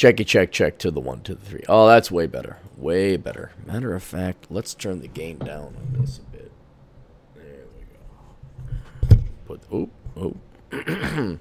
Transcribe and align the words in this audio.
Checky 0.00 0.26
check 0.26 0.50
check 0.50 0.78
to 0.78 0.90
the 0.90 0.98
one 0.98 1.20
to 1.24 1.34
the 1.34 1.44
three. 1.44 1.62
Oh, 1.68 1.86
that's 1.86 2.10
way 2.10 2.26
better. 2.26 2.56
Way 2.78 3.18
better. 3.18 3.52
Matter 3.66 3.94
of 3.94 4.02
fact, 4.02 4.46
let's 4.48 4.72
turn 4.72 5.02
the 5.02 5.08
gain 5.08 5.36
down 5.36 5.76
on 5.76 6.00
this 6.00 6.20
a 6.20 6.22
bit. 6.22 6.50
There 7.34 7.66
we 9.10 9.18
go. 9.18 9.22
Put 9.44 9.60
oh 9.70 9.90
oh. 10.16 10.36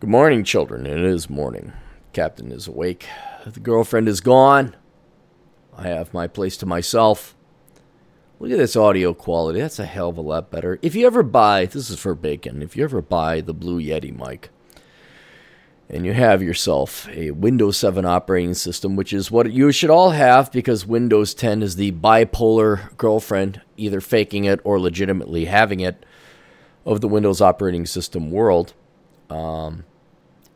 Good 0.00 0.10
morning, 0.10 0.42
children. 0.42 0.84
It 0.84 0.98
is 0.98 1.30
morning. 1.30 1.72
Captain 2.12 2.50
is 2.50 2.66
awake. 2.66 3.06
The 3.46 3.60
girlfriend 3.60 4.08
is 4.08 4.20
gone. 4.20 4.74
I 5.76 5.86
have 5.86 6.12
my 6.12 6.26
place 6.26 6.56
to 6.56 6.66
myself. 6.66 7.36
Look 8.40 8.50
at 8.50 8.58
this 8.58 8.74
audio 8.74 9.14
quality. 9.14 9.60
That's 9.60 9.78
a 9.78 9.86
hell 9.86 10.08
of 10.08 10.18
a 10.18 10.22
lot 10.22 10.50
better. 10.50 10.80
If 10.82 10.96
you 10.96 11.06
ever 11.06 11.22
buy, 11.22 11.66
this 11.66 11.88
is 11.88 12.00
for 12.00 12.16
bacon, 12.16 12.62
if 12.62 12.76
you 12.76 12.82
ever 12.82 13.00
buy 13.00 13.40
the 13.40 13.54
Blue 13.54 13.80
Yeti 13.80 14.12
mic 14.12 14.50
and 15.92 16.06
you 16.06 16.12
have 16.12 16.42
yourself 16.42 17.08
a 17.10 17.32
Windows 17.32 17.76
7 17.76 18.04
operating 18.04 18.54
system, 18.54 18.94
which 18.94 19.12
is 19.12 19.30
what 19.30 19.50
you 19.50 19.72
should 19.72 19.90
all 19.90 20.10
have 20.10 20.52
because 20.52 20.86
Windows 20.86 21.34
10 21.34 21.62
is 21.62 21.76
the 21.76 21.90
bipolar 21.92 22.96
girlfriend, 22.96 23.60
either 23.76 24.00
faking 24.00 24.44
it 24.44 24.60
or 24.62 24.78
legitimately 24.78 25.46
having 25.46 25.80
it, 25.80 26.06
of 26.86 27.00
the 27.00 27.08
Windows 27.08 27.40
operating 27.40 27.86
system 27.86 28.30
world. 28.30 28.72
Um, 29.28 29.84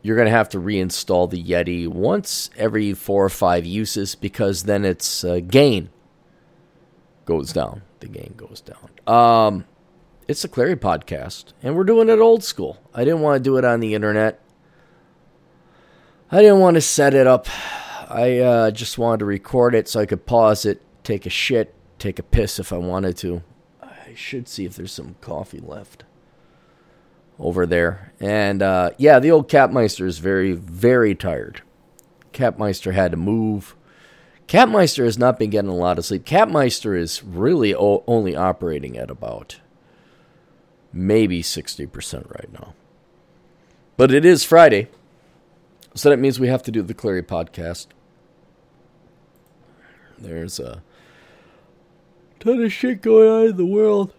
you're 0.01 0.15
going 0.15 0.27
to 0.27 0.31
have 0.31 0.49
to 0.49 0.57
reinstall 0.57 1.29
the 1.29 1.43
Yeti 1.43 1.87
once 1.87 2.49
every 2.55 2.93
four 2.93 3.25
or 3.25 3.29
five 3.29 3.65
uses 3.65 4.15
because 4.15 4.63
then 4.63 4.85
its 4.85 5.23
uh, 5.23 5.41
gain 5.45 5.89
goes 7.25 7.51
down. 7.51 7.81
The 7.99 8.07
gain 8.07 8.35
goes 8.37 8.61
down. 8.61 8.89
Um, 9.05 9.65
it's 10.27 10.43
a 10.43 10.49
Clarey 10.49 10.75
podcast, 10.75 11.53
and 11.61 11.75
we're 11.75 11.83
doing 11.83 12.09
it 12.09 12.19
old 12.19 12.43
school. 12.43 12.77
I 12.93 13.03
didn't 13.03 13.21
want 13.21 13.43
to 13.43 13.43
do 13.43 13.57
it 13.57 13.65
on 13.65 13.79
the 13.79 13.95
internet. 13.95 14.41
I 16.31 16.41
didn't 16.41 16.59
want 16.59 16.75
to 16.75 16.81
set 16.81 17.13
it 17.13 17.27
up. 17.27 17.47
I 18.09 18.39
uh, 18.39 18.71
just 18.71 18.97
wanted 18.97 19.19
to 19.19 19.25
record 19.25 19.75
it 19.75 19.87
so 19.87 19.99
I 19.99 20.05
could 20.05 20.25
pause 20.25 20.65
it, 20.65 20.81
take 21.03 21.25
a 21.25 21.29
shit, 21.29 21.73
take 21.99 22.19
a 22.19 22.23
piss 22.23 22.59
if 22.59 22.73
I 22.73 22.77
wanted 22.77 23.17
to. 23.17 23.43
I 23.81 24.13
should 24.15 24.47
see 24.47 24.65
if 24.65 24.75
there's 24.75 24.91
some 24.91 25.15
coffee 25.21 25.59
left 25.59 26.03
over 27.39 27.65
there. 27.65 28.13
And 28.19 28.61
uh, 28.61 28.91
yeah, 28.97 29.19
the 29.19 29.31
old 29.31 29.49
Capmeister 29.49 30.05
is 30.05 30.19
very, 30.19 30.53
very 30.53 31.13
tired. 31.13 31.61
Capmeister 32.33 32.93
had 32.93 33.11
to 33.11 33.17
move. 33.17 33.75
Capmeister 34.47 35.05
has 35.05 35.17
not 35.17 35.39
been 35.39 35.49
getting 35.49 35.71
a 35.71 35.75
lot 35.75 35.97
of 35.97 36.05
sleep. 36.05 36.25
Capmeister 36.25 36.97
is 36.97 37.23
really 37.23 37.73
o- 37.73 38.03
only 38.07 38.35
operating 38.35 38.97
at 38.97 39.09
about 39.09 39.59
maybe 40.93 41.41
60% 41.41 42.29
right 42.29 42.51
now. 42.53 42.73
But 43.97 44.11
it 44.11 44.25
is 44.25 44.43
Friday. 44.43 44.89
So 45.95 46.09
that 46.09 46.19
means 46.19 46.39
we 46.39 46.49
have 46.49 46.61
to 46.63 46.71
do 46.71 46.81
the 46.81 46.93
Clarey 46.93 47.23
podcast. 47.23 47.87
There's 50.17 50.59
a 50.59 50.83
ton 52.39 52.61
of 52.61 52.71
shit 52.71 53.01
going 53.01 53.29
on 53.29 53.47
in 53.47 53.57
the 53.57 53.65
world. 53.65 54.13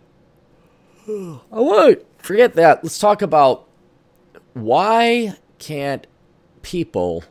I 1.09 1.41
want 1.51 2.01
to 2.01 2.07
forget 2.19 2.55
that. 2.55 2.83
Let's 2.83 2.99
talk 2.99 3.23
about 3.23 3.69
why 4.55 5.37
can't 5.59 6.07
people 6.63 7.25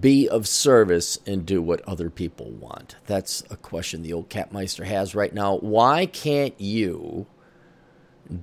be 0.00 0.28
of 0.28 0.46
service 0.46 1.18
and 1.26 1.46
do 1.46 1.62
what 1.62 1.80
other 1.88 2.10
people 2.10 2.50
want? 2.50 2.96
That's 3.06 3.42
a 3.50 3.56
question 3.56 4.02
the 4.02 4.12
old 4.12 4.28
Capmeister 4.28 4.84
has 4.84 5.14
right 5.14 5.32
now. 5.32 5.56
Why 5.56 6.06
can't 6.06 6.58
you 6.60 7.26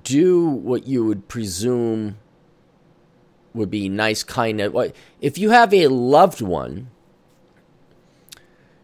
do 0.02 0.48
what 0.48 0.86
you 0.86 1.04
would 1.04 1.28
presume 1.28 2.18
would 3.54 3.70
be 3.70 3.88
nice, 3.88 4.22
kind 4.22 4.60
of. 4.60 4.76
If 5.20 5.38
you 5.38 5.50
have 5.50 5.72
a 5.72 5.88
loved 5.88 6.40
one, 6.40 6.90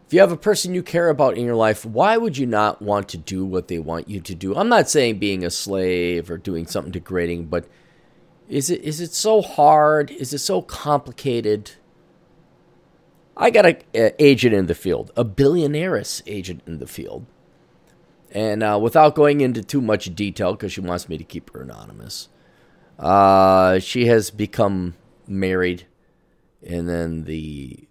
if 0.07 0.15
you 0.15 0.21
have 0.21 0.33
a 0.33 0.37
person 0.37 0.75
you 0.75 0.83
care 0.83 1.09
about 1.09 1.37
in 1.37 1.45
your 1.45 1.55
life, 1.55 1.85
why 1.85 2.17
would 2.17 2.37
you 2.37 2.47
not 2.47 2.83
want 2.83 3.09
to 3.11 3.17
do 3.17 3.45
what 3.45 3.69
they 3.69 3.79
want 3.79 4.09
you 4.09 4.21
to 4.21 4.35
do? 4.35 4.57
I'm 4.57 4.69
not 4.69 4.91
saying 4.91 5.19
being 5.19 5.45
a 5.45 5.51
slave 5.51 6.31
or 6.31 6.39
doing 6.39 6.67
something 6.67 6.93
degrading, 6.93 7.47
but 7.47 7.69
is 8.49 8.71
it 8.71 8.83
is 8.83 9.01
it 9.01 9.13
so 9.13 9.41
hard? 9.41 10.11
Is 10.11 10.35
it 10.35 10.39
so 10.39 10.63
complicated? 10.63 11.73
I 13.37 13.51
got 13.51 13.65
an 13.67 14.13
agent 14.19 14.55
in 14.55 14.67
the 14.67 14.75
field, 14.75 15.13
a 15.17 15.25
billionaire's 15.25 16.23
agent 16.27 16.63
in 16.67 16.79
the 16.79 16.87
field. 16.87 17.27
And 18.33 18.63
uh, 18.63 18.79
without 18.81 19.15
going 19.15 19.41
into 19.41 19.63
too 19.63 19.81
much 19.81 20.15
detail, 20.15 20.53
because 20.53 20.73
she 20.73 20.81
wants 20.81 21.09
me 21.09 21.19
to 21.19 21.25
keep 21.25 21.51
her 21.53 21.63
anonymous, 21.63 22.29
uh, 23.01 23.79
she 23.79 24.07
has 24.07 24.31
become 24.31 24.95
married, 25.27 25.87
and 26.63 26.89
then 26.89 27.25
the 27.25 27.89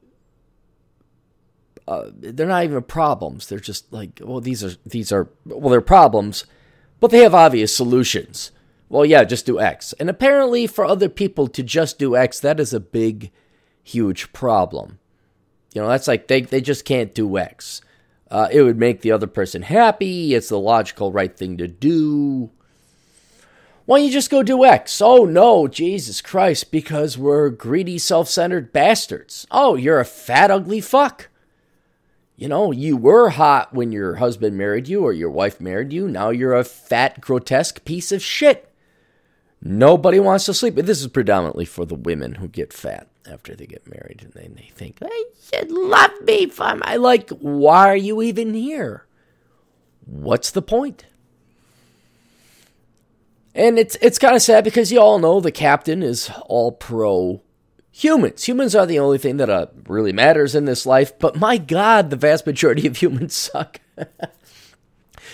uh, 1.87 2.11
they're 2.13 2.45
not 2.45 2.63
even 2.63 2.83
problems. 2.83 3.47
They're 3.47 3.59
just 3.59 3.91
like, 3.91 4.21
well, 4.23 4.39
these 4.39 4.63
are 4.63 4.77
these 4.85 5.11
are 5.11 5.27
well, 5.45 5.71
they're 5.71 5.81
problems, 5.81 6.45
but 6.99 7.09
they 7.09 7.23
have 7.23 7.33
obvious 7.33 7.75
solutions. 7.75 8.51
Well, 8.87 9.03
yeah, 9.03 9.23
just 9.23 9.47
do 9.47 9.59
X. 9.59 9.93
And 9.93 10.09
apparently, 10.09 10.67
for 10.67 10.85
other 10.85 11.09
people 11.09 11.47
to 11.47 11.63
just 11.63 11.97
do 11.97 12.15
X, 12.15 12.39
that 12.39 12.59
is 12.59 12.73
a 12.73 12.79
big, 12.79 13.31
huge 13.83 14.31
problem. 14.31 14.99
You 15.73 15.81
know, 15.81 15.87
that's 15.87 16.07
like 16.07 16.27
they 16.27 16.41
they 16.41 16.61
just 16.61 16.85
can't 16.85 17.15
do 17.15 17.39
X. 17.39 17.81
Uh, 18.29 18.47
it 18.51 18.61
would 18.61 18.77
make 18.77 19.01
the 19.01 19.11
other 19.11 19.25
person 19.25 19.63
happy. 19.63 20.35
It's 20.35 20.49
the 20.49 20.59
logical 20.59 21.11
right 21.11 21.35
thing 21.35 21.57
to 21.57 21.67
do. 21.67 22.51
Why 23.89 23.97
don't 23.97 24.05
you 24.05 24.13
just 24.13 24.29
go 24.29 24.43
do 24.43 24.65
X? 24.65 25.01
Oh 25.01 25.25
no, 25.25 25.67
Jesus 25.67 26.21
Christ, 26.21 26.69
because 26.69 27.17
we're 27.17 27.49
greedy, 27.49 27.97
self 27.97 28.29
centered 28.29 28.71
bastards. 28.71 29.47
Oh, 29.49 29.73
you're 29.73 29.99
a 29.99 30.05
fat, 30.05 30.51
ugly 30.51 30.79
fuck. 30.79 31.29
You 32.35 32.49
know, 32.49 32.71
you 32.71 32.95
were 32.95 33.29
hot 33.29 33.73
when 33.73 33.91
your 33.91 34.17
husband 34.17 34.55
married 34.55 34.87
you 34.87 35.03
or 35.03 35.11
your 35.11 35.31
wife 35.31 35.59
married 35.59 35.91
you. 35.91 36.07
Now 36.07 36.29
you're 36.29 36.53
a 36.53 36.63
fat, 36.63 37.19
grotesque 37.19 37.83
piece 37.83 38.11
of 38.11 38.21
shit. 38.21 38.71
Nobody 39.59 40.19
wants 40.19 40.45
to 40.45 40.53
sleep. 40.53 40.75
This 40.75 41.01
is 41.01 41.07
predominantly 41.07 41.65
for 41.65 41.83
the 41.83 41.95
women 41.95 42.35
who 42.35 42.47
get 42.47 42.71
fat 42.71 43.07
after 43.27 43.55
they 43.55 43.65
get 43.65 43.89
married 43.89 44.21
and 44.21 44.33
then 44.33 44.53
they 44.55 44.69
think, 44.71 44.99
I 45.01 45.25
should 45.51 45.71
love 45.71 46.11
me 46.21 46.45
for 46.45 46.75
my. 46.75 46.97
Like, 46.97 47.31
why 47.31 47.89
are 47.89 47.97
you 47.97 48.21
even 48.21 48.53
here? 48.53 49.07
What's 50.05 50.51
the 50.51 50.61
point? 50.61 51.05
And 53.59 53.77
it's 53.77 53.97
it's 54.01 54.17
kind 54.17 54.37
of 54.37 54.41
sad 54.41 54.63
because 54.63 54.89
you 54.89 55.01
all 55.01 55.19
know 55.19 55.41
the 55.41 55.51
captain 55.51 56.01
is 56.01 56.31
all 56.45 56.71
pro 56.71 57.41
humans. 57.91 58.45
Humans 58.45 58.73
are 58.73 58.85
the 58.85 58.99
only 58.99 59.17
thing 59.17 59.35
that 59.35 59.49
uh, 59.49 59.65
really 59.85 60.13
matters 60.13 60.55
in 60.55 60.63
this 60.63 60.85
life. 60.85 61.19
But 61.19 61.35
my 61.35 61.57
God, 61.57 62.09
the 62.09 62.15
vast 62.15 62.45
majority 62.45 62.87
of 62.87 62.95
humans 63.01 63.35
suck. 63.35 63.81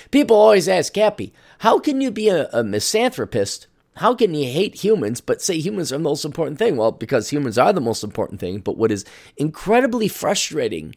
People 0.10 0.38
always 0.38 0.68
ask 0.68 0.92
Cappy, 0.92 1.34
how 1.60 1.78
can 1.78 2.02
you 2.02 2.10
be 2.10 2.30
a, 2.30 2.50
a 2.52 2.64
misanthropist? 2.64 3.68
How 3.98 4.16
can 4.16 4.34
you 4.34 4.52
hate 4.52 4.84
humans 4.84 5.22
but 5.22 5.40
say 5.40 5.60
humans 5.60 5.94
are 5.94 5.98
the 5.98 6.04
most 6.04 6.26
important 6.26 6.58
thing? 6.58 6.78
Well, 6.78 6.94
because 6.94 7.30
humans 7.30 7.60
are 7.60 7.74
the 7.74 7.80
most 7.80 8.04
important 8.04 8.40
thing. 8.40 8.58
But 8.58 8.76
what 8.76 8.92
is 8.92 9.06
incredibly 9.38 10.08
frustrating 10.08 10.96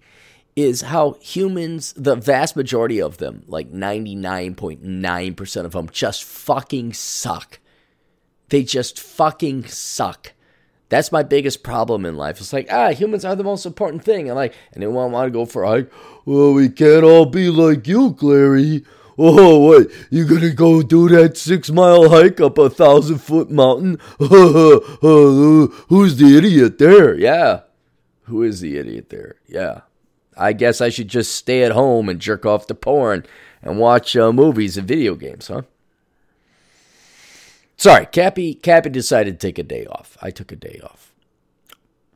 is 0.59 0.81
how 0.81 1.13
humans, 1.21 1.95
the 1.97 2.17
vast 2.17 2.57
majority 2.57 3.01
of 3.01 3.19
them, 3.19 3.45
like 3.47 3.71
99.9% 3.71 5.65
of 5.65 5.71
them, 5.71 5.89
just 5.93 6.25
fucking 6.25 6.93
suck. 6.95 7.61
They 8.49 8.65
just 8.65 8.99
fucking 8.99 9.67
suck. 9.67 10.33
That's 10.89 11.13
my 11.13 11.23
biggest 11.23 11.63
problem 11.63 12.05
in 12.05 12.17
life. 12.17 12.41
It's 12.41 12.53
like, 12.53 12.67
ah, 12.73 12.91
humans 12.91 13.25
are 13.25 13.37
the 13.37 13.45
most 13.45 13.67
important 13.67 14.03
thing. 14.03 14.29
And 14.29 14.35
like, 14.35 14.53
anyone 14.75 15.13
want 15.13 15.29
to 15.29 15.31
go 15.31 15.47
for 15.47 15.63
a 15.63 15.69
hike? 15.69 15.93
Well, 16.25 16.55
we 16.55 16.69
can't 16.71 17.05
all 17.05 17.27
be 17.27 17.51
like 17.51 17.87
you, 17.87 18.15
Clarey. 18.15 18.85
Oh, 19.17 19.59
what? 19.59 19.87
You 20.11 20.27
gonna 20.27 20.51
go 20.51 20.83
do 20.83 21.09
that 21.11 21.37
six 21.37 21.71
mile 21.71 22.09
hike 22.09 22.41
up 22.41 22.59
a 22.59 22.69
thousand 22.69 23.19
foot 23.19 23.49
mountain? 23.51 23.99
Who's 24.19 26.17
the 26.17 26.35
idiot 26.37 26.79
there? 26.79 27.17
Yeah. 27.17 27.61
Who 28.25 28.43
is 28.43 28.61
the 28.61 28.77
idiot 28.77 29.11
there? 29.11 29.37
Yeah. 29.47 29.83
I 30.39 30.53
guess 30.53 30.81
I 30.81 30.89
should 30.89 31.09
just 31.09 31.35
stay 31.35 31.65
at 31.65 31.73
home 31.73 32.09
and 32.09 32.21
jerk 32.21 32.47
off 32.47 32.67
to 32.69 32.75
porn 32.75 33.27
and 33.61 33.79
watch 33.79 34.17
uh, 34.17 34.33
movies 34.33 34.79
and 34.79 34.87
video 34.87 35.17
games, 35.17 35.49
huh? 35.49 35.63
Sorry, 37.77 38.07
Cappy. 38.07 38.55
Cappy 38.55 38.91
decided 38.91 39.39
to 39.39 39.47
take 39.47 39.59
a 39.59 39.63
day 39.63 39.85
off. 39.87 40.17
I 40.23 40.31
took 40.31 40.53
a 40.53 40.57
day 40.57 40.81
off. 40.83 41.13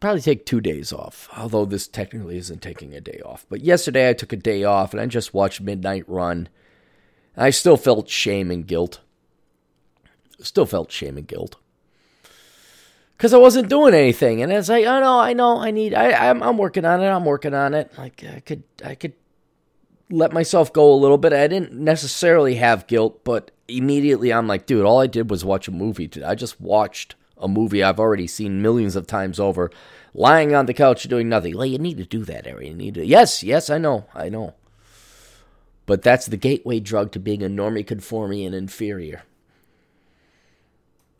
Probably 0.01 0.21
take 0.21 0.47
two 0.47 0.61
days 0.61 0.93
off, 0.93 1.29
although 1.37 1.65
this 1.65 1.87
technically 1.87 2.37
isn't 2.37 2.63
taking 2.63 2.95
a 2.95 3.01
day 3.01 3.21
off. 3.25 3.47
But 3.49 3.61
yesterday 3.61 4.09
I 4.09 4.15
took 4.15 4.33
a 4.33 4.37
day 4.37 4.65
off 4.65 4.93
and 4.93 5.01
I 5.01 5.07
just 5.07 5.35
watched 5.35 5.61
Midnight 5.61 6.05
Run. 6.09 6.49
I 7.37 7.51
still 7.51 7.77
felt 7.77 8.09
shame 8.09 8.51
and 8.51 8.67
guilt. 8.67 9.01
Still 10.41 10.67
felt 10.67 10.91
shame 10.91 11.17
and 11.17 11.27
guilt 11.27 11.57
because 13.23 13.35
I 13.35 13.39
wasn't 13.39 13.69
doing 13.69 13.95
anything. 13.95 14.43
And 14.43 14.53
it's 14.53 14.69
like, 14.69 14.85
oh 14.85 14.99
no, 14.99 15.21
I 15.21 15.33
know, 15.33 15.59
I 15.59 15.71
need, 15.71 15.95
I, 15.95 16.29
I'm, 16.29 16.43
I'm 16.43 16.59
working 16.59 16.85
on 16.85 17.01
it. 17.01 17.07
I'm 17.07 17.25
working 17.25 17.55
on 17.55 17.73
it. 17.73 17.97
Like 17.97 18.25
I 18.25 18.41
could, 18.41 18.65
I 18.85 18.97
could 18.97 19.13
let 20.11 20.33
myself 20.33 20.73
go 20.73 20.93
a 20.93 20.99
little 20.99 21.19
bit. 21.19 21.33
I 21.33 21.47
didn't 21.47 21.73
necessarily 21.73 22.57
have 22.57 22.89
guilt, 22.89 23.23
but 23.23 23.53
immediately 23.69 24.33
I'm 24.33 24.49
like, 24.49 24.67
dude, 24.67 24.85
all 24.85 24.99
I 24.99 25.07
did 25.07 25.31
was 25.31 25.45
watch 25.45 25.69
a 25.69 25.71
movie. 25.71 26.11
I 26.27 26.35
just 26.35 26.61
watched 26.61 27.15
a 27.39 27.47
movie 27.47 27.81
I've 27.81 28.01
already 28.01 28.27
seen 28.27 28.61
millions 28.61 28.97
of 28.97 29.07
times 29.07 29.39
over, 29.39 29.71
lying 30.13 30.53
on 30.53 30.67
the 30.67 30.75
couch 30.75 31.05
doing 31.05 31.29
nothing. 31.29 31.57
Well, 31.57 31.67
you 31.67 31.79
need 31.79 31.99
to 31.99 32.05
do 32.05 32.25
that, 32.25 32.49
Aaron. 32.49 32.67
You 32.67 32.75
need 32.75 32.95
to. 32.95 33.07
Yes, 33.07 33.45
yes, 33.45 33.71
I 33.71 33.79
know, 33.79 34.07
I 34.17 34.31
know. 34.31 34.55
But 35.87 36.03
that's 36.03 36.27
the 36.27 36.37
gateway 36.37 36.81
drug 36.81 37.13
to 37.13 37.21
being 37.21 37.45
a 37.45 37.49
normie, 37.49 37.87
conformie, 37.87 38.45
and 38.45 38.53
inferior. 38.53 39.23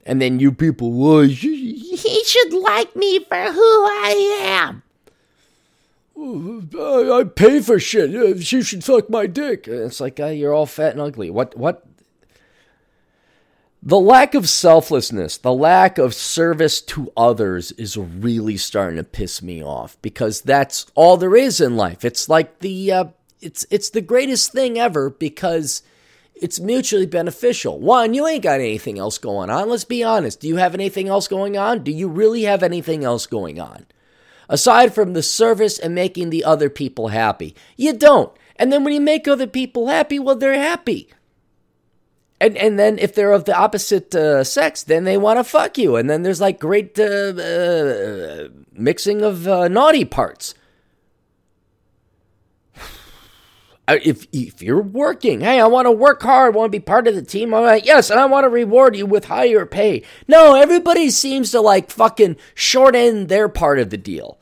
And 0.05 0.21
then 0.21 0.41
you 0.41 0.53
people, 0.53 0.93
well, 0.93 1.23
he 1.23 2.25
should 2.25 2.53
like 2.53 2.97
me 2.97 3.21
for 3.25 3.53
who 3.53 3.61
I 3.61 4.39
am. 4.41 4.83
I 6.17 7.25
pay 7.25 7.61
for 7.61 7.79
shit. 7.79 8.43
She 8.43 8.63
should 8.63 8.85
suck 8.85 9.09
my 9.09 9.27
dick. 9.27 9.67
It's 9.67 10.01
like 10.01 10.19
you're 10.19 10.53
all 10.53 10.67
fat 10.67 10.93
and 10.93 11.01
ugly. 11.01 11.31
What? 11.31 11.57
What? 11.57 11.85
The 13.85 13.99
lack 13.99 14.35
of 14.35 14.49
selflessness, 14.49 15.39
the 15.39 15.53
lack 15.53 15.99
of 15.99 16.15
service 16.15 16.81
to 16.83 17.13
others 17.17 17.73
is 17.73 17.97
really 17.97 18.57
starting 18.57 18.97
to 18.99 19.03
piss 19.03 19.43
me 19.43 19.63
off 19.63 20.01
because 20.03 20.41
that's 20.41 20.87
all 20.95 21.17
there 21.17 21.35
is 21.35 21.61
in 21.61 21.77
life. 21.77 22.05
It's 22.05 22.29
like 22.29 22.61
the 22.61 22.93
uh, 22.93 23.05
it's 23.41 23.67
it's 23.71 23.91
the 23.91 24.01
greatest 24.01 24.53
thing 24.53 24.79
ever 24.79 25.11
because 25.11 25.83
it's 26.35 26.61
mutually 26.61 27.07
beneficial. 27.07 27.79
One, 27.79 28.15
you 28.15 28.27
ain't 28.27 28.43
got 28.43 28.61
anything 28.61 28.99
else 28.99 29.19
going 29.19 29.51
on. 29.51 29.69
Let's 29.69 29.85
be 29.85 30.03
honest. 30.03 30.41
Do 30.41 30.49
you 30.49 30.57
have 30.57 30.75
anything 30.75 31.09
else 31.09 31.29
going 31.29 31.57
on? 31.57 31.85
Do 31.85 31.93
you 31.93 32.09
really 32.09 32.43
have 32.43 32.63
anything 32.63 33.05
else 33.05 33.27
going 33.27 33.61
on? 33.61 33.87
Aside 34.49 34.95
from 34.95 35.13
the 35.13 35.23
service 35.23 35.79
and 35.79 35.95
making 35.95 36.31
the 36.31 36.45
other 36.45 36.69
people 36.69 37.09
happy. 37.09 37.55
You 37.77 37.93
don't. 37.93 38.33
And 38.57 38.73
then 38.73 38.85
when 38.85 38.93
you 38.93 39.01
make 39.01 39.27
other 39.27 39.47
people 39.47 39.89
happy, 39.89 40.19
well, 40.19 40.37
they're 40.37 40.55
happy. 40.55 41.09
And, 42.41 42.57
and 42.57 42.77
then 42.77 42.99
if 42.99 43.15
they're 43.15 43.33
of 43.33 43.45
the 43.45 43.57
opposite 43.57 44.15
uh, 44.15 44.43
sex, 44.43 44.83
then 44.83 45.05
they 45.05 45.17
want 45.17 45.39
to 45.39 45.45
fuck 45.45 45.79
you. 45.79 45.95
And 45.95 46.11
then 46.11 46.23
there's 46.23 46.41
like 46.41 46.59
great 46.59 46.99
uh, 46.99 47.05
uh, 47.05 48.49
mixing 48.73 49.23
of 49.23 49.47
uh, 49.47 49.69
naughty 49.69 50.05
parts. 50.05 50.55
If 53.89 54.27
if 54.33 54.63
you're 54.63 54.81
working, 54.81 55.41
hey, 55.41 55.61
I 55.61 55.67
want 55.67 55.87
to 55.87 55.93
work 55.93 56.23
hard, 56.23 56.55
want 56.55 56.73
to 56.73 56.79
be 56.79 56.83
part 56.83 57.09
of 57.09 57.15
the 57.15 57.23
team. 57.23 57.53
I'm 57.53 57.65
like, 57.65 57.85
yes, 57.85 58.11
and 58.11 58.21
I 58.21 58.27
want 58.27 58.45
to 58.45 58.49
reward 58.49 58.97
you 58.97 59.07
with 59.07 59.27
higher 59.27 59.67
pay. 59.67 60.03
No, 60.29 60.55
everybody 60.55 61.11
seems 61.11 61.51
to 61.51 61.61
like 61.61 61.91
fucking 61.91 62.37
shorten 62.55 63.27
their 63.27 63.49
part 63.49 63.79
of 63.79 63.91
the 63.91 63.99
deal. 63.99 64.39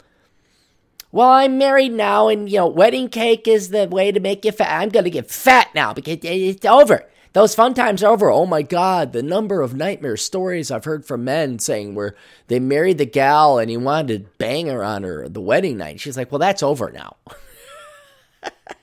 Well, 1.13 1.29
I'm 1.29 1.59
married 1.59 1.93
now, 1.93 2.29
and 2.29 2.49
you 2.49 2.59
know, 2.59 2.69
wedding 2.69 3.09
cake 3.09 3.49
is 3.49 3.71
the 3.71 3.89
way 3.89 4.13
to 4.13 4.21
make 4.21 4.45
you 4.45 4.53
fat. 4.53 4.81
I'm 4.83 4.91
gonna 4.91 5.11
get 5.11 5.31
fat 5.31 5.69
now 5.75 5.93
because 5.93 6.19
it's 6.23 6.65
over. 6.65 7.07
Those 7.33 7.55
fun 7.55 7.75
times 7.75 8.03
are 8.03 8.13
over. 8.13 8.29
Oh 8.29 8.45
my 8.45 8.63
God, 8.63 9.13
the 9.13 9.23
number 9.23 9.63
of 9.63 9.75
nightmare 9.75 10.17
stories 10.17 10.71
I've 10.71 10.85
heard 10.85 11.07
from 11.07 11.25
men 11.25 11.61
saying 11.61 11.95
where 11.95 12.17
they 12.49 12.59
married 12.59 12.99
the 12.99 13.07
gal 13.07 13.59
and 13.59 13.71
he 13.71 13.77
wanted 13.77 14.25
to 14.25 14.31
bang 14.39 14.67
her 14.67 14.83
on 14.83 15.05
her 15.05 15.29
the 15.29 15.41
wedding 15.41 15.77
night. 15.77 16.01
She's 16.01 16.17
like, 16.17 16.33
well, 16.33 16.41
that's 16.41 16.63
over 16.63 16.91
now. 16.91 17.17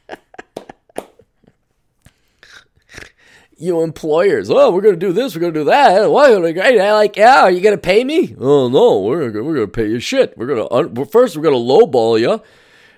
you 3.58 3.82
employers. 3.82 4.50
Oh, 4.50 4.72
we're 4.72 4.82
gonna 4.82 4.96
do 4.96 5.14
this. 5.14 5.36
We're 5.36 5.42
gonna 5.42 5.54
do 5.54 5.64
that. 5.66 6.10
Why? 6.10 6.40
Great. 6.40 6.80
I 6.80 6.94
like. 6.94 7.16
Yeah. 7.16 7.42
Are 7.44 7.52
you 7.52 7.62
gonna 7.62 7.78
pay 7.78 8.04
me? 8.04 8.36
Oh 8.40 8.68
no. 8.70 9.02
We're 9.02 9.32
we're 9.44 9.54
gonna 9.54 9.68
pay 9.68 9.88
you 9.88 10.00
shit. 10.00 10.38
We're 10.38 10.48
gonna 10.48 10.72
un- 10.72 11.06
first 11.06 11.36
we're 11.36 11.44
gonna 11.44 11.56
lowball 11.58 12.20
you, 12.20 12.42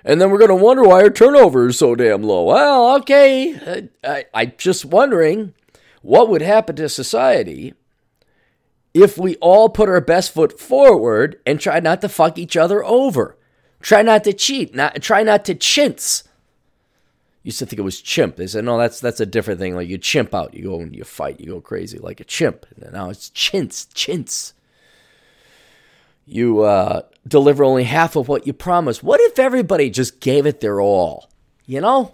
and 0.03 0.19
then 0.19 0.31
we're 0.31 0.39
gonna 0.39 0.55
wonder 0.55 0.83
why 0.83 1.01
our 1.03 1.09
turnover 1.09 1.67
is 1.67 1.77
so 1.77 1.95
damn 1.95 2.23
low. 2.23 2.43
Well, 2.43 2.95
okay. 2.97 3.89
I 4.03 4.25
I 4.33 4.45
just 4.47 4.85
wondering 4.85 5.53
what 6.01 6.29
would 6.29 6.41
happen 6.41 6.75
to 6.77 6.89
society 6.89 7.73
if 8.93 9.17
we 9.17 9.35
all 9.37 9.69
put 9.69 9.89
our 9.89 10.01
best 10.01 10.33
foot 10.33 10.59
forward 10.59 11.39
and 11.45 11.59
try 11.59 11.79
not 11.79 12.01
to 12.01 12.09
fuck 12.09 12.37
each 12.37 12.57
other 12.57 12.83
over. 12.83 13.37
Try 13.81 14.01
not 14.01 14.23
to 14.25 14.33
cheat. 14.33 14.75
Not 14.75 15.01
try 15.01 15.23
not 15.23 15.45
to 15.45 15.55
chintz 15.55 16.23
used 17.43 17.59
to 17.59 17.65
think 17.65 17.79
it 17.79 17.83
was 17.83 18.01
chimp. 18.01 18.35
They 18.35 18.47
said, 18.47 18.65
no, 18.65 18.77
that's 18.77 18.99
that's 18.99 19.19
a 19.19 19.25
different 19.25 19.59
thing. 19.59 19.75
Like 19.75 19.87
you 19.87 19.97
chimp 19.97 20.33
out, 20.33 20.53
you 20.53 20.63
go 20.63 20.79
and 20.79 20.95
you 20.95 21.03
fight, 21.03 21.39
you 21.39 21.47
go 21.47 21.61
crazy 21.61 21.97
like 21.97 22.19
a 22.19 22.25
chimp. 22.25 22.65
And 22.75 22.93
now 22.93 23.09
it's 23.09 23.29
chintz, 23.29 23.85
chintz. 23.93 24.53
You 26.25 26.61
uh, 26.61 27.03
deliver 27.27 27.63
only 27.63 27.85
half 27.85 28.15
of 28.15 28.27
what 28.27 28.45
you 28.45 28.53
promise. 28.53 29.01
What 29.01 29.19
if 29.21 29.39
everybody 29.39 29.89
just 29.89 30.19
gave 30.19 30.45
it 30.45 30.59
their 30.59 30.79
all? 30.79 31.29
You 31.65 31.81
know? 31.81 32.13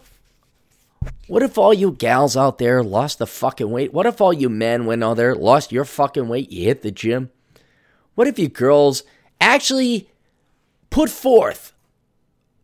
What 1.27 1.43
if 1.43 1.57
all 1.57 1.73
you 1.73 1.91
gals 1.91 2.37
out 2.37 2.57
there 2.57 2.83
lost 2.83 3.19
the 3.19 3.27
fucking 3.27 3.69
weight? 3.69 3.93
What 3.93 4.05
if 4.05 4.21
all 4.21 4.31
you 4.31 4.47
men 4.47 4.85
went 4.85 5.03
out 5.03 5.17
there, 5.17 5.35
lost 5.35 5.71
your 5.71 5.85
fucking 5.85 6.27
weight, 6.27 6.51
you 6.51 6.65
hit 6.65 6.81
the 6.81 6.91
gym? 6.91 7.29
What 8.13 8.27
if 8.27 8.39
you 8.39 8.47
girls 8.47 9.03
actually 9.41 10.09
put 10.89 11.09
forth 11.09 11.73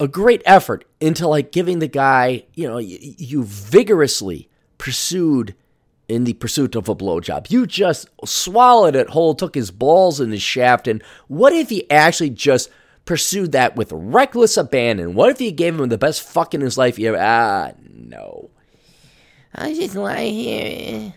a 0.02 0.08
great 0.08 0.42
effort 0.46 0.84
into 1.00 1.28
like 1.28 1.52
giving 1.52 1.78
the 1.78 1.88
guy, 1.88 2.44
you 2.56 2.68
know, 2.68 2.80
you, 2.80 2.98
you 3.00 3.44
vigorously 3.44 4.50
pursued 4.80 5.54
in 6.08 6.24
the 6.24 6.34
pursuit 6.34 6.76
of 6.76 6.90
a 6.90 6.96
blowjob. 6.96 7.52
You 7.52 7.68
just 7.68 8.10
swallowed 8.26 8.96
it 8.96 9.12
whole, 9.12 9.36
took 9.36 9.54
his 9.54 9.70
balls 9.70 10.20
in 10.20 10.32
his 10.32 10.42
shaft, 10.42 10.88
and 10.88 11.04
what 11.28 11.54
if 11.54 11.70
he 11.70 11.90
actually 11.92 12.32
just 12.32 12.72
pursued 13.06 13.52
that 13.52 13.76
with 13.76 13.92
reckless 13.92 14.58
abandon? 14.58 15.14
What 15.14 15.30
if 15.30 15.38
he 15.38 15.52
gave 15.52 15.80
him 15.80 15.90
the 15.90 16.00
best 16.00 16.24
fuck 16.24 16.56
in 16.56 16.62
his 16.62 16.80
life 16.80 16.98
you 16.98 17.10
ever? 17.10 17.20
Ah, 17.22 17.72
no. 17.88 18.50
I 19.54 19.72
just 19.76 19.96
lie 19.96 20.26
here, 20.26 21.14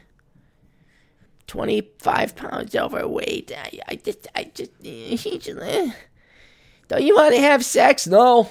twenty-five 1.46 2.36
pounds 2.36 2.76
overweight. 2.76 3.50
I, 3.56 3.78
I 3.88 3.94
just, 3.96 4.28
I 4.34 4.44
just, 4.54 4.72
just. 4.82 5.46
Don't 6.88 7.02
you 7.02 7.14
want 7.14 7.34
to 7.34 7.40
have 7.40 7.64
sex? 7.64 8.06
No. 8.06 8.50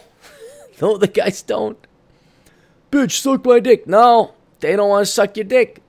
No, 0.83 0.97
the 0.97 1.07
guys 1.07 1.41
don't. 1.41 1.77
Bitch, 2.91 3.11
suck 3.11 3.45
my 3.45 3.61
dick. 3.61 3.87
No, 3.87 4.33
they 4.59 4.75
don't 4.75 4.89
want 4.89 5.05
to 5.05 5.11
suck 5.11 5.37
your 5.37 5.45
dick. 5.45 5.81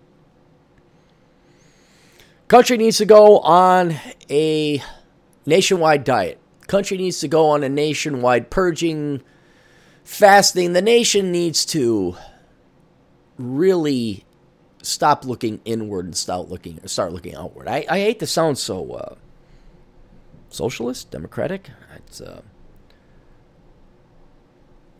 Country 2.47 2.77
needs 2.77 2.99
to 2.99 3.05
go 3.05 3.41
on 3.41 3.97
a 4.31 4.81
nationwide 5.47 6.05
diet. 6.05 6.39
Country 6.69 6.97
needs 6.97 7.19
to 7.19 7.27
go 7.27 7.49
on 7.49 7.65
a 7.65 7.69
nationwide 7.69 8.51
purging, 8.51 9.21
fasting. 10.05 10.75
The 10.75 10.83
nation 10.83 11.33
needs 11.33 11.67
to 11.67 12.17
really 13.37 14.25
stop 14.81 15.25
looking 15.25 15.61
inward 15.65 16.05
and 16.05 16.17
start 16.17 16.49
looking 16.49 16.79
start 16.87 17.13
looking 17.13 17.35
outward. 17.35 17.67
I, 17.67 17.85
I 17.91 17.99
hate 17.99 18.21
to 18.21 18.29
sound 18.29 18.59
so 18.59 18.93
uh, 18.93 19.15
socialist, 20.51 21.11
democratic. 21.11 21.71
It's 21.97 22.21
uh, 22.21 22.43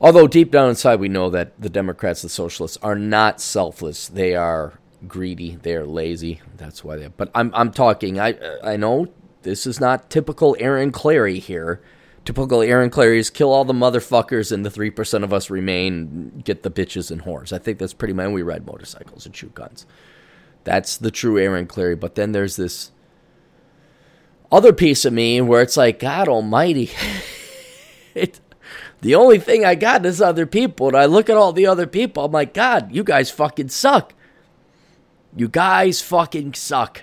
Although 0.01 0.27
deep 0.27 0.51
down 0.51 0.71
inside, 0.71 1.01
we 1.01 1.09
know 1.09 1.31
that 1.31 1.61
the 1.61 1.71
Democrats, 1.71 2.23
the 2.23 2.29
socialists, 2.29 2.77
are 2.83 2.97
not 2.97 3.41
selfless. 3.41 4.09
They 4.09 4.35
are 4.35 4.79
greedy. 5.07 5.57
They 5.57 5.75
are 5.77 5.87
lazy. 5.87 6.41
That's 6.57 6.85
why 6.85 6.97
they. 6.97 7.09
But 7.09 7.31
I'm 7.35 7.51
I'm 7.55 7.71
talking. 7.71 8.19
I 8.19 8.35
I 8.63 8.77
know 8.77 9.09
this 9.43 9.67
is 9.67 9.81
not 9.81 10.11
typical 10.11 10.57
Aaron 10.59 10.93
Clarey 10.93 11.39
here. 11.39 11.81
Typical 12.25 12.63
Aaron 12.63 12.91
Clarey 12.91 13.19
is 13.19 13.31
kill 13.31 13.53
all 13.53 13.65
the 13.65 13.75
motherfuckers 13.75 14.51
and 14.51 14.65
the 14.65 14.71
three 14.71 14.91
percent 14.91 15.25
of 15.25 15.33
us 15.33 15.51
remain. 15.51 16.43
Get 16.45 16.63
the 16.63 16.71
bitches 16.71 17.11
and 17.11 17.23
whores. 17.23 17.53
I 17.53 17.59
think 17.59 17.79
that's 17.79 17.95
pretty 17.95 18.15
much. 18.15 18.31
we 18.31 18.43
ride 18.43 18.67
motorcycles 18.67 19.27
and 19.27 19.37
shoot 19.37 19.55
guns. 19.55 19.87
That's 20.65 20.97
the 20.97 21.11
true 21.11 21.39
Aaron 21.39 21.67
Clarey. 21.67 21.99
But 21.99 22.15
then 22.15 22.33
there's 22.33 22.57
this 22.57 22.91
other 24.51 24.73
piece 24.73 25.05
of 25.05 25.13
me 25.13 25.41
where 25.41 25.63
it's 25.63 25.77
like 25.77 25.99
God 25.99 26.29
Almighty. 26.29 26.91
it 28.15 28.41
the 29.05 29.17
only 29.17 29.39
thing 29.39 29.67
I 29.67 29.75
got 29.75 30.07
is 30.07 30.23
other 30.23 30.47
people. 30.47 30.89
And 30.89 30.97
I 30.97 31.05
look 31.05 31.29
at 31.29 31.37
all 31.37 31.53
the 31.53 31.67
other 31.67 31.87
people. 31.87 32.25
I'm 32.25 32.33
like, 32.33 32.55
God, 32.55 32.91
you 32.91 33.05
guys 33.05 33.31
fucking 33.31 33.69
suck. 33.69 34.15
You 35.37 35.47
guys 35.47 36.01
fucking 36.01 36.55
suck. 36.55 37.03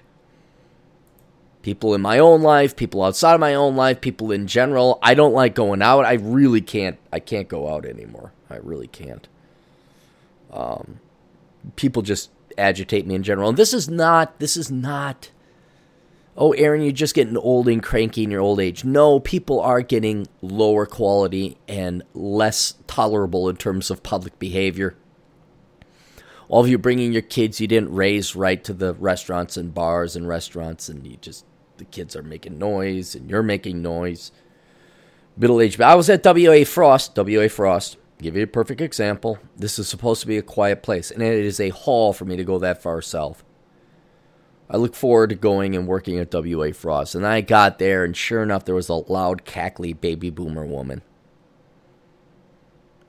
People 1.62 1.94
in 1.94 2.02
my 2.02 2.18
own 2.18 2.42
life, 2.42 2.76
people 2.76 3.04
outside 3.04 3.36
of 3.36 3.40
my 3.40 3.54
own 3.54 3.76
life, 3.76 4.02
people 4.02 4.32
in 4.32 4.48
general. 4.48 4.98
I 5.04 5.14
don't 5.14 5.34
like 5.34 5.54
going 5.54 5.84
out. 5.84 6.04
I 6.04 6.14
really 6.14 6.60
can't. 6.60 6.98
I 7.14 7.20
can't 7.20 7.48
go 7.48 7.70
out 7.72 7.86
anymore. 7.86 8.32
I 8.50 8.56
really 8.56 8.88
can't. 8.88 9.28
Um, 10.52 11.02
people 11.76 12.02
just 12.02 12.32
agitate 12.58 13.06
me 13.06 13.14
in 13.14 13.22
general. 13.22 13.50
And 13.50 13.60
this 13.60 13.76
is 13.76 13.88
not. 13.88 14.40
This 14.40 14.58
is 14.58 14.72
not 14.72 15.30
oh, 16.42 16.54
Aaron, 16.54 16.82
you're 16.82 16.92
just 16.92 17.14
getting 17.14 17.38
old 17.38 17.68
and 17.68 17.84
cranky 17.84 18.24
in 18.24 18.32
your 18.32 18.42
old 18.42 18.60
age. 18.60 18.84
No, 18.84 19.20
people 19.20 19.60
are 19.60 19.84
getting 19.84 20.28
lower 20.42 20.88
quality 20.88 21.56
and 21.68 22.02
less 22.16 22.74
tolerable 22.88 23.48
in 23.48 23.58
terms 23.58 23.92
of 23.92 24.02
public 24.02 24.40
behavior. 24.40 24.96
All 26.50 26.64
of 26.64 26.68
you 26.68 26.80
bringing 26.80 27.14
your 27.14 27.22
kids 27.22 27.62
you 27.62 27.68
didn't 27.68 27.94
raise 27.94 28.36
right 28.36 28.62
to 28.64 28.74
the 28.74 28.96
restaurants 28.96 29.56
and 29.56 29.72
bars 29.72 30.16
and 30.16 30.28
restaurants, 30.28 30.90
and 30.90 31.06
you 31.06 31.18
just, 31.18 31.46
the 31.78 31.86
kids 31.86 32.16
are 32.16 32.24
making 32.24 32.58
noise 32.58 33.14
and 33.14 33.30
you're 33.30 33.44
making 33.44 33.84
noise. 33.84 34.32
Middle 35.38 35.62
age. 35.62 35.80
I 35.80 35.94
was 35.94 36.10
at 36.10 36.26
WA 36.26 36.64
Frost, 36.66 37.16
WA 37.16 37.50
Frost. 37.50 37.98
Give 38.20 38.36
you 38.36 38.44
a 38.44 38.48
perfect 38.48 38.82
example. 38.82 39.38
This 39.56 39.78
is 39.78 39.88
supposed 39.88 40.22
to 40.22 40.28
be 40.28 40.40
a 40.40 40.44
quiet 40.44 40.82
place, 40.82 41.12
and 41.12 41.22
it 41.22 41.46
is 41.46 41.60
a 41.60 41.70
haul 41.70 42.14
for 42.14 42.26
me 42.26 42.36
to 42.36 42.44
go 42.44 42.58
that 42.58 42.82
far 42.82 43.00
south. 43.04 43.44
I 44.72 44.78
look 44.78 44.96
forward 44.96 45.32
to 45.32 45.36
going 45.36 45.76
and 45.76 45.86
working 45.86 46.18
at 46.18 46.34
WA 46.34 46.72
Frost. 46.72 47.14
And 47.14 47.28
I 47.28 47.42
got 47.42 47.78
there, 47.78 48.06
and 48.06 48.16
sure 48.16 48.42
enough, 48.42 48.64
there 48.64 48.74
was 48.74 48.88
a 48.88 48.94
loud, 48.94 49.44
cackly 49.44 50.00
baby 50.00 50.30
boomer 50.30 50.66
woman. 50.66 51.02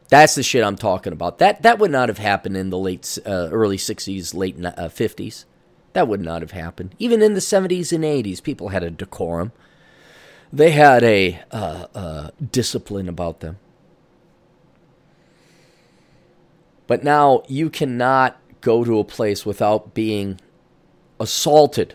That's 0.08 0.34
the 0.34 0.42
shit 0.42 0.64
I'm 0.64 0.76
talking 0.76 1.12
about. 1.12 1.38
That 1.38 1.62
that 1.62 1.78
would 1.78 1.92
not 1.92 2.08
have 2.08 2.18
happened 2.18 2.56
in 2.56 2.70
the 2.70 2.78
late, 2.78 3.16
uh, 3.24 3.48
early 3.50 3.76
'60s, 3.76 4.34
late 4.34 4.56
uh, 4.62 4.88
'50s. 4.88 5.44
That 5.92 6.08
would 6.08 6.20
not 6.20 6.42
have 6.42 6.50
happened. 6.50 6.96
Even 6.98 7.22
in 7.22 7.34
the 7.34 7.40
'70s 7.40 7.92
and 7.92 8.04
'80s, 8.04 8.42
people 8.42 8.70
had 8.70 8.82
a 8.82 8.90
decorum. 8.90 9.52
They 10.52 10.72
had 10.72 11.04
a 11.04 11.40
uh, 11.50 11.86
uh 11.94 12.30
discipline 12.50 13.08
about 13.08 13.40
them. 13.40 13.58
But 16.86 17.04
now 17.04 17.44
you 17.46 17.70
cannot 17.70 18.36
go 18.60 18.84
to 18.84 18.98
a 18.98 19.04
place 19.04 19.46
without 19.46 19.94
being 19.94 20.40
assaulted 21.22 21.94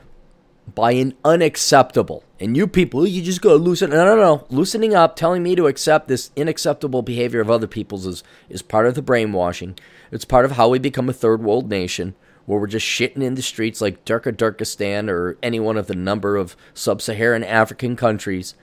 by 0.73 0.91
an 0.91 1.13
unacceptable. 1.23 2.23
And 2.39 2.55
you 2.55 2.67
people, 2.67 3.07
you 3.07 3.21
just 3.21 3.41
go 3.41 3.55
loosen. 3.55 3.89
No, 3.91 4.05
no, 4.05 4.15
no. 4.15 4.45
Loosening 4.49 4.95
up, 4.95 5.15
telling 5.15 5.43
me 5.43 5.55
to 5.55 5.67
accept 5.67 6.07
this 6.07 6.31
unacceptable 6.37 7.01
behavior 7.01 7.41
of 7.41 7.49
other 7.49 7.67
people's 7.67 8.05
is, 8.05 8.23
is 8.49 8.61
part 8.61 8.85
of 8.87 8.95
the 8.95 9.01
brainwashing. 9.01 9.77
It's 10.11 10.25
part 10.25 10.45
of 10.45 10.51
how 10.51 10.69
we 10.69 10.79
become 10.79 11.09
a 11.09 11.13
third 11.13 11.41
world 11.41 11.69
nation 11.69 12.15
where 12.45 12.59
we're 12.59 12.67
just 12.67 12.85
shitting 12.85 13.23
in 13.23 13.35
the 13.35 13.41
streets 13.41 13.81
like 13.81 14.05
Turka 14.05 14.35
Turkestan 14.35 15.09
or 15.09 15.37
any 15.43 15.59
one 15.59 15.77
of 15.77 15.87
the 15.87 15.95
number 15.95 16.37
of 16.37 16.55
sub 16.73 17.01
Saharan 17.01 17.43
African 17.43 17.95
countries. 17.95 18.55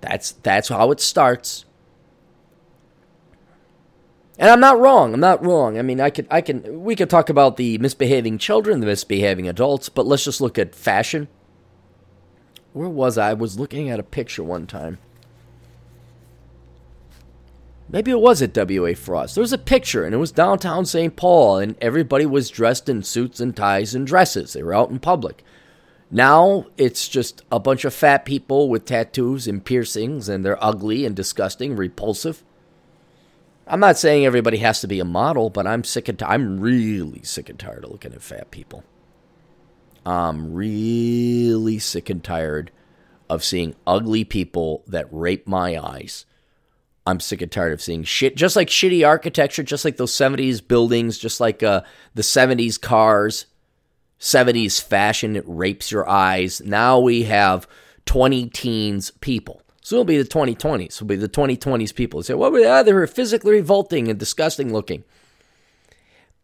That's 0.00 0.32
that's 0.32 0.68
how 0.68 0.90
it 0.90 1.00
starts. 1.00 1.64
And 4.38 4.50
I'm 4.50 4.60
not 4.60 4.80
wrong. 4.80 5.14
I'm 5.14 5.20
not 5.20 5.44
wrong. 5.44 5.78
I 5.78 5.82
mean, 5.82 6.00
I 6.00 6.10
could, 6.10 6.26
I 6.30 6.40
can, 6.40 6.82
we 6.82 6.96
could 6.96 7.10
talk 7.10 7.28
about 7.28 7.56
the 7.56 7.78
misbehaving 7.78 8.38
children, 8.38 8.80
the 8.80 8.86
misbehaving 8.86 9.46
adults, 9.46 9.88
but 9.88 10.06
let's 10.06 10.24
just 10.24 10.40
look 10.40 10.58
at 10.58 10.74
fashion. 10.74 11.28
Where 12.72 12.88
was 12.88 13.18
I? 13.18 13.30
I 13.30 13.34
was 13.34 13.58
looking 13.58 13.90
at 13.90 14.00
a 14.00 14.04
picture 14.04 14.42
one 14.42 14.66
time. 14.66 14.98
Maybe 17.88 18.10
it 18.10 18.20
was 18.20 18.40
at 18.40 18.56
WA 18.56 18.94
Frost. 18.94 19.34
There 19.34 19.42
was 19.42 19.52
a 19.52 19.58
picture, 19.58 20.04
and 20.04 20.14
it 20.14 20.18
was 20.18 20.32
downtown 20.32 20.86
St. 20.86 21.14
Paul, 21.14 21.58
and 21.58 21.76
everybody 21.78 22.24
was 22.24 22.48
dressed 22.48 22.88
in 22.88 23.02
suits 23.02 23.38
and 23.38 23.54
ties 23.54 23.94
and 23.94 24.06
dresses. 24.06 24.54
They 24.54 24.62
were 24.62 24.72
out 24.72 24.88
in 24.88 24.98
public. 24.98 25.44
Now 26.10 26.66
it's 26.78 27.06
just 27.06 27.42
a 27.52 27.60
bunch 27.60 27.84
of 27.84 27.92
fat 27.92 28.24
people 28.24 28.70
with 28.70 28.86
tattoos 28.86 29.46
and 29.46 29.62
piercings, 29.62 30.30
and 30.30 30.42
they're 30.42 30.62
ugly 30.62 31.04
and 31.04 31.14
disgusting, 31.14 31.76
repulsive. 31.76 32.42
I'm 33.72 33.80
not 33.80 33.96
saying 33.96 34.26
everybody 34.26 34.58
has 34.58 34.82
to 34.82 34.86
be 34.86 35.00
a 35.00 35.04
model, 35.06 35.48
but 35.48 35.66
I'm 35.66 35.82
sick 35.82 36.06
and 36.06 36.18
t- 36.18 36.26
I'm 36.26 36.60
really 36.60 37.22
sick 37.22 37.48
and 37.48 37.58
tired 37.58 37.84
of 37.84 37.90
looking 37.90 38.12
at 38.12 38.20
fat 38.20 38.50
people. 38.50 38.84
I'm 40.04 40.52
really 40.52 41.78
sick 41.78 42.10
and 42.10 42.22
tired 42.22 42.70
of 43.30 43.42
seeing 43.42 43.74
ugly 43.86 44.24
people 44.24 44.84
that 44.88 45.08
rape 45.10 45.48
my 45.48 45.82
eyes. 45.82 46.26
I'm 47.06 47.18
sick 47.18 47.40
and 47.40 47.50
tired 47.50 47.72
of 47.72 47.80
seeing 47.80 48.04
shit, 48.04 48.36
just 48.36 48.56
like 48.56 48.68
shitty 48.68 49.08
architecture, 49.08 49.62
just 49.62 49.86
like 49.86 49.96
those 49.96 50.12
70s 50.12 50.60
buildings, 50.68 51.16
just 51.16 51.40
like 51.40 51.62
uh, 51.62 51.80
the 52.12 52.20
70s 52.20 52.78
cars, 52.78 53.46
70s 54.20 54.82
fashion. 54.82 55.34
It 55.34 55.44
rapes 55.46 55.90
your 55.90 56.06
eyes. 56.06 56.60
Now 56.60 56.98
we 56.98 57.22
have 57.22 57.66
20 58.04 58.50
teens 58.50 59.12
people 59.22 59.61
so 59.82 59.96
it'll 59.96 60.04
be 60.04 60.16
the 60.16 60.24
2020s. 60.24 60.84
It'll 60.84 61.06
be 61.08 61.16
the 61.16 61.28
2020s 61.28 61.92
people 61.92 62.22
say, 62.22 62.34
well, 62.34 62.56
yeah, 62.56 62.84
they 62.84 62.92
were 62.92 63.08
physically 63.08 63.50
revolting 63.52 64.08
and 64.08 64.18
disgusting 64.18 64.72
looking. 64.72 65.02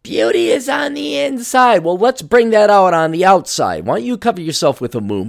Beauty 0.02 0.48
is 0.48 0.68
on 0.68 0.94
the 0.94 1.16
inside. 1.18 1.84
Well, 1.84 1.96
let's 1.96 2.20
bring 2.20 2.50
that 2.50 2.68
out 2.68 2.94
on 2.94 3.12
the 3.12 3.24
outside. 3.24 3.86
Why 3.86 3.98
don't 3.98 4.06
you 4.06 4.18
cover 4.18 4.40
yourself 4.40 4.80
with 4.80 4.96
a 4.96 5.00
moo 5.00 5.22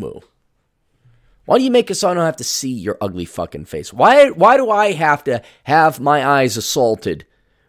Why 1.45 1.57
don't 1.57 1.63
you 1.63 1.69
make 1.69 1.91
it 1.91 1.95
so 1.95 2.09
I 2.09 2.15
don't 2.15 2.25
have 2.25 2.37
to 2.37 2.43
see 2.43 2.71
your 2.71 2.97
ugly 2.99 3.25
fucking 3.25 3.65
face? 3.65 3.93
Why, 3.93 4.31
why 4.31 4.57
do 4.57 4.71
I 4.71 4.93
have 4.93 5.23
to 5.25 5.43
have 5.65 5.99
my 5.99 6.25
eyes 6.25 6.57
assaulted 6.57 7.27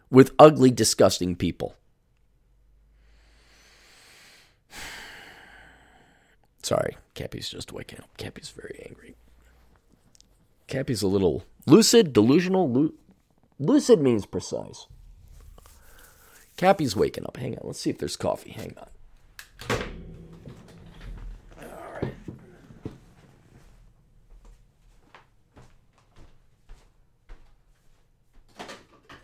with 0.09 0.33
ugly, 0.39 0.71
disgusting 0.71 1.35
people? 1.35 1.75
Sorry, 6.63 6.97
Cappy's 7.13 7.49
just 7.49 7.71
waking 7.71 7.99
up. 7.99 8.09
Cappy's 8.17 8.49
very 8.49 8.83
angry. 8.89 9.15
Cappy's 10.71 11.01
a 11.01 11.07
little 11.07 11.43
lucid, 11.67 12.13
delusional. 12.13 12.71
Lu- 12.71 12.93
lucid 13.59 13.99
means 13.99 14.25
precise. 14.25 14.87
Cappy's 16.55 16.95
waking 16.95 17.25
up. 17.25 17.35
Hang 17.35 17.57
on. 17.57 17.67
Let's 17.67 17.81
see 17.81 17.89
if 17.89 17.97
there's 17.97 18.15
coffee. 18.15 18.51
Hang 18.51 18.73
on. 18.77 18.87
All 21.59 21.67
right. 22.01 22.13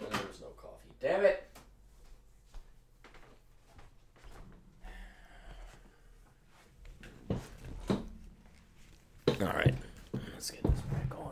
There's 0.01 0.42
no 0.42 0.48
coffee. 0.58 0.89
Damn 1.00 1.24
it. 1.24 1.50
All 9.39 9.48
right. 9.48 9.75
Let's 10.34 10.51
get 10.51 10.63
this 10.63 10.82
back 10.82 11.18
on. 11.18 11.27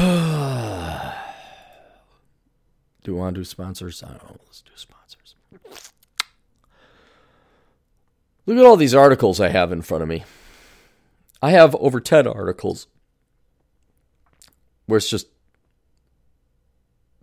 do 3.04 3.12
we 3.12 3.18
want 3.18 3.34
to 3.34 3.40
do 3.40 3.44
sponsors? 3.44 4.02
I 4.02 4.08
don't 4.08 4.24
know. 4.24 4.36
Let's 4.46 4.62
do 4.62 4.70
sponsors. 4.74 5.34
Look 8.46 8.56
at 8.56 8.64
all 8.64 8.76
these 8.76 8.94
articles 8.94 9.40
I 9.40 9.48
have 9.48 9.72
in 9.72 9.82
front 9.82 10.02
of 10.02 10.08
me. 10.08 10.24
I 11.42 11.50
have 11.50 11.74
over 11.76 12.00
10 12.00 12.26
articles 12.26 12.86
where 14.86 14.96
it's 14.96 15.10
just 15.10 15.28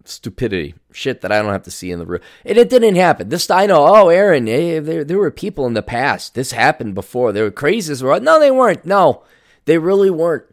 stupidity, 0.06 0.76
shit 0.92 1.22
that 1.22 1.32
I 1.32 1.42
don't 1.42 1.52
have 1.52 1.64
to 1.64 1.72
see 1.72 1.92
in 1.92 2.00
the 2.00 2.06
room. 2.06 2.22
And 2.46 2.58
it 2.58 2.70
didn't 2.70 2.96
happen. 2.96 3.30
This 3.30 3.50
I 3.50 3.66
know. 3.66 3.88
Oh, 3.88 4.10
Aaron, 4.10 4.48
hey, 4.48 4.80
there 4.80 5.04
there 5.04 5.18
were 5.18 5.32
people 5.32 5.66
in 5.66 5.74
the 5.74 5.82
past. 5.82 6.34
This 6.34 6.52
happened 6.52 6.96
before. 6.96 7.32
They 7.32 7.42
were 7.42 7.52
crazies. 7.52 8.24
No, 8.24 8.40
they 8.40 8.52
weren't. 8.52 8.86
No, 8.86 9.24
they 9.66 9.78
really 9.78 10.10
weren't. 10.10 10.46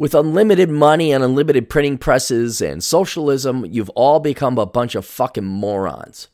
With 0.00 0.14
unlimited 0.14 0.70
money 0.70 1.12
and 1.12 1.22
unlimited 1.22 1.68
printing 1.68 1.98
presses 1.98 2.62
and 2.62 2.82
socialism, 2.82 3.66
you've 3.66 3.90
all 3.90 4.18
become 4.18 4.56
a 4.56 4.64
bunch 4.64 4.94
of 4.94 5.04
fucking 5.04 5.44
morons. 5.44 6.28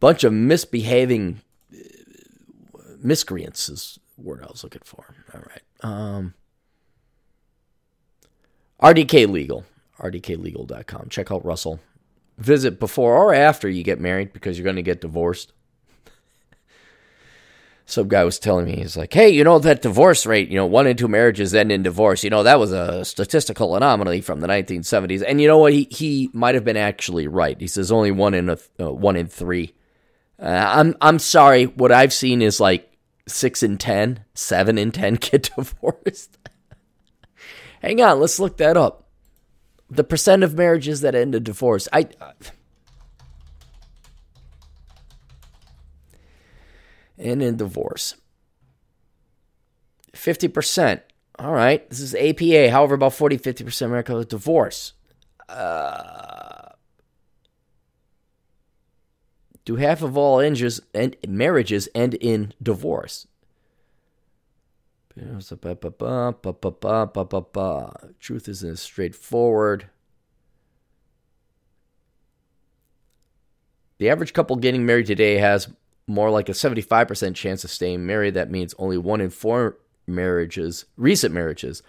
Bunch 0.00 0.24
of 0.24 0.32
misbehaving 0.32 1.42
uh, 1.70 2.78
miscreants 3.02 3.68
is 3.68 3.98
word 4.16 4.42
I 4.42 4.46
was 4.46 4.64
looking 4.64 4.80
for. 4.86 5.04
All 5.34 5.42
right. 5.42 5.62
Um, 5.82 6.32
RDK 8.82 9.28
Legal 9.28 9.66
rdklegal.com. 9.98 11.08
Check 11.10 11.30
out 11.30 11.44
Russell. 11.44 11.78
Visit 12.38 12.80
before 12.80 13.16
or 13.16 13.34
after 13.34 13.68
you 13.68 13.84
get 13.84 14.00
married 14.00 14.32
because 14.32 14.56
you're 14.56 14.64
going 14.64 14.76
to 14.76 14.82
get 14.82 15.02
divorced. 15.02 15.52
Some 17.90 18.08
guy 18.08 18.24
was 18.24 18.38
telling 18.38 18.66
me, 18.66 18.76
he's 18.76 18.96
like, 18.96 19.12
hey, 19.12 19.28
you 19.30 19.42
know, 19.42 19.58
that 19.58 19.82
divorce 19.82 20.24
rate, 20.24 20.48
you 20.48 20.56
know, 20.56 20.66
one 20.66 20.86
in 20.86 20.96
two 20.96 21.08
marriages 21.08 21.54
end 21.54 21.72
in 21.72 21.82
divorce, 21.82 22.22
you 22.22 22.30
know, 22.30 22.44
that 22.44 22.60
was 22.60 22.72
a 22.72 23.04
statistical 23.04 23.74
anomaly 23.74 24.20
from 24.20 24.40
the 24.40 24.46
1970s. 24.46 25.24
And 25.26 25.40
you 25.40 25.48
know 25.48 25.58
what? 25.58 25.72
He, 25.72 25.88
he 25.90 26.30
might 26.32 26.54
have 26.54 26.64
been 26.64 26.76
actually 26.76 27.26
right. 27.26 27.60
He 27.60 27.66
says 27.66 27.90
only 27.90 28.12
one 28.12 28.34
in, 28.34 28.48
a, 28.48 28.58
uh, 28.78 28.92
one 28.92 29.16
in 29.16 29.26
three. 29.26 29.74
Uh, 30.38 30.46
I'm, 30.46 30.94
I'm 31.00 31.18
sorry. 31.18 31.64
What 31.64 31.90
I've 31.90 32.12
seen 32.12 32.42
is 32.42 32.60
like 32.60 32.96
six 33.26 33.62
in 33.62 33.76
ten, 33.76 34.24
seven 34.34 34.78
in 34.78 34.92
10 34.92 35.14
get 35.20 35.50
divorced. 35.56 36.38
Hang 37.82 38.00
on, 38.02 38.20
let's 38.20 38.38
look 38.38 38.58
that 38.58 38.76
up 38.76 39.08
the 39.90 40.04
percent 40.04 40.44
of 40.44 40.54
marriages 40.54 41.00
that 41.00 41.14
end 41.14 41.34
in 41.34 41.42
divorce. 41.42 41.88
I. 41.92 42.06
Uh, 42.20 42.32
and 47.20 47.42
in 47.42 47.56
divorce. 47.56 48.16
50%. 50.12 51.02
All 51.38 51.52
right. 51.52 51.88
This 51.88 52.00
is 52.00 52.14
APA. 52.14 52.70
However, 52.70 52.94
about 52.94 53.14
40, 53.14 53.38
50% 53.38 53.82
America 53.82 54.14
with 54.14 54.28
divorce. 54.28 54.94
Uh, 55.48 56.70
do 59.64 59.76
half 59.76 60.02
of 60.02 60.16
all 60.16 60.40
injuries 60.40 60.80
and 60.94 61.16
marriages 61.26 61.88
end 61.94 62.14
in 62.14 62.52
divorce? 62.62 63.26
Truth 68.20 68.48
isn't 68.48 68.78
straightforward. 68.78 69.90
The 73.98 74.08
average 74.08 74.32
couple 74.32 74.56
getting 74.56 74.86
married 74.86 75.06
today 75.06 75.36
has 75.38 75.68
more 76.06 76.30
like 76.30 76.48
a 76.48 76.52
75% 76.52 77.34
chance 77.34 77.64
of 77.64 77.70
staying 77.70 78.06
married. 78.06 78.34
That 78.34 78.50
means 78.50 78.74
only 78.78 78.98
one 78.98 79.20
in 79.20 79.30
four 79.30 79.78
marriages, 80.06 80.84
recent 80.96 81.34
marriages, 81.34 81.82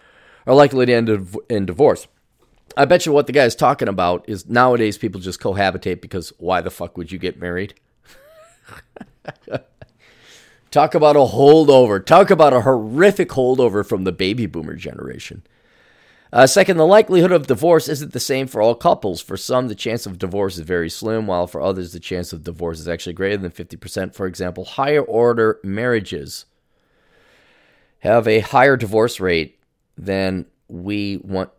are 0.46 0.56
likely 0.56 0.86
to 0.86 0.94
end 0.94 1.38
in 1.50 1.66
divorce. 1.66 2.08
I 2.78 2.86
bet 2.86 3.06
you 3.06 3.12
what 3.12 3.28
the 3.28 3.34
guy 3.34 3.46
is 3.46 3.56
talking 3.56 3.88
about 3.88 4.24
is 4.28 4.48
nowadays 4.48 4.98
people 4.98 5.20
just 5.20 5.42
cohabitate 5.42 6.02
because 6.02 6.32
why 6.38 6.62
the 6.62 6.72
fuck 6.72 6.98
would 6.98 7.12
you 7.12 7.20
get 7.20 7.40
married? 7.40 7.74
Talk 10.72 10.96
about 10.96 11.18
a 11.18 11.20
holdover. 11.20 12.04
Talk 12.06 12.32
about 12.32 12.54
a 12.54 12.62
horrific 12.62 13.30
holdover 13.30 13.86
from 13.86 14.06
the 14.06 14.14
baby 14.14 14.46
boomer 14.46 14.76
generation. 14.76 15.44
Uh, 16.34 16.48
second, 16.48 16.78
the 16.78 16.86
likelihood 16.86 17.32
of 17.32 17.48
divorce 17.48 17.90
isn't 17.90 18.14
the 18.14 18.20
same 18.20 18.48
for 18.48 18.62
all 18.62 18.74
couples. 18.74 19.20
For 19.20 19.36
some, 19.36 19.68
the 19.68 19.76
chance 19.76 20.06
of 20.06 20.18
divorce 20.18 20.58
is 20.58 20.66
very 20.66 20.90
slim, 20.90 21.28
while 21.28 21.46
for 21.46 21.60
others, 21.62 21.92
the 21.92 22.00
chance 22.00 22.32
of 22.32 22.44
divorce 22.44 22.80
is 22.80 22.88
actually 22.88 23.14
greater 23.14 23.38
than 23.38 23.52
50%. 23.52 24.16
For 24.16 24.26
example, 24.26 24.64
higher 24.64 25.02
order 25.02 25.60
marriages 25.62 26.46
have 28.00 28.28
a 28.28 28.40
higher 28.40 28.78
divorce 28.78 29.20
rate 29.20 29.60
than 29.98 30.46
we 30.68 31.18
want 31.18 31.50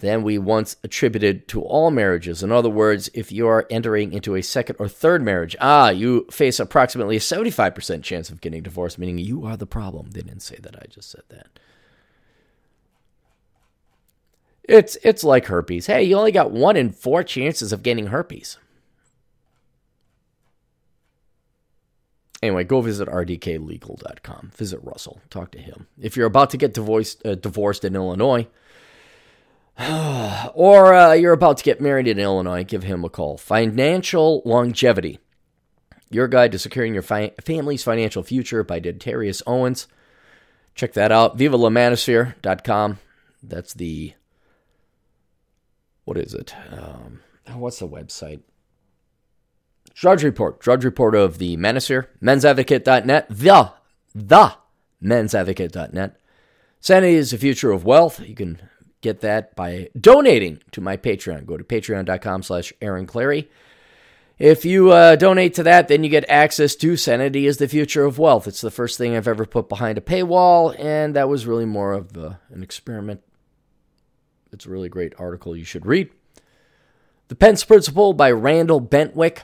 than 0.00 0.22
we 0.22 0.36
once 0.36 0.76
attributed 0.84 1.48
to 1.48 1.62
all 1.62 1.90
marriages. 1.90 2.42
In 2.42 2.52
other 2.52 2.68
words, 2.68 3.08
if 3.14 3.32
you 3.32 3.48
are 3.48 3.66
entering 3.70 4.12
into 4.12 4.34
a 4.34 4.42
second 4.42 4.76
or 4.78 4.86
third 4.86 5.22
marriage, 5.22 5.56
ah, 5.60 5.88
you 5.88 6.26
face 6.30 6.60
approximately 6.60 7.16
a 7.16 7.20
75% 7.20 8.02
chance 8.02 8.28
of 8.28 8.42
getting 8.42 8.62
divorced, 8.62 8.98
meaning 8.98 9.16
you 9.16 9.46
are 9.46 9.56
the 9.56 9.66
problem. 9.66 10.10
They 10.10 10.20
didn't 10.20 10.42
say 10.42 10.56
that, 10.60 10.76
I 10.76 10.86
just 10.90 11.10
said 11.10 11.22
that. 11.30 11.58
It's 14.68 14.96
it's 15.02 15.24
like 15.24 15.46
herpes. 15.46 15.86
Hey, 15.86 16.04
you 16.04 16.16
only 16.16 16.30
got 16.30 16.50
1 16.52 16.76
in 16.76 16.90
4 16.90 17.22
chances 17.24 17.72
of 17.72 17.82
getting 17.82 18.08
herpes. 18.08 18.58
Anyway, 22.42 22.62
go 22.62 22.80
visit 22.80 23.08
rdklegal.com. 23.08 24.52
Visit 24.54 24.80
Russell. 24.84 25.20
Talk 25.30 25.50
to 25.52 25.58
him. 25.58 25.88
If 26.00 26.16
you're 26.16 26.26
about 26.26 26.50
to 26.50 26.56
get 26.56 26.74
divorced, 26.74 27.24
uh, 27.26 27.34
divorced 27.34 27.84
in 27.84 27.96
Illinois, 27.96 28.46
or 30.54 30.94
uh, 30.94 31.12
you're 31.14 31.32
about 31.32 31.56
to 31.58 31.64
get 31.64 31.80
married 31.80 32.06
in 32.06 32.18
Illinois, 32.18 32.62
give 32.62 32.84
him 32.84 33.04
a 33.04 33.08
call. 33.08 33.38
Financial 33.38 34.42
Longevity. 34.44 35.18
Your 36.10 36.28
Guide 36.28 36.52
to 36.52 36.58
Securing 36.58 36.94
Your 36.94 37.02
fi- 37.02 37.32
Family's 37.44 37.82
Financial 37.82 38.22
Future 38.22 38.62
by 38.62 38.78
Darius 38.78 39.42
Owens. 39.46 39.88
Check 40.74 40.92
that 40.92 41.10
out. 41.10 41.36
VivaLaManosphere.com. 41.36 42.98
That's 43.42 43.74
the. 43.74 44.14
What 46.08 46.16
is 46.16 46.32
it? 46.32 46.54
Um, 46.72 47.20
what's 47.52 47.80
the 47.80 47.86
website? 47.86 48.40
Drudge 49.92 50.24
Report, 50.24 50.58
Drudge 50.58 50.82
Report 50.82 51.14
of 51.14 51.36
the 51.36 51.58
Manosphere, 51.58 52.06
mensadvocate.net, 52.22 53.26
the, 53.28 53.72
the 54.14 54.54
mensadvocate.net. 55.04 56.16
Sanity 56.80 57.14
is 57.14 57.32
the 57.32 57.36
future 57.36 57.72
of 57.72 57.84
wealth. 57.84 58.26
You 58.26 58.34
can 58.34 58.58
get 59.02 59.20
that 59.20 59.54
by 59.54 59.90
donating 60.00 60.62
to 60.70 60.80
my 60.80 60.96
Patreon. 60.96 61.44
Go 61.44 61.58
to 61.58 61.64
patreon.com 61.64 62.42
slash 62.42 62.72
Aaron 62.80 63.06
Clarey. 63.06 63.48
If 64.38 64.64
you 64.64 64.92
uh, 64.92 65.16
donate 65.16 65.52
to 65.54 65.62
that, 65.64 65.88
then 65.88 66.04
you 66.04 66.08
get 66.08 66.24
access 66.30 66.74
to 66.76 66.96
Sanity 66.96 67.44
is 67.44 67.58
the 67.58 67.68
Future 67.68 68.06
of 68.06 68.18
Wealth. 68.18 68.48
It's 68.48 68.62
the 68.62 68.70
first 68.70 68.96
thing 68.96 69.14
I've 69.14 69.28
ever 69.28 69.44
put 69.44 69.68
behind 69.68 69.98
a 69.98 70.00
paywall, 70.00 70.74
and 70.78 71.14
that 71.16 71.28
was 71.28 71.44
really 71.44 71.66
more 71.66 71.92
of 71.92 72.16
uh, 72.16 72.36
an 72.48 72.62
experiment. 72.62 73.20
It's 74.52 74.66
a 74.66 74.70
really 74.70 74.88
great 74.88 75.14
article 75.18 75.56
you 75.56 75.64
should 75.64 75.86
read. 75.86 76.10
The 77.28 77.34
Pence 77.34 77.64
Principle 77.64 78.12
by 78.12 78.30
Randall 78.30 78.80
Bentwick. 78.80 79.40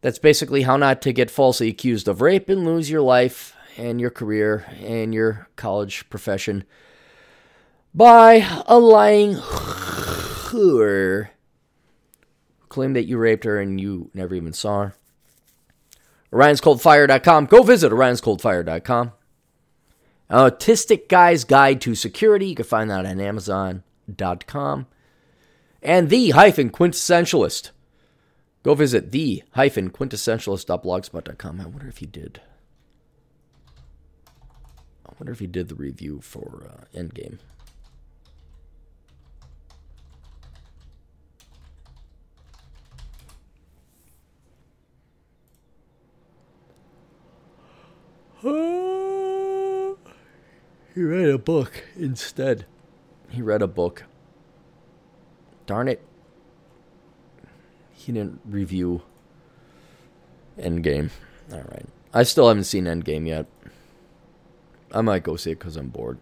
That's 0.00 0.18
basically 0.18 0.62
how 0.62 0.76
not 0.76 1.00
to 1.02 1.12
get 1.12 1.30
falsely 1.30 1.68
accused 1.68 2.08
of 2.08 2.20
rape 2.20 2.48
and 2.48 2.64
lose 2.64 2.90
your 2.90 3.02
life 3.02 3.54
and 3.76 4.00
your 4.00 4.10
career 4.10 4.66
and 4.80 5.14
your 5.14 5.48
college 5.56 6.08
profession 6.10 6.64
by 7.94 8.46
a 8.66 8.78
lying 8.78 9.34
whore 9.36 11.28
claim 12.68 12.94
that 12.94 13.04
you 13.04 13.18
raped 13.18 13.44
her 13.44 13.60
and 13.60 13.80
you 13.80 14.10
never 14.12 14.34
even 14.34 14.52
saw 14.52 14.84
her. 14.84 14.94
Orion'sColdFire.com. 16.32 17.46
Go 17.46 17.62
visit 17.62 17.92
Orion'sColdFire.com. 17.92 19.12
Autistic 20.30 21.08
Guy's 21.08 21.44
Guide 21.44 21.80
to 21.82 21.94
Security. 21.94 22.46
You 22.46 22.54
can 22.54 22.64
find 22.64 22.90
that 22.90 23.04
on 23.04 23.84
Amazon.com. 24.08 24.86
And 25.82 26.10
the 26.10 26.30
hyphen 26.30 26.70
quintessentialist 26.70 27.70
Go 28.62 28.74
visit 28.74 29.10
the 29.10 29.42
hyphen 29.52 29.90
quintessentialist.blogspot.com. 29.90 31.60
I 31.60 31.66
wonder 31.66 31.88
if 31.88 31.98
he 31.98 32.06
did. 32.06 32.40
I 35.04 35.12
wonder 35.18 35.32
if 35.32 35.40
he 35.40 35.48
did 35.48 35.68
the 35.68 35.74
review 35.74 36.20
for 36.20 36.70
uh, 36.70 36.84
Endgame. 36.96 37.38
he 50.94 51.02
read 51.02 51.30
a 51.30 51.38
book 51.38 51.82
instead. 51.96 52.66
He 53.32 53.42
read 53.42 53.62
a 53.62 53.66
book. 53.66 54.04
Darn 55.66 55.88
it 55.88 56.02
he 58.02 58.12
didn't 58.12 58.40
review 58.44 59.02
Endgame. 60.58 61.10
All 61.52 61.62
right. 61.62 61.86
I 62.12 62.24
still 62.24 62.48
haven't 62.48 62.64
seen 62.64 62.84
Endgame 62.84 63.26
yet. 63.26 63.46
I 64.90 65.00
might 65.00 65.22
go 65.22 65.36
see 65.36 65.52
it 65.52 65.58
because 65.58 65.76
I'm 65.76 65.88
bored. 65.88 66.18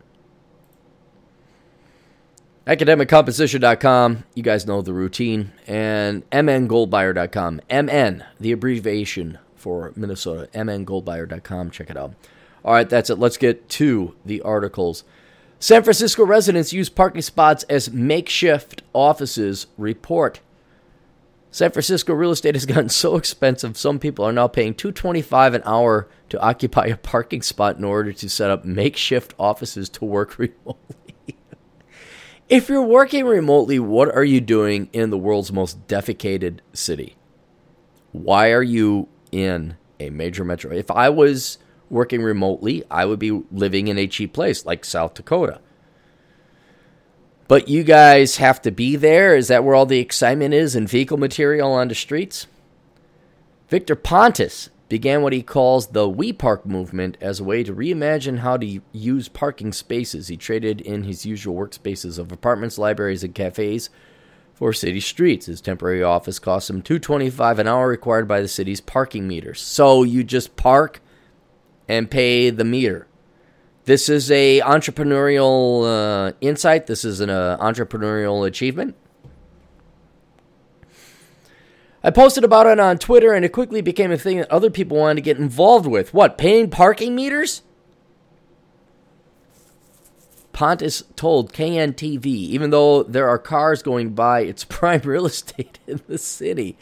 AcademicComposition.com. 2.66 4.24
You 4.34 4.42
guys 4.42 4.66
know 4.66 4.82
the 4.82 4.92
routine. 4.92 5.52
And 5.66 6.28
MNGoldbuyer.com. 6.30 7.62
MN, 7.70 8.24
the 8.38 8.52
abbreviation 8.52 9.38
for 9.56 9.92
Minnesota. 9.96 10.48
MNGoldbuyer.com. 10.54 11.70
Check 11.70 11.90
it 11.90 11.96
out. 11.96 12.14
All 12.64 12.74
right, 12.74 12.88
that's 12.88 13.10
it. 13.10 13.18
Let's 13.18 13.38
get 13.38 13.68
to 13.70 14.14
the 14.24 14.42
articles. 14.42 15.02
San 15.62 15.82
Francisco 15.82 16.24
residents 16.24 16.72
use 16.72 16.88
parking 16.88 17.20
spots 17.20 17.64
as 17.64 17.92
makeshift 17.92 18.82
offices. 18.94 19.66
Report. 19.76 20.40
San 21.50 21.70
Francisco 21.70 22.14
real 22.14 22.30
estate 22.30 22.54
has 22.54 22.64
gotten 22.66 22.88
so 22.88 23.16
expensive, 23.16 23.76
some 23.76 23.98
people 23.98 24.24
are 24.24 24.32
now 24.32 24.48
paying 24.48 24.74
225 24.74 25.52
an 25.52 25.62
hour 25.66 26.08
to 26.30 26.40
occupy 26.40 26.86
a 26.86 26.96
parking 26.96 27.42
spot 27.42 27.76
in 27.76 27.84
order 27.84 28.10
to 28.10 28.30
set 28.30 28.50
up 28.50 28.64
makeshift 28.64 29.34
offices 29.38 29.90
to 29.90 30.06
work 30.06 30.38
remotely. 30.38 31.36
if 32.48 32.70
you're 32.70 32.82
working 32.82 33.26
remotely, 33.26 33.78
what 33.78 34.14
are 34.14 34.24
you 34.24 34.40
doing 34.40 34.88
in 34.94 35.10
the 35.10 35.18
world's 35.18 35.52
most 35.52 35.86
defecated 35.86 36.60
city? 36.72 37.16
Why 38.12 38.50
are 38.50 38.62
you 38.62 39.08
in 39.30 39.76
a 39.98 40.08
major 40.08 40.42
metro? 40.42 40.72
If 40.72 40.90
I 40.90 41.10
was 41.10 41.58
working 41.90 42.22
remotely, 42.22 42.84
I 42.90 43.04
would 43.04 43.18
be 43.18 43.42
living 43.52 43.88
in 43.88 43.98
a 43.98 44.06
cheap 44.06 44.32
place 44.32 44.64
like 44.64 44.84
South 44.84 45.14
Dakota 45.14 45.60
but 47.50 47.66
you 47.66 47.82
guys 47.82 48.36
have 48.36 48.62
to 48.62 48.70
be 48.70 48.94
there. 48.94 49.34
Is 49.34 49.48
that 49.48 49.64
where 49.64 49.74
all 49.74 49.84
the 49.84 49.98
excitement 49.98 50.54
is 50.54 50.76
and 50.76 50.88
vehicle 50.88 51.16
material 51.16 51.72
on 51.72 51.88
the 51.88 51.96
streets? 51.96 52.46
Victor 53.68 53.96
Pontis 53.96 54.68
began 54.88 55.22
what 55.22 55.32
he 55.32 55.42
calls 55.42 55.88
the 55.88 56.08
We 56.08 56.32
Park 56.32 56.64
movement 56.64 57.16
as 57.20 57.40
a 57.40 57.44
way 57.44 57.64
to 57.64 57.74
reimagine 57.74 58.38
how 58.38 58.56
to 58.56 58.80
use 58.92 59.26
parking 59.26 59.72
spaces. 59.72 60.28
He 60.28 60.36
traded 60.36 60.80
in 60.80 61.02
his 61.02 61.26
usual 61.26 61.56
workspaces 61.56 62.20
of 62.20 62.30
apartments, 62.30 62.78
libraries, 62.78 63.24
and 63.24 63.34
cafes 63.34 63.90
for 64.54 64.72
city 64.72 65.00
streets. 65.00 65.46
His 65.46 65.60
temporary 65.60 66.04
office 66.04 66.38
cost 66.38 66.70
him 66.70 66.82
225 66.82 67.58
an 67.58 67.66
hour 67.66 67.88
required 67.88 68.28
by 68.28 68.40
the 68.40 68.46
city's 68.46 68.80
parking 68.80 69.26
meters. 69.26 69.60
So 69.60 70.04
you 70.04 70.22
just 70.22 70.54
park 70.54 71.00
and 71.90 72.08
pay 72.08 72.50
the 72.50 72.64
meter. 72.64 73.08
This 73.84 74.08
is 74.08 74.30
a 74.30 74.60
entrepreneurial 74.60 75.84
uh, 75.84 76.32
insight. 76.40 76.86
This 76.86 77.04
is 77.04 77.18
an 77.18 77.30
uh, 77.30 77.58
entrepreneurial 77.60 78.46
achievement. 78.46 78.94
I 82.04 82.10
posted 82.10 82.44
about 82.44 82.68
it 82.68 82.78
on 82.78 82.98
Twitter, 82.98 83.34
and 83.34 83.44
it 83.44 83.48
quickly 83.48 83.82
became 83.82 84.12
a 84.12 84.16
thing 84.16 84.38
that 84.38 84.50
other 84.52 84.70
people 84.70 84.98
wanted 84.98 85.16
to 85.16 85.20
get 85.22 85.36
involved 85.36 85.86
with. 85.86 86.14
What, 86.14 86.38
paying 86.38 86.70
parking 86.70 87.16
meters? 87.16 87.62
Pontis 90.52 91.02
told 91.16 91.52
KNTV, 91.52 92.24
even 92.24 92.70
though 92.70 93.02
there 93.02 93.28
are 93.28 93.38
cars 93.38 93.82
going 93.82 94.10
by, 94.10 94.42
it's 94.42 94.62
prime 94.68 95.00
real 95.00 95.26
estate 95.26 95.80
in 95.88 96.00
the 96.06 96.18
city. 96.18 96.76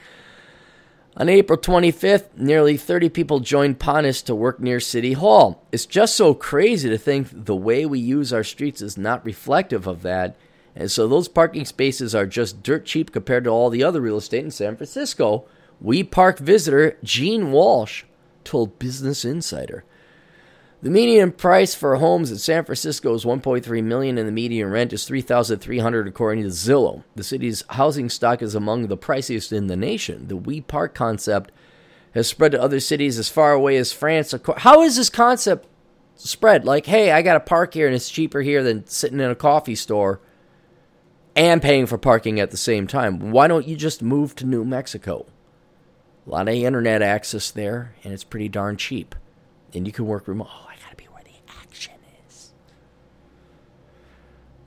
On 1.19 1.29
April 1.29 1.59
25th, 1.59 2.37
nearly 2.37 2.77
30 2.77 3.09
people 3.09 3.41
joined 3.41 3.81
Pontis 3.81 4.25
to 4.27 4.37
work 4.37 4.61
near 4.61 4.79
City 4.79 5.15
Hall. 5.15 5.65
It's 5.73 5.85
just 5.85 6.15
so 6.15 6.33
crazy 6.33 6.89
to 6.89 6.97
think 6.97 7.27
the 7.33 7.57
way 7.57 7.85
we 7.85 7.99
use 7.99 8.33
our 8.33 8.45
streets 8.45 8.81
is 8.81 8.97
not 8.97 9.25
reflective 9.25 9.89
of 9.89 10.03
that. 10.03 10.37
And 10.77 10.89
so 10.89 11.09
those 11.09 11.27
parking 11.27 11.65
spaces 11.65 12.15
are 12.15 12.25
just 12.25 12.63
dirt 12.63 12.87
cheap 12.87 13.11
compared 13.11 13.43
to 13.45 13.51
all 13.51 13.69
the 13.69 13.83
other 13.83 14.01
real 14.01 14.19
estate 14.19 14.45
in 14.45 14.53
San 14.53 14.77
Francisco. 14.77 15.45
We 15.81 16.05
Park 16.05 16.39
visitor 16.39 16.97
Gene 17.03 17.51
Walsh 17.51 18.05
told 18.45 18.79
Business 18.79 19.25
Insider. 19.25 19.83
The 20.81 20.91
median 20.91 21.33
price 21.33 21.75
for 21.75 21.97
homes 21.97 22.31
in 22.31 22.39
San 22.39 22.65
Francisco 22.65 23.13
is 23.13 23.25
1.3 23.25 23.83
million 23.83 24.17
and 24.17 24.29
the 24.29 24.33
median 24.33 24.71
rent 24.71 24.93
is 24.93 25.05
3,300 25.05 26.07
according 26.07 26.45
to 26.45 26.51
Zillow. 26.51 27.03
The 27.17 27.25
city's 27.25 27.65
housing 27.71 28.09
stock 28.09 28.43
is 28.43 28.55
among 28.55 28.87
the 28.87 28.97
priciest 28.97 29.53
in 29.53 29.67
the 29.67 29.77
nation. 29.77 30.29
The 30.29 30.37
We 30.37 30.61
Park 30.61 30.95
concept 30.95 31.51
has 32.15 32.29
spread 32.29 32.53
to 32.53 32.63
other 32.63 32.79
cities 32.79 33.19
as 33.19 33.29
far 33.29 33.53
away 33.53 33.77
as 33.77 33.93
France. 33.93 34.33
How 34.59 34.83
is 34.83 34.97
this 34.97 35.11
concept 35.11 35.67
spread? 36.15 36.65
Like, 36.65 36.87
hey, 36.87 37.11
I 37.11 37.23
got 37.23 37.35
to 37.35 37.41
park 37.41 37.75
here 37.75 37.87
and 37.87 37.97
it's 37.97 38.09
cheaper 38.09 38.43
here 38.43 38.63
than 38.63 38.87
sitting 38.87 39.19
in 39.19 39.31
a 39.31 39.35
coffee 39.35 39.75
store 39.75 40.21
and 41.35 41.61
paying 41.61 41.87
for 41.87 41.99
parking 41.99 42.39
at 42.39 42.53
the 42.53 42.57
same 42.57 42.87
time. 42.87 43.33
Why 43.33 43.49
don't 43.49 43.67
you 43.67 43.75
just 43.75 44.01
move 44.01 44.37
to 44.37 44.47
New 44.47 44.65
Mexico? 44.65 45.27
A 46.25 46.31
lot 46.31 46.49
of 46.49 46.55
internet 46.55 47.01
access 47.01 47.51
there, 47.51 47.95
and 48.05 48.13
it's 48.13 48.25
pretty 48.25 48.49
darn 48.49 48.77
cheap. 48.77 49.15
And 49.73 49.87
you 49.87 49.93
can 49.93 50.07
work 50.07 50.27
remote. 50.27 50.49
Oh, 50.51 50.67
I 50.69 50.75
got 50.83 50.91
to 50.91 50.97
be 50.97 51.05
where 51.05 51.23
the 51.23 51.53
action 51.63 51.95
is. 52.27 52.53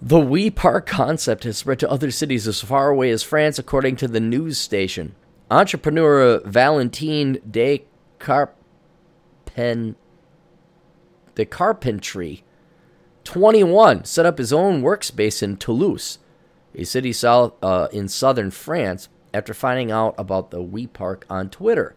The 0.03 0.19
We 0.19 0.49
Park 0.49 0.87
concept 0.87 1.43
has 1.43 1.59
spread 1.59 1.77
to 1.79 1.89
other 1.89 2.09
cities 2.09 2.47
as 2.47 2.59
far 2.59 2.89
away 2.89 3.11
as 3.11 3.21
France, 3.21 3.59
according 3.59 3.97
to 3.97 4.07
the 4.07 4.19
news 4.19 4.57
station. 4.57 5.13
Entrepreneur 5.51 6.41
Valentine 6.43 7.39
de 7.49 7.85
Carpen 8.17 9.95
de 11.35 11.45
Carpentry, 11.45 12.43
21, 13.25 14.03
set 14.03 14.25
up 14.25 14.39
his 14.39 14.51
own 14.51 14.81
workspace 14.81 15.43
in 15.43 15.55
Toulouse, 15.55 16.17
a 16.73 16.83
city 16.83 17.13
south 17.13 17.53
uh, 17.61 17.87
in 17.91 18.07
southern 18.07 18.49
France, 18.49 19.07
after 19.35 19.53
finding 19.53 19.91
out 19.91 20.15
about 20.17 20.49
the 20.49 20.63
We 20.63 20.87
Park 20.87 21.27
on 21.29 21.51
Twitter. 21.51 21.95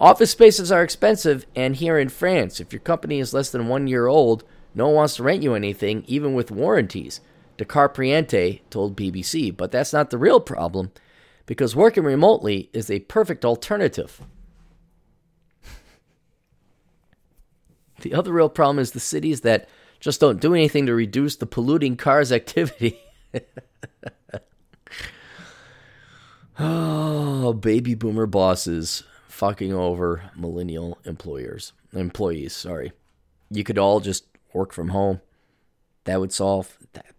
Office 0.00 0.30
spaces 0.30 0.72
are 0.72 0.82
expensive, 0.82 1.44
and 1.54 1.76
here 1.76 1.98
in 1.98 2.08
France, 2.08 2.60
if 2.60 2.72
your 2.72 2.80
company 2.80 3.18
is 3.18 3.34
less 3.34 3.50
than 3.50 3.68
one 3.68 3.88
year 3.88 4.06
old, 4.06 4.42
no 4.74 4.86
one 4.86 4.94
wants 4.94 5.16
to 5.16 5.22
rent 5.22 5.42
you 5.42 5.54
anything, 5.54 6.04
even 6.06 6.34
with 6.34 6.50
warranties. 6.50 7.20
De 7.56 7.64
Carpriente 7.64 8.60
told 8.70 8.96
BBC, 8.96 9.56
but 9.56 9.72
that's 9.72 9.92
not 9.92 10.10
the 10.10 10.18
real 10.18 10.40
problem 10.40 10.92
because 11.46 11.74
working 11.74 12.04
remotely 12.04 12.70
is 12.72 12.90
a 12.90 13.00
perfect 13.00 13.44
alternative. 13.44 14.20
the 18.00 18.14
other 18.14 18.32
real 18.32 18.48
problem 18.48 18.78
is 18.78 18.92
the 18.92 19.00
cities 19.00 19.40
that 19.40 19.68
just 19.98 20.20
don't 20.20 20.40
do 20.40 20.54
anything 20.54 20.86
to 20.86 20.94
reduce 20.94 21.34
the 21.34 21.46
polluting 21.46 21.96
cars 21.96 22.30
activity. 22.30 23.00
oh, 26.58 27.52
baby 27.54 27.94
boomer 27.94 28.26
bosses 28.26 29.02
fucking 29.26 29.72
over 29.72 30.30
millennial 30.36 30.98
employers 31.04 31.72
employees, 31.92 32.54
sorry. 32.54 32.92
You 33.50 33.64
could 33.64 33.78
all 33.78 34.00
just 34.00 34.26
work 34.52 34.72
from 34.72 34.88
home. 34.90 35.20
That 36.04 36.20
would 36.20 36.32
solve 36.32 36.76
that 36.92 37.18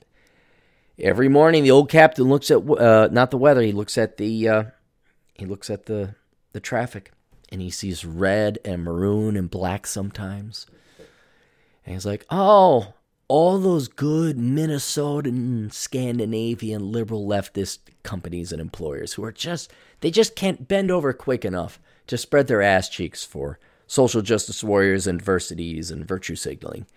Every 1.01 1.29
morning, 1.29 1.63
the 1.63 1.71
old 1.71 1.89
captain 1.89 2.25
looks 2.25 2.51
at 2.51 2.57
uh, 2.69 3.07
not 3.11 3.31
the 3.31 3.37
weather. 3.37 3.61
He 3.61 3.71
looks 3.71 3.97
at 3.97 4.17
the 4.17 4.49
uh, 4.49 4.63
he 5.33 5.45
looks 5.45 5.69
at 5.69 5.85
the 5.85 6.15
the 6.51 6.59
traffic, 6.59 7.11
and 7.49 7.61
he 7.61 7.69
sees 7.69 8.03
red 8.03 8.59
and 8.65 8.83
maroon 8.83 9.37
and 9.37 9.49
black 9.49 9.87
sometimes. 9.87 10.65
And 11.85 11.95
he's 11.95 12.05
like, 12.05 12.25
"Oh, 12.29 12.95
all 13.29 13.59
those 13.59 13.87
good 13.87 14.37
Minnesotan, 14.37 15.71
Scandinavian 15.71 16.91
liberal 16.91 17.25
leftist 17.25 17.79
companies 18.03 18.51
and 18.51 18.59
employers 18.59 19.13
who 19.13 19.23
are 19.23 19.31
just 19.31 19.71
they 20.01 20.11
just 20.11 20.35
can't 20.35 20.67
bend 20.67 20.91
over 20.91 21.13
quick 21.13 21.45
enough 21.45 21.79
to 22.07 22.17
spread 22.17 22.47
their 22.47 22.61
ass 22.61 22.89
cheeks 22.89 23.23
for 23.23 23.57
social 23.87 24.21
justice 24.21 24.65
warriors 24.65 25.07
and 25.07 25.19
diversities 25.19 25.91
and 25.91 26.05
virtue 26.05 26.35
signaling. 26.35 26.87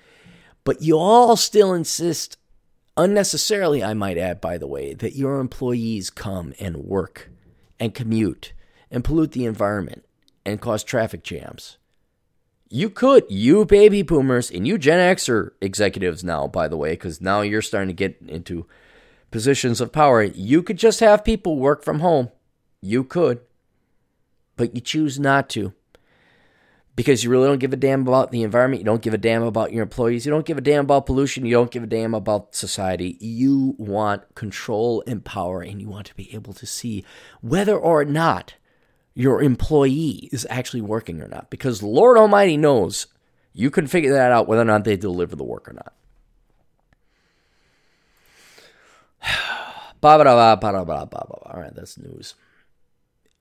But 0.64 0.83
you 0.83 0.96
all 0.98 1.37
still 1.37 1.75
insist 1.75 2.37
Unnecessarily, 2.96 3.83
I 3.83 3.94
might 3.94 4.18
add, 4.18 4.40
by 4.40 4.59
the 4.59 4.66
way, 4.66 4.92
that 4.94 5.16
your 5.16 5.40
employees 5.40 6.11
come 6.11 6.53
and 6.61 6.77
work 6.77 7.31
and 7.81 7.94
commute 7.94 8.53
and 8.90 9.03
pollute 9.03 9.33
the 9.33 9.46
environment 9.46 10.05
and 10.44 10.61
cause 10.61 10.85
traffic 10.85 11.22
jams. 11.22 11.79
You 12.68 12.90
could, 12.90 13.25
you 13.31 13.64
baby 13.64 14.03
boomers 14.03 14.51
and 14.51 14.66
you 14.66 14.77
Gen 14.77 14.98
Xer 15.16 15.53
executives 15.62 16.22
now, 16.22 16.46
by 16.46 16.68
the 16.68 16.77
way, 16.77 16.90
because 16.90 17.20
now 17.20 17.40
you're 17.40 17.62
starting 17.62 17.88
to 17.88 17.94
get 17.94 18.18
into 18.27 18.66
positions 19.31 19.81
of 19.81 19.92
power. 19.92 20.22
You 20.22 20.62
could 20.62 20.79
just 20.79 21.01
have 21.01 21.25
people 21.25 21.59
work 21.59 21.83
from 21.83 22.01
home. 22.01 22.31
You 22.83 23.05
could. 23.05 23.40
But 24.57 24.75
you 24.75 24.83
choose 24.83 25.18
not 25.18 25.48
to 25.51 25.72
because 26.94 27.24
you 27.24 27.31
really 27.31 27.46
don't 27.46 27.59
give 27.59 27.72
a 27.72 27.76
damn 27.76 28.02
about 28.02 28.31
the 28.31 28.42
environment. 28.42 28.81
You 28.81 28.85
don't 28.85 29.02
give 29.02 29.14
a 29.14 29.18
damn 29.18 29.42
about 29.42 29.72
your 29.72 29.83
employees. 29.83 30.26
You 30.26 30.33
don't 30.33 30.44
give 30.44 30.59
a 30.59 30.62
damn 30.62 30.85
about 30.85 31.07
pollution. 31.07 31.46
You 31.46 31.55
don't 31.55 31.70
give 31.70 31.83
a 31.83 31.87
damn 31.87 32.14
about 32.14 32.55
society. 32.55 33.16
You 33.20 33.74
want 33.78 34.35
control 34.35 35.02
and 35.07 35.24
power, 35.24 35.62
and 35.62 35.81
you 35.81 35.88
want 35.88 36.07
to 36.09 36.14
be 36.14 36.33
able 36.35 36.52
to 36.55 36.66
see 36.66 37.05
whether 37.40 37.76
or 37.76 38.05
not 38.05 38.55
your 39.14 39.42
employee 39.42 40.28
is 40.33 40.46
actually 40.50 40.83
working 40.83 41.22
or 41.22 41.28
not. 41.28 41.48
Because 41.50 41.83
Lord 41.83 42.18
Almighty 42.18 42.57
knows 42.57 43.07
you 43.55 43.70
can 43.70 43.87
figure 43.87 44.12
that 44.12 44.33
out 44.33 44.46
whether 44.46 44.62
or 44.62 44.66
not 44.66 44.85
they 44.85 44.96
deliver 44.96 45.37
the 45.37 45.44
work 45.44 45.68
or 45.68 45.74
not. 45.74 45.92
All 51.46 51.61
right, 51.61 51.74
that's 51.74 51.96
news. 51.96 52.35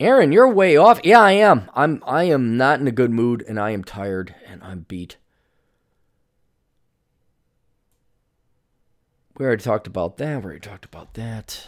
Aaron, 0.02 0.32
you're 0.32 0.48
way 0.48 0.76
off. 0.78 1.00
Yeah, 1.04 1.20
I 1.20 1.34
am. 1.34 1.70
I'm 1.76 2.02
I 2.08 2.24
am 2.24 2.58
not 2.58 2.80
in 2.80 2.88
a 2.88 2.92
good 2.92 3.12
mood 3.12 3.46
and 3.48 3.60
I 3.60 3.70
am 3.70 3.84
tired 3.84 4.34
and 4.48 4.64
I'm 4.64 4.80
beat. 4.88 5.18
We 9.38 9.46
already 9.46 9.62
talked 9.62 9.86
about 9.86 10.18
that. 10.18 10.40
We 10.40 10.46
already 10.46 10.60
talked 10.60 10.86
about 10.86 11.14
that. 11.14 11.68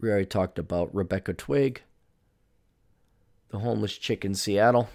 We 0.00 0.08
already 0.08 0.26
talked 0.26 0.58
about 0.58 0.92
Rebecca 0.92 1.32
Twigg, 1.32 1.82
the 3.50 3.60
homeless 3.60 3.96
chick 3.96 4.24
in 4.24 4.34
Seattle. 4.34 4.88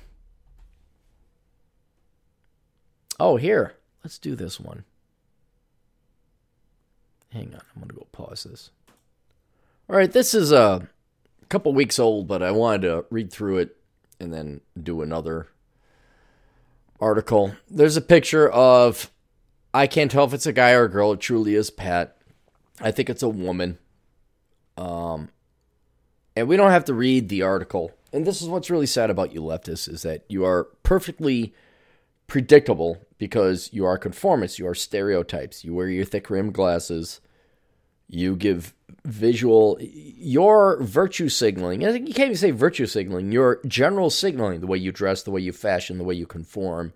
Oh, 3.17 3.37
here. 3.37 3.75
Let's 4.03 4.19
do 4.19 4.35
this 4.35 4.59
one. 4.59 4.83
Hang 7.31 7.53
on. 7.53 7.61
I'm 7.73 7.81
going 7.81 7.89
to 7.89 7.95
go 7.95 8.07
pause 8.11 8.43
this. 8.43 8.71
All 9.87 9.95
right, 9.95 10.11
this 10.11 10.33
is 10.33 10.51
a 10.51 10.87
couple 11.47 11.71
weeks 11.71 11.99
old, 11.99 12.27
but 12.27 12.41
I 12.41 12.49
wanted 12.49 12.81
to 12.87 13.05
read 13.11 13.31
through 13.31 13.59
it 13.59 13.77
and 14.19 14.33
then 14.33 14.61
do 14.81 15.03
another 15.03 15.47
article. 16.99 17.55
There's 17.69 17.95
a 17.95 18.01
picture 18.01 18.49
of, 18.49 19.11
I 19.75 19.85
can't 19.85 20.09
tell 20.09 20.25
if 20.25 20.33
it's 20.33 20.47
a 20.47 20.53
guy 20.53 20.71
or 20.71 20.85
a 20.85 20.89
girl. 20.89 21.11
It 21.11 21.19
truly 21.19 21.53
is 21.53 21.69
Pat. 21.69 22.17
I 22.81 22.89
think 22.89 23.11
it's 23.11 23.21
a 23.21 23.29
woman. 23.29 23.77
Um, 24.75 25.29
and 26.35 26.47
we 26.47 26.57
don't 26.57 26.71
have 26.71 26.85
to 26.85 26.93
read 26.95 27.29
the 27.29 27.43
article. 27.43 27.91
And 28.11 28.25
this 28.25 28.41
is 28.41 28.47
what's 28.47 28.71
really 28.71 28.87
sad 28.87 29.11
about 29.11 29.33
you 29.35 29.41
leftists 29.41 29.87
is 29.87 30.01
that 30.01 30.25
you 30.27 30.45
are 30.45 30.63
perfectly 30.81 31.53
predictable 32.25 33.05
because 33.19 33.69
you 33.71 33.85
are 33.85 33.99
conformists, 33.99 34.57
you 34.57 34.67
are 34.67 34.73
stereotypes. 34.73 35.63
You 35.63 35.75
wear 35.75 35.89
your 35.89 36.05
thick 36.05 36.31
rimmed 36.31 36.55
glasses, 36.55 37.21
you 38.07 38.35
give 38.35 38.73
visual, 39.05 39.77
your 39.79 40.81
virtue 40.81 41.29
signaling. 41.29 41.81
You 41.81 42.13
can't 42.13 42.19
even 42.19 42.35
say 42.35 42.51
virtue 42.51 42.85
signaling. 42.85 43.31
Your 43.31 43.61
general 43.65 44.09
signaling, 44.09 44.61
the 44.61 44.67
way 44.67 44.77
you 44.77 44.91
dress, 44.91 45.23
the 45.23 45.31
way 45.31 45.41
you 45.41 45.51
fashion, 45.53 45.97
the 45.97 46.03
way 46.03 46.15
you 46.15 46.25
conform, 46.25 46.93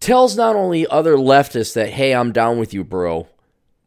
tells 0.00 0.36
not 0.36 0.56
only 0.56 0.86
other 0.86 1.16
leftists 1.16 1.74
that 1.74 1.90
hey, 1.90 2.14
I'm 2.14 2.32
down 2.32 2.58
with 2.58 2.74
you, 2.74 2.84
bro, 2.84 3.28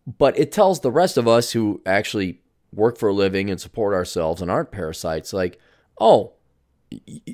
but 0.05 0.37
it 0.37 0.51
tells 0.51 0.79
the 0.79 0.91
rest 0.91 1.17
of 1.17 1.27
us 1.27 1.51
who 1.51 1.81
actually 1.85 2.41
work 2.71 2.97
for 2.97 3.09
a 3.09 3.13
living 3.13 3.49
and 3.49 3.59
support 3.59 3.93
ourselves 3.93 4.41
and 4.41 4.49
aren't 4.49 4.71
parasites, 4.71 5.33
like, 5.33 5.59
oh, 5.99 6.33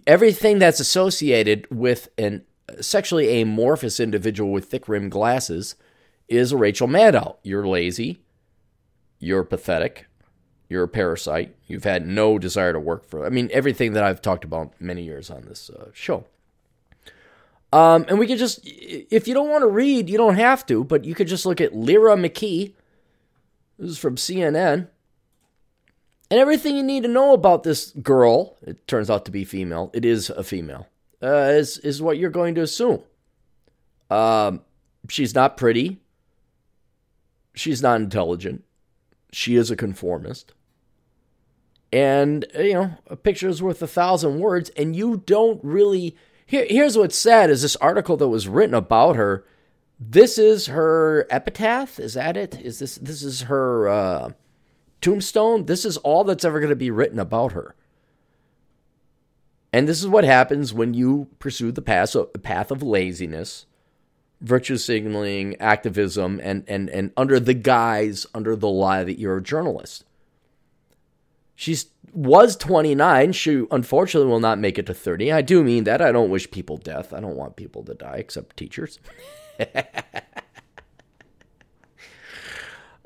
everything 0.07 0.59
that's 0.59 0.79
associated 0.79 1.67
with 1.69 2.09
an 2.17 2.43
sexually 2.79 3.41
amorphous 3.41 3.99
individual 3.99 4.51
with 4.51 4.65
thick 4.65 4.87
rimmed 4.87 5.11
glasses 5.11 5.75
is 6.27 6.51
a 6.51 6.57
Rachel 6.57 6.87
Maddow. 6.87 7.35
You're 7.43 7.67
lazy 7.67 8.22
you're 9.23 9.43
pathetic, 9.43 10.07
you're 10.67 10.83
a 10.83 10.87
parasite, 10.87 11.55
you've 11.67 11.85
had 11.85 12.05
no 12.05 12.37
desire 12.37 12.73
to 12.73 12.79
work 12.79 13.05
for. 13.05 13.25
I 13.25 13.29
mean, 13.29 13.49
everything 13.53 13.93
that 13.93 14.03
I've 14.03 14.21
talked 14.21 14.43
about 14.43 14.73
many 14.79 15.03
years 15.03 15.29
on 15.31 15.45
this 15.45 15.69
uh, 15.69 15.89
show. 15.93 16.25
Um, 17.71 18.05
and 18.07 18.19
we 18.19 18.27
could 18.27 18.37
just, 18.37 18.59
if 18.63 19.27
you 19.27 19.33
don't 19.33 19.49
want 19.49 19.63
to 19.63 19.67
read, 19.67 20.09
you 20.09 20.17
don't 20.17 20.35
have 20.35 20.65
to, 20.67 20.83
but 20.83 21.05
you 21.05 21.15
could 21.15 21.27
just 21.27 21.45
look 21.45 21.61
at 21.61 21.73
Lyra 21.73 22.15
McKee. 22.15 22.73
This 23.79 23.91
is 23.91 23.97
from 23.97 24.15
CNN. 24.15 24.89
And 26.29 26.39
everything 26.39 26.75
you 26.75 26.83
need 26.83 27.03
to 27.03 27.09
know 27.09 27.33
about 27.33 27.63
this 27.63 27.91
girl, 27.91 28.57
it 28.61 28.87
turns 28.87 29.09
out 29.09 29.25
to 29.25 29.31
be 29.31 29.45
female, 29.45 29.89
it 29.93 30.05
is 30.05 30.29
a 30.29 30.43
female, 30.43 30.87
uh, 31.21 31.51
is, 31.51 31.77
is 31.79 32.01
what 32.01 32.17
you're 32.17 32.29
going 32.29 32.55
to 32.55 32.61
assume. 32.61 33.01
Um, 34.09 34.61
she's 35.09 35.33
not 35.33 35.57
pretty. 35.57 35.99
She's 37.55 37.81
not 37.81 38.01
intelligent. 38.01 38.63
She 39.33 39.55
is 39.55 39.71
a 39.71 39.75
conformist. 39.75 40.53
And, 41.91 42.45
you 42.57 42.73
know, 42.73 42.91
a 43.07 43.15
picture 43.15 43.49
is 43.49 43.61
worth 43.61 43.81
a 43.81 43.87
thousand 43.87 44.39
words, 44.39 44.69
and 44.77 44.95
you 44.95 45.23
don't 45.25 45.59
really. 45.63 46.15
Here, 46.45 46.65
here's 46.69 46.97
what's 46.97 47.17
sad 47.17 47.49
is 47.49 47.61
this 47.61 47.75
article 47.77 48.17
that 48.17 48.27
was 48.27 48.47
written 48.47 48.73
about 48.73 49.15
her. 49.15 49.45
This 49.99 50.37
is 50.37 50.67
her 50.67 51.27
epitaph. 51.29 51.99
Is 51.99 52.15
that 52.15 52.35
it? 52.35 52.59
Is 52.61 52.79
this 52.79 52.95
this 52.95 53.23
is 53.23 53.41
her 53.43 53.87
uh, 53.87 54.31
tombstone, 55.03 55.65
this 55.65 55.85
is 55.85 55.97
all 55.97 56.23
that's 56.23 56.45
ever 56.45 56.59
going 56.59 56.71
to 56.71 56.75
be 56.75 56.89
written 56.89 57.19
about 57.19 57.51
her. 57.51 57.75
And 59.71 59.87
this 59.87 59.99
is 59.99 60.07
what 60.07 60.23
happens 60.23 60.73
when 60.73 60.95
you 60.95 61.27
pursue 61.39 61.71
the 61.71 61.81
of, 62.15 62.43
path 62.43 62.71
of 62.71 62.81
laziness, 62.81 63.65
virtue 64.43 64.77
signaling, 64.77 65.55
activism, 65.59 66.39
and, 66.43 66.63
and, 66.67 66.89
and 66.89 67.11
under 67.17 67.39
the 67.39 67.53
guise, 67.53 68.27
under 68.35 68.55
the 68.55 68.69
lie 68.69 69.03
that 69.03 69.17
you're 69.17 69.37
a 69.37 69.43
journalist. 69.43 70.03
She 71.55 71.77
was 72.11 72.55
29. 72.57 73.31
She 73.31 73.65
unfortunately 73.71 74.29
will 74.29 74.39
not 74.41 74.59
make 74.59 74.77
it 74.77 74.85
to 74.87 74.93
30. 74.93 75.31
I 75.31 75.41
do 75.41 75.63
mean 75.63 75.85
that. 75.85 76.01
I 76.01 76.11
don't 76.11 76.29
wish 76.29 76.51
people 76.51 76.77
death. 76.77 77.13
I 77.13 77.21
don't 77.21 77.37
want 77.37 77.55
people 77.55 77.83
to 77.83 77.93
die 77.93 78.17
except 78.17 78.57
teachers. 78.57 78.99
because 79.57 79.85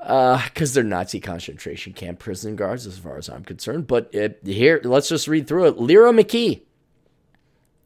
uh, 0.00 0.40
they're 0.58 0.82
Nazi 0.82 1.20
concentration 1.20 1.92
camp 1.92 2.18
prison 2.18 2.56
guards, 2.56 2.86
as 2.86 2.98
far 2.98 3.16
as 3.16 3.28
I'm 3.28 3.44
concerned. 3.44 3.86
But 3.86 4.12
it, 4.12 4.40
here, 4.44 4.80
let's 4.82 5.08
just 5.08 5.28
read 5.28 5.46
through 5.46 5.68
it. 5.68 5.78
Lyra 5.78 6.12
McKee, 6.12 6.62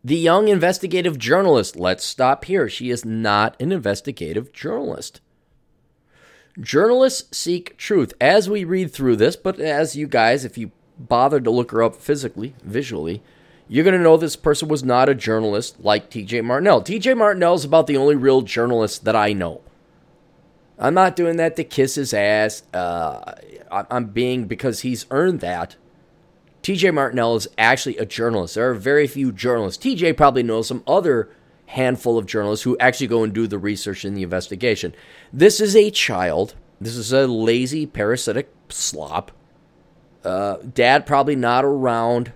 the 0.04 0.16
young 0.16 0.48
investigative 0.48 1.18
journalist. 1.18 1.76
Let's 1.76 2.04
stop 2.04 2.44
here. 2.44 2.68
She 2.68 2.90
is 2.90 3.04
not 3.04 3.60
an 3.60 3.72
investigative 3.72 4.52
journalist. 4.52 5.20
Journalists 6.60 7.36
seek 7.36 7.76
truth 7.76 8.12
as 8.20 8.50
we 8.50 8.64
read 8.64 8.92
through 8.92 9.16
this, 9.16 9.36
but 9.36 9.58
as 9.58 9.96
you 9.96 10.06
guys, 10.06 10.44
if 10.44 10.58
you 10.58 10.70
bothered 10.98 11.44
to 11.44 11.50
look 11.50 11.70
her 11.70 11.82
up 11.82 11.96
physically, 11.96 12.54
visually, 12.62 13.22
you're 13.68 13.84
going 13.84 13.96
to 13.96 14.02
know 14.02 14.16
this 14.16 14.36
person 14.36 14.68
was 14.68 14.84
not 14.84 15.08
a 15.08 15.14
journalist 15.14 15.80
like 15.80 16.10
TJ 16.10 16.44
Martinell. 16.44 16.82
TJ 16.82 17.16
Martinell 17.16 17.54
is 17.54 17.64
about 17.64 17.86
the 17.86 17.96
only 17.96 18.16
real 18.16 18.42
journalist 18.42 19.04
that 19.04 19.16
I 19.16 19.32
know. 19.32 19.62
I'm 20.78 20.94
not 20.94 21.16
doing 21.16 21.36
that 21.36 21.56
to 21.56 21.64
kiss 21.64 21.94
his 21.94 22.12
ass. 22.12 22.64
Uh, 22.74 23.34
I'm 23.70 24.06
being 24.06 24.46
because 24.46 24.80
he's 24.80 25.06
earned 25.10 25.40
that. 25.40 25.76
TJ 26.62 26.94
Martinell 26.94 27.36
is 27.36 27.48
actually 27.58 27.98
a 27.98 28.06
journalist. 28.06 28.54
There 28.54 28.70
are 28.70 28.74
very 28.74 29.06
few 29.08 29.32
journalists. 29.32 29.84
TJ 29.84 30.16
probably 30.16 30.44
knows 30.44 30.68
some 30.68 30.84
other 30.86 31.28
handful 31.66 32.18
of 32.18 32.26
journalists 32.26 32.62
who 32.64 32.76
actually 32.78 33.08
go 33.08 33.24
and 33.24 33.32
do 33.32 33.46
the 33.46 33.58
research 33.58 34.04
and 34.04 34.16
the 34.16 34.22
investigation. 34.22 34.94
This 35.32 35.60
is 35.60 35.74
a 35.74 35.90
child. 35.90 36.54
This 36.80 36.96
is 36.96 37.12
a 37.12 37.26
lazy, 37.26 37.84
parasitic 37.86 38.52
slop. 38.68 39.32
Uh, 40.24 40.58
dad 40.58 41.04
probably 41.04 41.34
not 41.34 41.64
around. 41.64 42.32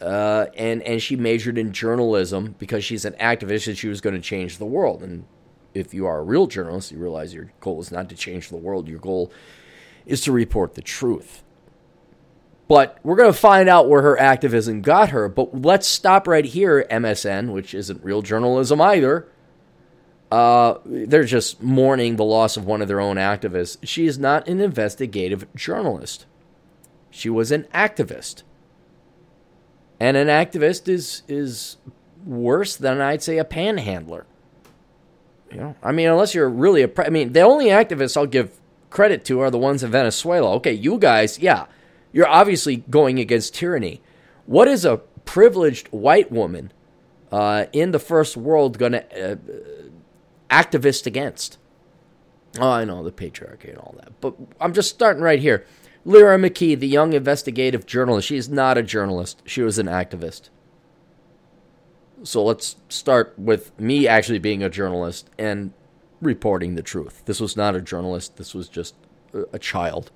Uh, 0.00 0.46
and 0.56 0.82
and 0.82 1.00
she 1.00 1.14
majored 1.14 1.56
in 1.56 1.72
journalism 1.72 2.56
because 2.58 2.84
she's 2.84 3.04
an 3.04 3.14
activist 3.14 3.68
and 3.68 3.78
she 3.78 3.88
was 3.88 4.00
going 4.00 4.14
to 4.14 4.20
change 4.20 4.58
the 4.58 4.66
world. 4.66 5.02
And 5.02 5.24
if 5.72 5.94
you 5.94 6.04
are 6.04 6.18
a 6.18 6.22
real 6.22 6.48
journalist, 6.48 6.90
you 6.90 6.98
realize 6.98 7.32
your 7.32 7.52
goal 7.60 7.80
is 7.80 7.92
not 7.92 8.08
to 8.08 8.16
change 8.16 8.48
the 8.48 8.56
world. 8.56 8.88
Your 8.88 8.98
goal 8.98 9.30
is 10.04 10.20
to 10.22 10.32
report 10.32 10.74
the 10.74 10.82
truth. 10.82 11.43
But 12.66 12.98
we're 13.02 13.16
going 13.16 13.32
to 13.32 13.38
find 13.38 13.68
out 13.68 13.88
where 13.88 14.02
her 14.02 14.18
activism 14.18 14.80
got 14.80 15.10
her. 15.10 15.28
But 15.28 15.62
let's 15.62 15.86
stop 15.86 16.26
right 16.26 16.44
here, 16.44 16.86
MSN, 16.90 17.52
which 17.52 17.74
isn't 17.74 18.02
real 18.02 18.22
journalism 18.22 18.80
either. 18.80 19.28
Uh, 20.30 20.78
they're 20.84 21.24
just 21.24 21.62
mourning 21.62 22.16
the 22.16 22.24
loss 22.24 22.56
of 22.56 22.64
one 22.64 22.82
of 22.82 22.88
their 22.88 23.00
own 23.00 23.16
activists. 23.16 23.76
She 23.82 24.06
is 24.06 24.18
not 24.18 24.48
an 24.48 24.60
investigative 24.60 25.46
journalist. 25.54 26.26
She 27.10 27.28
was 27.28 27.52
an 27.52 27.68
activist. 27.74 28.42
And 30.00 30.16
an 30.16 30.26
activist 30.26 30.88
is 30.88 31.22
is 31.28 31.76
worse 32.26 32.76
than 32.76 33.00
I'd 33.00 33.22
say 33.22 33.38
a 33.38 33.44
panhandler. 33.44 34.26
You 35.52 35.58
know, 35.58 35.76
I 35.82 35.92
mean, 35.92 36.08
unless 36.08 36.34
you're 36.34 36.48
really 36.48 36.82
a, 36.82 36.90
I 36.98 37.10
mean, 37.10 37.32
the 37.32 37.42
only 37.42 37.66
activists 37.66 38.16
I'll 38.16 38.26
give 38.26 38.58
credit 38.90 39.24
to 39.26 39.40
are 39.40 39.50
the 39.50 39.58
ones 39.58 39.84
in 39.84 39.90
Venezuela. 39.92 40.52
Okay, 40.54 40.72
you 40.72 40.98
guys, 40.98 41.38
yeah, 41.38 41.66
you're 42.14 42.28
obviously 42.28 42.76
going 42.76 43.18
against 43.18 43.54
tyranny. 43.54 44.00
What 44.46 44.68
is 44.68 44.84
a 44.84 44.98
privileged 45.24 45.88
white 45.88 46.30
woman 46.30 46.72
uh, 47.32 47.66
in 47.72 47.90
the 47.90 47.98
first 47.98 48.36
world 48.36 48.78
going 48.78 48.92
to 48.92 49.32
uh, 49.32 49.36
activist 50.48 51.06
against? 51.06 51.58
Oh, 52.60 52.70
I 52.70 52.84
know 52.84 53.02
the 53.02 53.10
patriarchy 53.10 53.70
and 53.70 53.78
all 53.78 53.96
that, 53.98 54.12
but 54.20 54.36
I'm 54.60 54.72
just 54.72 54.90
starting 54.90 55.24
right 55.24 55.40
here. 55.40 55.66
Lyra 56.04 56.38
McKee, 56.38 56.78
the 56.78 56.86
young 56.86 57.14
investigative 57.14 57.84
journalist, 57.84 58.28
she 58.28 58.36
is 58.36 58.48
not 58.48 58.78
a 58.78 58.82
journalist. 58.82 59.42
She 59.44 59.62
was 59.62 59.80
an 59.80 59.86
activist. 59.86 60.50
So 62.22 62.44
let's 62.44 62.76
start 62.88 63.34
with 63.36 63.78
me 63.80 64.06
actually 64.06 64.38
being 64.38 64.62
a 64.62 64.70
journalist 64.70 65.30
and 65.36 65.72
reporting 66.20 66.76
the 66.76 66.82
truth. 66.82 67.22
This 67.24 67.40
was 67.40 67.56
not 67.56 67.74
a 67.74 67.80
journalist, 67.80 68.36
this 68.36 68.54
was 68.54 68.68
just 68.68 68.94
a, 69.52 69.58
child 69.58 70.12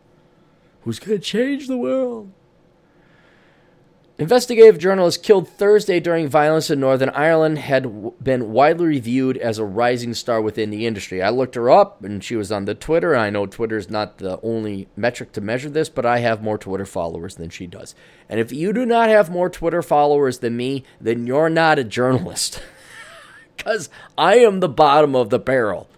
who's 0.89 0.99
going 0.99 1.19
to 1.19 1.23
change 1.23 1.67
the 1.67 1.77
world. 1.77 2.33
Investigative 4.17 4.79
journalist 4.79 5.23
killed 5.23 5.47
Thursday 5.47 6.01
during 6.01 6.27
violence 6.27 6.71
in 6.71 6.81
Northern 6.81 7.11
Ireland 7.11 7.59
had 7.59 7.85
been 8.25 8.53
widely 8.53 8.99
viewed 8.99 9.37
as 9.37 9.59
a 9.59 9.67
rising 9.67 10.15
star 10.15 10.41
within 10.41 10.71
the 10.71 10.87
industry. 10.87 11.23
I 11.23 11.29
looked 11.29 11.57
her 11.57 11.71
up 11.71 12.03
and 12.03 12.25
she 12.25 12.37
was 12.37 12.51
on 12.51 12.65
the 12.65 12.75
Twitter. 12.75 13.15
I 13.15 13.29
know 13.29 13.45
Twitter 13.45 13.77
is 13.77 13.91
not 13.91 14.17
the 14.17 14.41
only 14.43 14.89
metric 14.97 15.33
to 15.33 15.43
measure 15.43 15.69
this, 15.69 15.91
but 15.91 16.07
I 16.07 16.21
have 16.21 16.43
more 16.43 16.57
Twitter 16.57 16.87
followers 16.87 17.37
than 17.37 17.51
she 17.51 17.67
does. 17.67 17.95
And 18.31 18.41
if 18.41 18.51
you 18.51 18.73
do 18.73 18.87
not 18.87 19.11
have 19.11 19.31
more 19.31 19.51
Twitter 19.51 19.83
followers 19.83 20.39
than 20.39 20.57
me, 20.57 20.85
then 20.99 21.27
you're 21.27 21.51
not 21.51 21.79
a 21.79 21.85
journalist. 21.85 22.63
Because 23.57 23.91
I 24.17 24.37
am 24.37 24.61
the 24.61 24.69
bottom 24.69 25.17
of 25.17 25.31
the 25.31 25.39
barrel. 25.41 25.89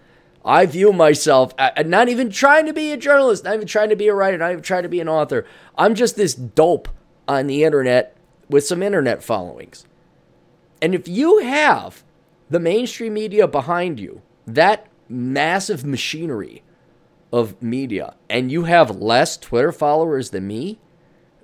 I 0.43 0.65
view 0.65 0.91
myself 0.91 1.53
not 1.85 2.09
even 2.09 2.29
trying 2.29 2.65
to 2.65 2.73
be 2.73 2.91
a 2.91 2.97
journalist, 2.97 3.43
not 3.43 3.55
even 3.55 3.67
trying 3.67 3.89
to 3.89 3.95
be 3.95 4.07
a 4.07 4.13
writer, 4.13 4.37
not 4.37 4.51
even 4.51 4.63
trying 4.63 4.83
to 4.83 4.89
be 4.89 4.99
an 4.99 5.09
author. 5.09 5.45
I'm 5.77 5.93
just 5.93 6.15
this 6.15 6.33
dope 6.33 6.89
on 7.27 7.47
the 7.47 7.63
internet 7.63 8.17
with 8.49 8.65
some 8.65 8.81
internet 8.81 9.23
followings. 9.23 9.85
And 10.81 10.95
if 10.95 11.07
you 11.07 11.39
have 11.39 12.03
the 12.49 12.59
mainstream 12.59 13.13
media 13.13 13.47
behind 13.47 13.99
you, 13.99 14.21
that 14.47 14.87
massive 15.07 15.85
machinery 15.85 16.63
of 17.31 17.61
media, 17.61 18.15
and 18.29 18.51
you 18.51 18.63
have 18.63 18.97
less 18.97 19.37
Twitter 19.37 19.71
followers 19.71 20.31
than 20.31 20.47
me, 20.47 20.79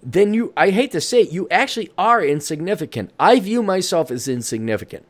then 0.02 0.34
you, 0.34 0.54
I 0.58 0.72
hate 0.72 0.92
to 0.94 1.02
say 1.02 1.22
it, 1.22 1.32
you 1.32 1.48
actually 1.50 1.92
are 1.98 2.24
insignificant. 2.24 3.12
I 3.20 3.40
view 3.40 3.62
myself 3.62 4.10
as 4.10 4.28
insignificant. 4.28 5.06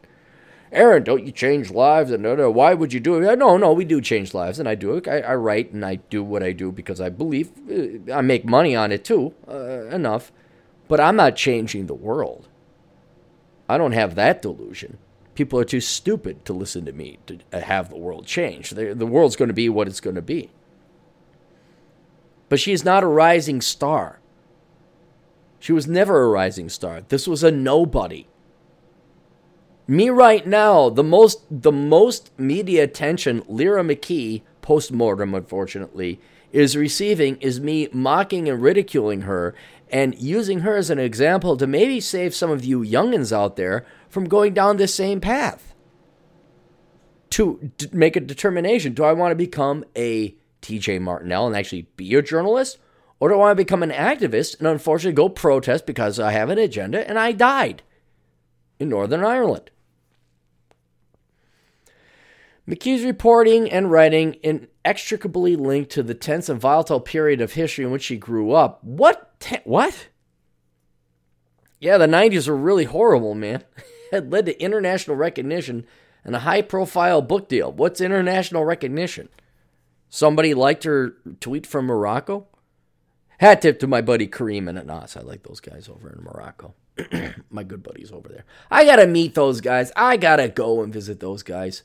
Aaron, 0.71 1.03
don't 1.03 1.25
you 1.25 1.31
change 1.31 1.71
lives? 1.71 2.11
And 2.11 2.23
no, 2.23 2.35
no, 2.35 2.51
why 2.51 2.73
would 2.73 2.91
you 2.91 2.99
do 2.99 3.15
it? 3.15 3.39
No, 3.39 3.57
no, 3.57 3.71
we 3.71 3.85
do 3.85 4.01
change 4.01 4.33
lives, 4.33 4.59
and 4.59 4.67
I 4.67 4.75
do 4.75 4.95
it. 4.95 5.07
I, 5.07 5.19
I 5.19 5.35
write 5.35 5.71
and 5.71 5.85
I 5.85 5.95
do 5.95 6.23
what 6.23 6.43
I 6.43 6.51
do 6.51 6.71
because 6.71 6.99
I 6.99 7.09
believe 7.09 7.51
uh, 7.69 8.13
I 8.13 8.21
make 8.21 8.45
money 8.45 8.75
on 8.75 8.91
it 8.91 9.05
too, 9.05 9.33
uh, 9.47 9.85
enough. 9.85 10.31
But 10.87 10.99
I'm 10.99 11.15
not 11.15 11.35
changing 11.35 11.87
the 11.87 11.93
world. 11.93 12.47
I 13.69 13.77
don't 13.77 13.91
have 13.91 14.15
that 14.15 14.41
delusion. 14.41 14.97
People 15.35 15.59
are 15.59 15.65
too 15.65 15.81
stupid 15.81 16.45
to 16.45 16.53
listen 16.53 16.85
to 16.85 16.93
me 16.93 17.19
to 17.27 17.39
have 17.51 17.89
the 17.89 17.97
world 17.97 18.25
change. 18.25 18.71
The, 18.71 18.93
the 18.93 19.05
world's 19.05 19.35
going 19.35 19.49
to 19.49 19.53
be 19.53 19.69
what 19.69 19.87
it's 19.87 19.99
going 19.99 20.15
to 20.15 20.21
be. 20.21 20.49
But 22.49 22.59
she 22.59 22.71
is 22.71 22.83
not 22.83 23.03
a 23.03 23.07
rising 23.07 23.61
star. 23.61 24.19
She 25.59 25.73
was 25.73 25.87
never 25.87 26.23
a 26.23 26.29
rising 26.29 26.69
star. 26.69 27.01
This 27.01 27.27
was 27.27 27.43
a 27.43 27.51
nobody. 27.51 28.27
Me 29.89 30.09
right 30.09 30.45
now, 30.45 30.89
the 30.89 31.03
most 31.03 31.45
the 31.49 31.71
most 31.71 32.37
media 32.37 32.83
attention 32.83 33.41
Lyra 33.47 33.83
McKee 33.83 34.41
post 34.61 34.91
mortem, 34.91 35.33
unfortunately, 35.33 36.19
is 36.51 36.75
receiving 36.75 37.37
is 37.37 37.61
me 37.61 37.87
mocking 37.93 38.49
and 38.49 38.61
ridiculing 38.61 39.21
her 39.21 39.55
and 39.89 40.19
using 40.19 40.59
her 40.59 40.75
as 40.75 40.89
an 40.89 40.99
example 40.99 41.55
to 41.55 41.65
maybe 41.65 42.01
save 42.01 42.35
some 42.35 42.51
of 42.51 42.65
you 42.65 42.81
youngins 42.81 43.31
out 43.31 43.55
there 43.55 43.85
from 44.09 44.27
going 44.27 44.53
down 44.53 44.75
this 44.75 44.93
same 44.93 45.21
path. 45.21 45.73
To 47.31 47.71
make 47.93 48.17
a 48.17 48.19
determination 48.19 48.93
do 48.93 49.05
I 49.05 49.13
want 49.13 49.31
to 49.31 49.35
become 49.35 49.85
a 49.95 50.35
TJ 50.61 50.99
Martinell 50.99 51.47
and 51.47 51.55
actually 51.55 51.83
be 51.95 52.13
a 52.15 52.21
journalist? 52.21 52.77
Or 53.21 53.29
do 53.29 53.35
I 53.35 53.37
want 53.37 53.51
to 53.51 53.63
become 53.63 53.83
an 53.83 53.91
activist 53.91 54.59
and 54.59 54.67
unfortunately 54.67 55.15
go 55.15 55.29
protest 55.29 55.85
because 55.85 56.19
I 56.19 56.33
have 56.33 56.49
an 56.49 56.59
agenda 56.59 57.07
and 57.07 57.17
I 57.17 57.31
died 57.31 57.83
in 58.79 58.89
Northern 58.89 59.23
Ireland? 59.23 59.71
McKee's 62.67 63.05
reporting 63.05 63.71
and 63.71 63.89
writing 63.89 64.35
inextricably 64.43 65.55
linked 65.55 65.91
to 65.91 66.03
the 66.03 66.13
tense 66.13 66.49
and 66.49 66.59
volatile 66.59 66.99
period 66.99 67.39
of 67.39 67.53
history 67.53 67.85
in 67.85 67.91
which 67.91 68.03
she 68.03 68.17
grew 68.17 68.51
up. 68.51 68.83
What? 68.83 69.31
What? 69.63 70.09
Yeah, 71.79 71.97
the 71.97 72.07
90s 72.07 72.47
were 72.47 72.57
really 72.57 72.85
horrible, 72.85 73.35
man. 73.35 73.63
it 74.11 74.29
led 74.29 74.47
to 74.47 74.61
international 74.61 75.15
recognition 75.15 75.85
and 76.25 76.35
a 76.35 76.39
high 76.39 76.61
profile 76.61 77.21
book 77.21 77.47
deal. 77.47 77.71
What's 77.71 78.01
international 78.01 78.65
recognition? 78.65 79.29
Somebody 80.09 80.53
liked 80.53 80.83
her 80.83 81.15
tweet 81.39 81.65
from 81.65 81.85
Morocco? 81.85 82.47
Hat 83.39 83.61
tip 83.61 83.79
to 83.79 83.87
my 83.87 84.01
buddy 84.01 84.27
Kareem 84.27 84.67
and 84.67 84.77
Anas. 84.77 85.15
I 85.15 85.21
like 85.21 85.43
those 85.43 85.59
guys 85.59 85.87
over 85.87 86.11
in 86.11 86.23
Morocco. 86.23 86.73
my 87.51 87.63
good 87.63 87.83
buddies 87.83 88.11
over 88.11 88.27
there. 88.27 88.45
I 88.71 88.83
gotta 88.83 89.05
meet 89.05 89.35
those 89.35 89.61
guys. 89.61 89.91
I 89.95 90.17
gotta 90.17 90.49
go 90.49 90.81
and 90.81 90.91
visit 90.91 91.19
those 91.19 91.43
guys. 91.43 91.83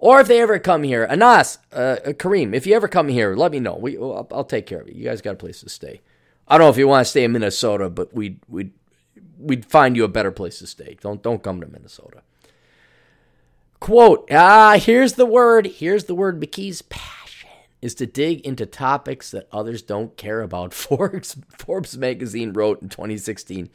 Or 0.00 0.18
if 0.18 0.28
they 0.28 0.40
ever 0.40 0.58
come 0.58 0.82
here, 0.82 1.06
Anas, 1.10 1.58
uh, 1.74 1.96
uh, 2.06 2.12
Kareem, 2.12 2.54
if 2.54 2.66
you 2.66 2.74
ever 2.74 2.88
come 2.88 3.08
here, 3.08 3.36
let 3.36 3.52
me 3.52 3.60
know. 3.60 3.76
We, 3.76 3.98
I'll, 3.98 4.26
I'll, 4.32 4.44
take 4.44 4.64
care 4.64 4.80
of 4.80 4.88
you. 4.88 4.94
You 4.94 5.04
guys 5.04 5.20
got 5.20 5.34
a 5.34 5.36
place 5.36 5.60
to 5.60 5.68
stay. 5.68 6.00
I 6.48 6.56
don't 6.56 6.66
know 6.66 6.70
if 6.70 6.78
you 6.78 6.88
want 6.88 7.04
to 7.04 7.10
stay 7.10 7.22
in 7.22 7.32
Minnesota, 7.32 7.90
but 7.90 8.14
we'd 8.14 8.40
we'd 8.48 8.72
we'd 9.38 9.66
find 9.66 9.96
you 9.96 10.04
a 10.04 10.08
better 10.08 10.30
place 10.30 10.58
to 10.60 10.66
stay. 10.66 10.96
Don't 11.02 11.22
don't 11.22 11.42
come 11.42 11.60
to 11.60 11.66
Minnesota. 11.66 12.22
Quote, 13.78 14.26
ah, 14.32 14.78
here's 14.80 15.14
the 15.14 15.26
word. 15.26 15.66
Here's 15.66 16.04
the 16.04 16.14
word. 16.14 16.40
McKee's 16.40 16.80
passion 16.80 17.50
is 17.82 17.94
to 17.96 18.06
dig 18.06 18.40
into 18.40 18.64
topics 18.64 19.30
that 19.30 19.48
others 19.52 19.82
don't 19.82 20.16
care 20.16 20.40
about. 20.40 20.72
Forbes, 20.74 21.36
Forbes 21.58 21.98
magazine 21.98 22.54
wrote 22.54 22.80
in 22.80 22.88
2016, 22.88 23.68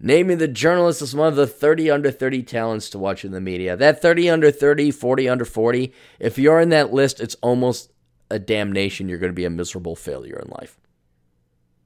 naming 0.00 0.38
the 0.38 0.48
journalist 0.48 1.02
as 1.02 1.14
one 1.14 1.28
of 1.28 1.36
the 1.36 1.46
30 1.46 1.90
under 1.90 2.10
30 2.10 2.42
talents 2.42 2.88
to 2.90 2.98
watch 2.98 3.24
in 3.24 3.32
the 3.32 3.40
media. 3.40 3.76
That 3.76 4.00
30 4.00 4.30
under 4.30 4.50
30, 4.50 4.90
40 4.90 5.28
under 5.28 5.44
40, 5.44 5.92
if 6.18 6.38
you're 6.38 6.60
in 6.60 6.68
that 6.70 6.92
list, 6.92 7.20
it's 7.20 7.36
almost 7.36 7.92
a 8.30 8.38
damnation. 8.38 9.08
You're 9.08 9.18
going 9.18 9.32
to 9.32 9.36
be 9.36 9.44
a 9.44 9.50
miserable 9.50 9.96
failure 9.96 10.40
in 10.44 10.50
life. 10.50 10.78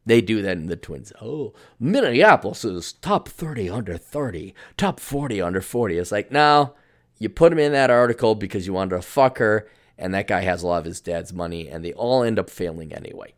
They 0.05 0.20
do 0.20 0.42
that 0.42 0.57
in 0.57 0.66
the 0.66 0.77
Twins. 0.77 1.12
Oh, 1.22 1.55
Minneapolis 1.79 2.64
is 2.64 2.92
top 2.94 3.29
30 3.29 3.70
under 3.70 3.96
30, 3.96 4.55
top 4.77 4.98
40 4.98 5.40
under 5.40 5.61
40. 5.61 5.96
It's 5.96 6.11
like, 6.11 6.33
no, 6.33 6.75
you 7.18 7.29
put 7.29 7.53
him 7.53 7.61
in 7.61 7.72
that 7.72 7.90
article 7.90 8.35
because 8.35 8.66
you 8.66 8.72
wanted 8.72 8.96
to 8.96 9.03
fuck 9.03 9.38
her, 9.38 9.68
and 9.96 10.12
that 10.12 10.27
guy 10.27 10.40
has 10.40 10.62
a 10.62 10.66
lot 10.66 10.79
of 10.79 10.87
his 10.87 11.01
dad's 11.01 11.33
money, 11.33 11.68
and 11.68 11.85
they 11.85 11.92
all 11.92 12.25
end 12.25 12.38
up 12.38 12.51
failing 12.51 12.92
anyway. 12.92 13.35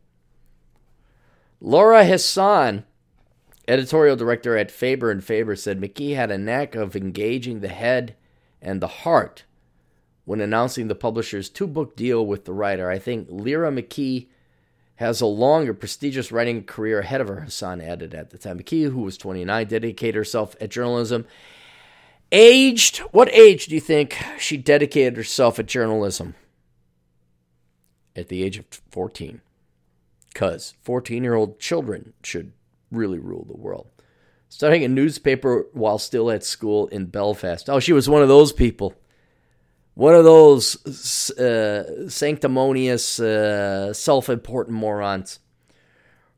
Laura 1.60 2.04
Hassan, 2.04 2.84
editorial 3.68 4.16
director 4.16 4.56
at 4.56 4.70
Faber 4.70 5.10
and 5.10 5.22
Faber, 5.22 5.56
said 5.56 5.80
McKee 5.80 6.16
had 6.16 6.30
a 6.30 6.38
knack 6.38 6.74
of 6.74 6.96
engaging 6.96 7.60
the 7.60 7.68
head 7.68 8.16
and 8.60 8.80
the 8.80 8.88
heart 8.88 9.44
when 10.24 10.40
announcing 10.40 10.88
the 10.88 10.94
publisher's 10.94 11.48
two 11.48 11.66
book 11.66 11.96
deal 11.96 12.24
with 12.24 12.44
the 12.44 12.52
writer. 12.52 12.90
I 12.90 12.98
think 12.98 13.28
Lyra 13.30 13.70
McKee 13.70 14.28
has 14.96 15.20
a 15.20 15.26
long 15.26 15.68
and 15.68 15.78
prestigious 15.78 16.32
writing 16.32 16.64
career 16.64 17.00
ahead 17.00 17.20
of 17.20 17.28
her, 17.28 17.40
Hassan 17.40 17.80
added 17.80 18.14
at 18.14 18.30
the 18.30 18.38
time. 18.38 18.58
McKee, 18.58 18.90
who 18.90 19.02
was 19.02 19.18
29, 19.18 19.66
dedicated 19.66 20.14
herself 20.14 20.56
at 20.60 20.70
journalism 20.70 21.26
Aged, 22.32 22.98
what 23.12 23.32
age 23.32 23.66
do 23.66 23.76
you 23.76 23.80
think 23.80 24.18
she 24.38 24.56
dedicated 24.56 25.16
herself 25.16 25.60
at 25.60 25.66
journalism? 25.66 26.34
At 28.16 28.28
the 28.28 28.42
age 28.42 28.58
of 28.58 28.66
14. 28.90 29.40
Because 30.32 30.74
14 30.82 31.22
year 31.22 31.34
old 31.34 31.60
children 31.60 32.12
should 32.24 32.52
really 32.94 33.18
rule 33.18 33.44
the 33.44 33.56
world. 33.56 33.88
Starting 34.48 34.84
a 34.84 34.88
newspaper 34.88 35.66
while 35.72 35.98
still 35.98 36.30
at 36.30 36.44
school 36.44 36.86
in 36.88 37.06
Belfast. 37.06 37.68
Oh, 37.68 37.80
she 37.80 37.92
was 37.92 38.08
one 38.08 38.22
of 38.22 38.28
those 38.28 38.52
people. 38.52 38.94
One 39.94 40.14
of 40.14 40.24
those 40.24 40.76
uh, 41.38 42.08
sanctimonious, 42.08 43.20
uh, 43.20 43.92
self 43.92 44.28
important 44.28 44.76
morons. 44.76 45.38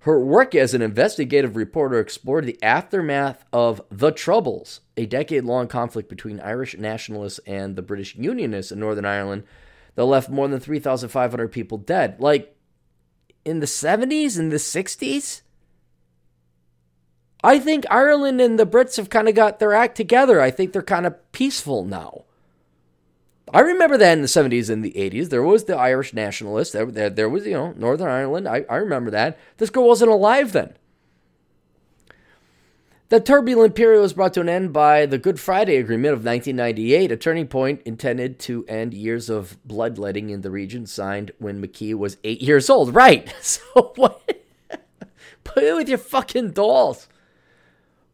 Her 0.00 0.20
work 0.20 0.54
as 0.54 0.72
an 0.72 0.82
investigative 0.82 1.56
reporter 1.56 1.98
explored 1.98 2.46
the 2.46 2.62
aftermath 2.62 3.44
of 3.52 3.82
the 3.90 4.12
Troubles, 4.12 4.80
a 4.96 5.04
decade 5.04 5.44
long 5.44 5.66
conflict 5.66 6.08
between 6.08 6.38
Irish 6.38 6.78
nationalists 6.78 7.40
and 7.46 7.74
the 7.74 7.82
British 7.82 8.14
Unionists 8.14 8.70
in 8.70 8.78
Northern 8.78 9.04
Ireland 9.04 9.42
that 9.96 10.04
left 10.04 10.30
more 10.30 10.46
than 10.46 10.60
3,500 10.60 11.48
people 11.48 11.78
dead. 11.78 12.20
Like 12.20 12.54
in 13.44 13.60
the 13.60 13.66
70s, 13.66 14.38
in 14.38 14.50
the 14.50 14.56
60s? 14.56 15.42
I 17.46 17.60
think 17.60 17.84
Ireland 17.88 18.40
and 18.40 18.58
the 18.58 18.66
Brits 18.66 18.96
have 18.96 19.08
kind 19.08 19.28
of 19.28 19.36
got 19.36 19.60
their 19.60 19.72
act 19.72 19.96
together. 19.96 20.40
I 20.40 20.50
think 20.50 20.72
they're 20.72 20.82
kind 20.82 21.06
of 21.06 21.30
peaceful 21.30 21.84
now. 21.84 22.24
I 23.54 23.60
remember 23.60 23.96
that 23.96 24.14
in 24.14 24.22
the 24.22 24.26
70s 24.26 24.68
and 24.68 24.84
the 24.84 24.90
80s. 24.90 25.28
There 25.28 25.44
was 25.44 25.62
the 25.64 25.76
Irish 25.76 26.12
nationalists. 26.12 26.72
There, 26.72 26.86
there, 26.86 27.08
there 27.08 27.28
was, 27.28 27.46
you 27.46 27.52
know, 27.52 27.72
Northern 27.76 28.08
Ireland. 28.08 28.48
I, 28.48 28.64
I 28.68 28.74
remember 28.78 29.12
that. 29.12 29.38
This 29.58 29.70
girl 29.70 29.86
wasn't 29.86 30.10
alive 30.10 30.50
then. 30.50 30.74
The 33.10 33.20
turbulent 33.20 33.76
period 33.76 34.00
was 34.00 34.14
brought 34.14 34.34
to 34.34 34.40
an 34.40 34.48
end 34.48 34.72
by 34.72 35.06
the 35.06 35.16
Good 35.16 35.38
Friday 35.38 35.76
Agreement 35.76 36.14
of 36.14 36.24
1998, 36.24 37.12
a 37.12 37.16
turning 37.16 37.46
point 37.46 37.80
intended 37.84 38.40
to 38.40 38.66
end 38.66 38.92
years 38.92 39.30
of 39.30 39.56
bloodletting 39.64 40.30
in 40.30 40.40
the 40.40 40.50
region, 40.50 40.84
signed 40.84 41.30
when 41.38 41.62
McKee 41.62 41.94
was 41.94 42.16
eight 42.24 42.42
years 42.42 42.68
old. 42.68 42.92
Right. 42.92 43.32
So 43.40 43.92
what? 43.94 44.42
It 45.56 45.74
with 45.76 45.88
your 45.88 45.98
fucking 45.98 46.50
dolls. 46.50 47.06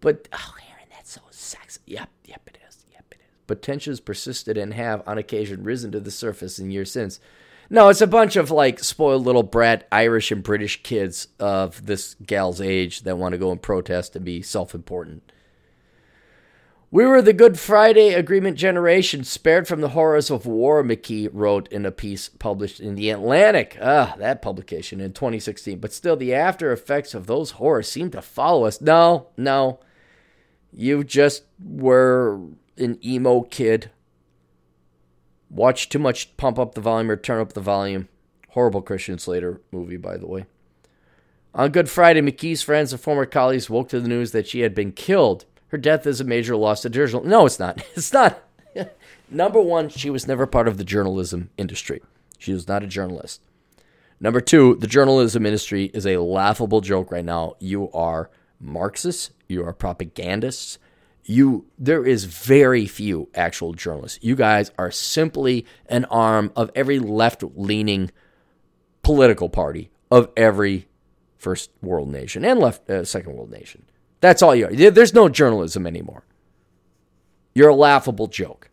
But, 0.03 0.29
oh, 0.35 0.55
Aaron, 0.71 0.89
that's 0.91 1.13
so 1.13 1.23
sexy. 1.31 1.81
Yep, 1.87 2.11
yep, 2.27 2.43
it 2.47 2.59
but 3.53 3.61
tensions 3.61 4.01
persisted 4.01 4.57
and 4.57 4.73
have, 4.73 5.07
on 5.07 5.19
occasion, 5.19 5.63
risen 5.63 5.93
to 5.93 6.01
the 6.01 6.11
surface 6.11 6.59
in 6.59 6.71
years 6.71 6.91
since. 6.91 7.21
No, 7.69 7.91
it's 7.91 8.01
a 8.01 8.07
bunch 8.07 8.35
of 8.37 8.51
like 8.51 8.79
spoiled 8.79 9.27
little 9.27 9.43
brat 9.43 9.87
Irish 9.93 10.33
and 10.33 10.43
British 10.43 10.83
kids 10.83 11.29
of 11.39 11.85
this 11.85 12.17
gal's 12.27 12.63
age 12.63 13.03
that 13.03 13.19
want 13.19 13.33
to 13.33 13.39
go 13.39 13.51
and 13.51 13.61
protest 13.61 14.17
and 14.17 14.25
be 14.25 14.41
self 14.41 14.75
important. 14.75 15.31
We 16.91 17.05
were 17.05 17.21
the 17.21 17.35
Good 17.35 17.59
Friday 17.59 18.15
Agreement 18.15 18.57
generation, 18.57 19.23
spared 19.23 19.69
from 19.69 19.83
the 19.83 19.91
horrors 19.91 20.31
of 20.31 20.47
war, 20.47 20.83
McKee 20.83 21.29
wrote 21.31 21.69
in 21.69 21.85
a 21.85 21.91
piece 21.91 22.31
published 22.31 22.81
in 22.81 22.95
The 22.95 23.11
Atlantic. 23.11 23.77
Ah, 23.83 24.15
that 24.19 24.41
publication 24.41 24.99
in 24.99 25.13
2016. 25.13 25.79
But 25.79 25.93
still, 25.93 26.17
the 26.17 26.33
after 26.33 26.73
effects 26.73 27.13
of 27.13 27.27
those 27.27 27.53
horrors 27.53 27.89
seem 27.91 28.11
to 28.13 28.23
follow 28.23 28.65
us. 28.65 28.81
No, 28.81 29.29
no. 29.37 29.81
You 30.73 31.05
just 31.05 31.45
were 31.63 32.41
an 32.79 32.99
emo 33.05 33.43
kid. 33.43 33.91
Watch 35.51 35.89
too 35.89 35.99
much 35.99 36.37
Pump 36.37 36.59
Up 36.59 36.75
the 36.75 36.81
Volume 36.81 37.11
or 37.11 37.17
Turn 37.17 37.41
Up 37.41 37.53
the 37.53 37.61
Volume. 37.61 38.09
Horrible 38.51 38.83
Christian 38.83 39.19
Slater 39.19 39.61
movie, 39.71 39.97
by 39.97 40.17
the 40.17 40.27
way. 40.27 40.47
On 41.55 41.71
Good 41.71 41.91
Friday, 41.91 42.23
McKee's 42.23 42.63
friends 42.63 42.93
and 42.93 43.01
former 43.01 43.27
colleagues 43.27 43.69
woke 43.69 43.91
to 43.91 44.01
the 44.01 44.09
news 44.09 44.33
that 44.33 44.47
she 44.47 44.61
had 44.61 44.75
been 44.75 44.93
killed. 44.93 45.45
Her 45.69 45.77
death 45.77 46.07
is 46.07 46.21
a 46.21 46.25
major 46.25 46.57
loss 46.57 46.83
to 46.83 46.91
journalism. 46.91 47.29
No, 47.29 47.45
it's 47.45 47.59
not. 47.59 47.85
It's 47.95 48.13
not. 48.13 48.43
Number 49.31 49.61
one, 49.61 49.89
she 49.91 50.09
was 50.09 50.27
never 50.27 50.47
part 50.47 50.69
of 50.69 50.79
the 50.79 50.85
journalism 50.85 51.51
industry. 51.59 52.03
She 52.39 52.53
was 52.53 52.69
not 52.69 52.83
a 52.83 52.87
journalist. 52.87 53.43
Number 54.21 54.41
two, 54.41 54.77
the 54.77 54.87
journalism 54.87 55.45
industry 55.45 55.87
is 55.93 56.07
a 56.07 56.19
laughable 56.19 56.81
joke 56.81 57.11
right 57.11 57.25
now. 57.25 57.55
You 57.59 57.91
are 57.93 58.31
Marxists, 58.61 59.31
you 59.53 59.65
are 59.65 59.73
propagandists, 59.73 60.79
you 61.25 61.67
there 61.79 62.05
is 62.05 62.25
very 62.25 62.87
few 62.87 63.29
actual 63.35 63.75
journalists. 63.75 64.19
You 64.23 64.35
guys 64.35 64.73
are 64.77 64.91
simply 64.91 65.65
an 65.87 66.05
arm 66.07 66.53
of 66.57 66.71
every 66.75 66.99
left-leaning 66.99 68.11
political 69.03 69.49
party 69.49 69.91
of 70.11 70.31
every 70.37 70.89
first 71.37 71.71
world 71.81 72.09
nation 72.09 72.45
and 72.45 72.59
left 72.59 72.89
uh, 72.91 73.05
second 73.05 73.35
world 73.35 73.51
nation. 73.51 73.85
That's 74.21 74.43
all 74.43 74.55
you 74.55 74.67
are. 74.67 74.91
There's 74.91 75.15
no 75.15 75.29
journalism 75.29 75.87
anymore. 75.87 76.25
You're 77.55 77.71
a 77.71 77.75
laughable 77.75 78.29
joke. 78.29 78.71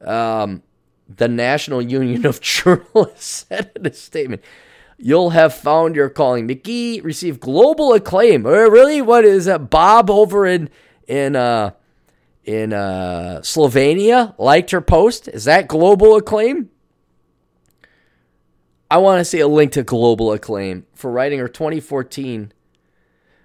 Um, 0.00 0.62
the 1.08 1.28
National 1.28 1.82
Union 1.82 2.26
of 2.26 2.40
Journalists 2.42 3.46
said 3.48 3.72
in 3.74 3.86
a 3.86 3.92
statement, 3.92 4.42
"You'll 4.98 5.30
have 5.30 5.54
found 5.54 5.96
your 5.96 6.10
calling." 6.10 6.46
McKee 6.46 7.02
received 7.02 7.40
global 7.40 7.94
acclaim. 7.94 8.44
Uh, 8.44 8.50
really? 8.50 9.00
What 9.00 9.24
is 9.24 9.46
that? 9.46 9.70
Bob 9.70 10.10
over 10.10 10.44
in 10.44 10.68
in 11.06 11.34
uh, 11.36 11.70
in 12.44 12.72
uh, 12.72 13.40
Slovenia 13.42 14.34
liked 14.38 14.70
her 14.72 14.80
post. 14.80 15.28
Is 15.28 15.44
that 15.44 15.68
global 15.68 16.16
acclaim? 16.16 16.70
I 18.90 18.98
want 18.98 19.20
to 19.20 19.24
see 19.24 19.40
a 19.40 19.48
link 19.48 19.72
to 19.72 19.82
global 19.82 20.32
acclaim 20.32 20.86
for 20.94 21.10
writing 21.10 21.38
her 21.40 21.48
2014 21.48 22.52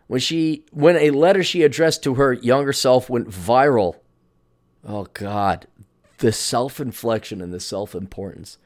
when 0.08 0.20
she 0.20 0.66
when 0.72 0.96
a 0.96 1.10
letter 1.10 1.44
she 1.44 1.64
addressed 1.64 2.04
to 2.04 2.16
her 2.16 2.34
younger 2.34 2.72
self 2.72 3.10
went 3.10 3.30
viral. 3.30 3.96
Oh 4.88 5.08
God, 5.14 5.68
the 6.20 6.32
self-inflection 6.32 7.42
and 7.42 7.54
the 7.54 7.60
self-importance. 7.60 8.58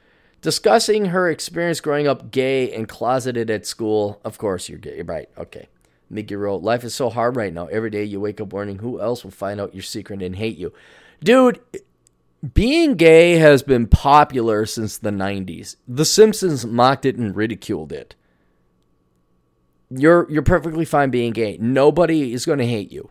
Discussing 0.42 1.06
her 1.06 1.30
experience 1.30 1.80
growing 1.80 2.08
up 2.08 2.32
gay 2.32 2.72
and 2.74 2.88
closeted 2.88 3.50
at 3.50 3.66
school. 3.66 4.22
Of 4.24 4.38
course, 4.38 4.70
you're 4.70 4.78
gay, 4.78 5.02
right? 5.02 5.30
Okay. 5.38 5.68
Mickey 6.10 6.36
wrote, 6.36 6.64
Life 6.64 6.84
is 6.84 6.96
so 6.96 7.10
hard 7.10 7.36
right 7.36 7.54
now. 7.54 7.68
Every 7.68 7.90
day 7.90 8.04
you 8.04 8.20
wake 8.20 8.40
up 8.40 8.54
wondering 8.54 8.80
who 8.80 9.02
else 9.02 9.24
will 9.24 9.32
find 9.32 9.60
out 9.60 9.74
your 9.74 9.84
secret 9.84 10.22
and 10.22 10.36
hate 10.36 10.58
you. 10.58 10.74
Dude, 11.22 11.60
being 12.54 12.96
gay 12.96 13.34
has 13.34 13.64
been 13.64 13.88
popular 13.88 14.66
since 14.66 14.98
the 14.98 15.10
90s. 15.10 15.76
The 15.88 16.06
Simpsons 16.06 16.66
mocked 16.66 17.06
it 17.06 17.18
and 17.18 17.36
ridiculed 17.36 17.92
it. 17.92 18.16
You're 19.90 20.30
you're 20.30 20.44
perfectly 20.44 20.86
fine 20.86 21.10
being 21.10 21.32
gay. 21.32 21.58
Nobody 21.60 22.34
is 22.34 22.46
going 22.46 22.60
to 22.60 22.68
hate 22.68 22.92
you. 22.92 23.10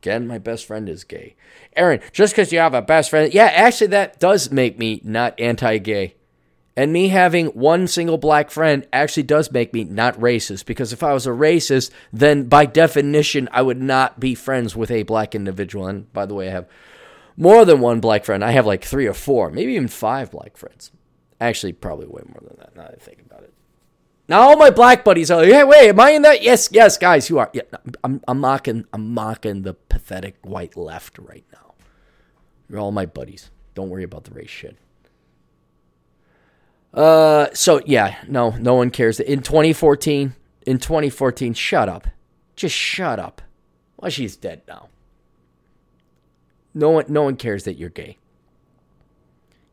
Again, 0.00 0.26
my 0.26 0.38
best 0.38 0.64
friend 0.64 0.88
is 0.88 1.04
gay. 1.04 1.36
Aaron, 1.76 2.00
just 2.10 2.32
because 2.32 2.52
you 2.52 2.58
have 2.58 2.72
a 2.72 2.80
best 2.80 3.10
friend, 3.10 3.34
yeah, 3.34 3.46
actually 3.46 3.88
that 3.88 4.18
does 4.18 4.50
make 4.50 4.78
me 4.78 5.02
not 5.04 5.38
anti-gay. 5.38 6.14
And 6.74 6.90
me 6.90 7.08
having 7.08 7.48
one 7.48 7.86
single 7.86 8.16
black 8.16 8.50
friend 8.50 8.86
actually 8.94 9.24
does 9.24 9.52
make 9.52 9.74
me 9.74 9.84
not 9.84 10.18
racist 10.18 10.64
because 10.64 10.94
if 10.94 11.02
I 11.02 11.12
was 11.12 11.26
a 11.26 11.30
racist, 11.30 11.90
then 12.10 12.44
by 12.44 12.64
definition, 12.64 13.50
I 13.52 13.60
would 13.60 13.80
not 13.80 14.18
be 14.18 14.34
friends 14.34 14.74
with 14.74 14.90
a 14.90 15.02
black 15.02 15.34
individual. 15.34 15.86
And 15.86 16.10
by 16.14 16.24
the 16.24 16.32
way, 16.34 16.48
I 16.48 16.52
have 16.52 16.68
more 17.36 17.66
than 17.66 17.80
one 17.80 18.00
black 18.00 18.24
friend. 18.24 18.42
I 18.42 18.52
have 18.52 18.66
like 18.66 18.82
three 18.82 19.06
or 19.06 19.12
four, 19.12 19.50
maybe 19.50 19.74
even 19.74 19.88
five 19.88 20.30
black 20.30 20.56
friends. 20.56 20.90
Actually, 21.38 21.74
probably 21.74 22.06
way 22.06 22.22
more 22.26 22.40
than 22.40 22.56
that. 22.58 22.74
Now 22.74 22.84
that 22.84 22.94
I 22.94 23.04
think 23.04 23.20
about 23.20 23.42
it. 23.42 23.49
Now 24.30 24.42
all 24.42 24.56
my 24.56 24.70
black 24.70 25.04
buddies 25.04 25.28
are 25.32 25.40
like, 25.40 25.50
"Hey, 25.50 25.64
wait, 25.64 25.88
am 25.88 25.98
I 25.98 26.10
in 26.10 26.22
that?" 26.22 26.40
Yes, 26.40 26.68
yes, 26.70 26.96
guys, 26.96 27.28
you 27.28 27.40
are. 27.40 27.50
Yeah, 27.52 27.62
I'm, 28.04 28.22
I'm 28.28 28.38
mocking, 28.38 28.84
I'm 28.92 29.12
mocking 29.12 29.62
the 29.62 29.74
pathetic 29.74 30.36
white 30.42 30.76
left 30.76 31.18
right 31.18 31.44
now. 31.52 31.74
You're 32.68 32.78
all 32.78 32.92
my 32.92 33.06
buddies. 33.06 33.50
Don't 33.74 33.90
worry 33.90 34.04
about 34.04 34.22
the 34.22 34.30
race 34.30 34.48
shit. 34.48 34.76
Uh, 36.94 37.48
so 37.54 37.80
yeah, 37.86 38.22
no, 38.28 38.50
no 38.50 38.74
one 38.74 38.90
cares. 38.90 39.18
In 39.18 39.42
2014, 39.42 40.36
in 40.64 40.78
2014, 40.78 41.52
shut 41.54 41.88
up, 41.88 42.06
just 42.54 42.74
shut 42.74 43.18
up. 43.18 43.42
Well, 43.96 44.12
she's 44.12 44.36
dead 44.36 44.62
now. 44.68 44.90
No 46.72 46.90
one, 46.90 47.06
no 47.08 47.24
one 47.24 47.34
cares 47.34 47.64
that 47.64 47.78
you're 47.78 47.90
gay. 47.90 48.16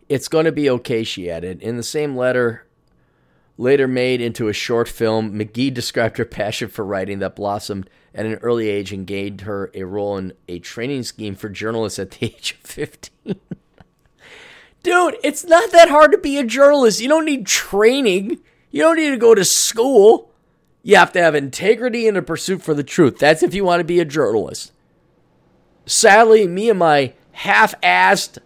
It's 0.09 0.27
going 0.27 0.45
to 0.45 0.51
be 0.51 0.67
okay, 0.71 1.03
she 1.03 1.29
added. 1.29 1.61
In 1.61 1.77
the 1.77 1.83
same 1.83 2.15
letter, 2.15 2.66
later 3.57 3.87
made 3.87 4.21
into 4.21 4.47
a 4.47 4.53
short 4.53 4.87
film, 4.87 5.33
McGee 5.33 5.73
described 5.73 6.17
her 6.17 6.25
passion 6.25 6.69
for 6.69 6.85
writing 6.85 7.19
that 7.19 7.35
blossomed 7.35 7.89
at 8.13 8.25
an 8.25 8.35
early 8.35 8.69
age 8.69 8.91
and 8.91 9.05
gained 9.05 9.41
her 9.41 9.71
a 9.73 9.83
role 9.83 10.17
in 10.17 10.33
a 10.47 10.59
training 10.59 11.03
scheme 11.03 11.35
for 11.35 11.49
journalists 11.49 11.99
at 11.99 12.11
the 12.11 12.25
age 12.37 12.57
of 12.63 12.69
15. 12.69 13.39
Dude, 14.83 15.17
it's 15.23 15.43
not 15.43 15.71
that 15.71 15.89
hard 15.89 16.11
to 16.11 16.17
be 16.17 16.37
a 16.37 16.43
journalist. 16.43 17.01
You 17.01 17.09
don't 17.09 17.25
need 17.25 17.45
training, 17.45 18.39
you 18.71 18.81
don't 18.81 18.97
need 18.97 19.09
to 19.09 19.17
go 19.17 19.35
to 19.35 19.43
school. 19.43 20.31
You 20.83 20.95
have 20.95 21.11
to 21.13 21.21
have 21.21 21.35
integrity 21.35 22.07
and 22.07 22.15
a 22.15 22.21
pursuit 22.21 22.61
for 22.61 22.73
the 22.73 22.83
truth. 22.83 23.19
That's 23.19 23.43
if 23.43 23.53
you 23.53 23.65
want 23.65 23.81
to 23.81 23.83
be 23.83 23.99
a 23.99 24.05
journalist. 24.05 24.71
Sadly, 25.85 26.47
me 26.47 26.69
and 26.69 26.79
my 26.79 27.13
half 27.31 27.79
assed 27.81 28.37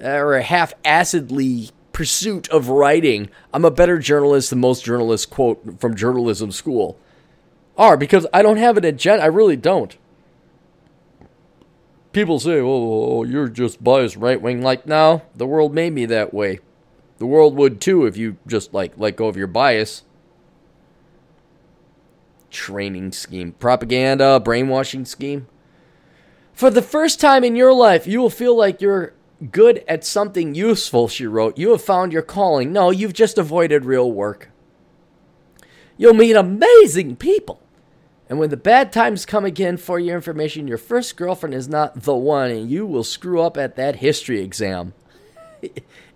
or 0.00 0.38
half 0.38 0.72
acidly 0.84 1.70
pursuit 2.00 2.48
of 2.48 2.70
writing, 2.70 3.28
I'm 3.52 3.66
a 3.66 3.70
better 3.70 3.98
journalist 3.98 4.48
than 4.48 4.60
most 4.60 4.86
journalists, 4.86 5.26
quote, 5.26 5.78
from 5.78 5.94
journalism 5.94 6.50
school 6.50 6.98
are 7.76 7.98
because 7.98 8.26
I 8.32 8.40
don't 8.40 8.56
have 8.56 8.78
an 8.78 8.86
agenda. 8.86 9.22
I 9.22 9.26
really 9.26 9.58
don't. 9.58 9.94
People 12.12 12.40
say, 12.40 12.58
oh, 12.58 12.66
oh, 12.66 13.18
oh 13.18 13.24
you're 13.24 13.48
just 13.48 13.84
biased 13.84 14.16
right 14.16 14.40
wing. 14.40 14.62
Like, 14.62 14.86
no, 14.86 15.20
the 15.36 15.46
world 15.46 15.74
made 15.74 15.92
me 15.92 16.06
that 16.06 16.32
way. 16.32 16.60
The 17.18 17.26
world 17.26 17.54
would 17.56 17.82
too 17.82 18.06
if 18.06 18.16
you 18.16 18.38
just 18.46 18.72
like 18.72 18.94
let 18.96 19.16
go 19.16 19.26
of 19.26 19.36
your 19.36 19.46
bias 19.46 20.04
training 22.48 23.12
scheme, 23.12 23.52
propaganda, 23.52 24.40
brainwashing 24.40 25.04
scheme. 25.04 25.48
For 26.54 26.70
the 26.70 26.80
first 26.80 27.20
time 27.20 27.44
in 27.44 27.56
your 27.56 27.74
life, 27.74 28.06
you 28.06 28.22
will 28.22 28.30
feel 28.30 28.56
like 28.56 28.80
you're 28.80 29.12
good 29.50 29.84
at 29.88 30.04
something 30.04 30.54
useful, 30.54 31.08
she 31.08 31.26
wrote. 31.26 31.58
You 31.58 31.70
have 31.70 31.82
found 31.82 32.12
your 32.12 32.22
calling. 32.22 32.72
No, 32.72 32.90
you've 32.90 33.12
just 33.12 33.38
avoided 33.38 33.84
real 33.84 34.10
work. 34.10 34.50
You'll 35.96 36.14
meet 36.14 36.36
amazing 36.36 37.16
people. 37.16 37.60
And 38.28 38.38
when 38.38 38.50
the 38.50 38.56
bad 38.56 38.92
times 38.92 39.26
come 39.26 39.44
again, 39.44 39.76
for 39.76 39.98
your 39.98 40.14
information, 40.14 40.68
your 40.68 40.78
first 40.78 41.16
girlfriend 41.16 41.54
is 41.54 41.68
not 41.68 42.02
the 42.02 42.14
one, 42.14 42.50
and 42.50 42.70
you 42.70 42.86
will 42.86 43.02
screw 43.02 43.40
up 43.40 43.56
at 43.56 43.76
that 43.76 43.96
history 43.96 44.40
exam. 44.40 44.94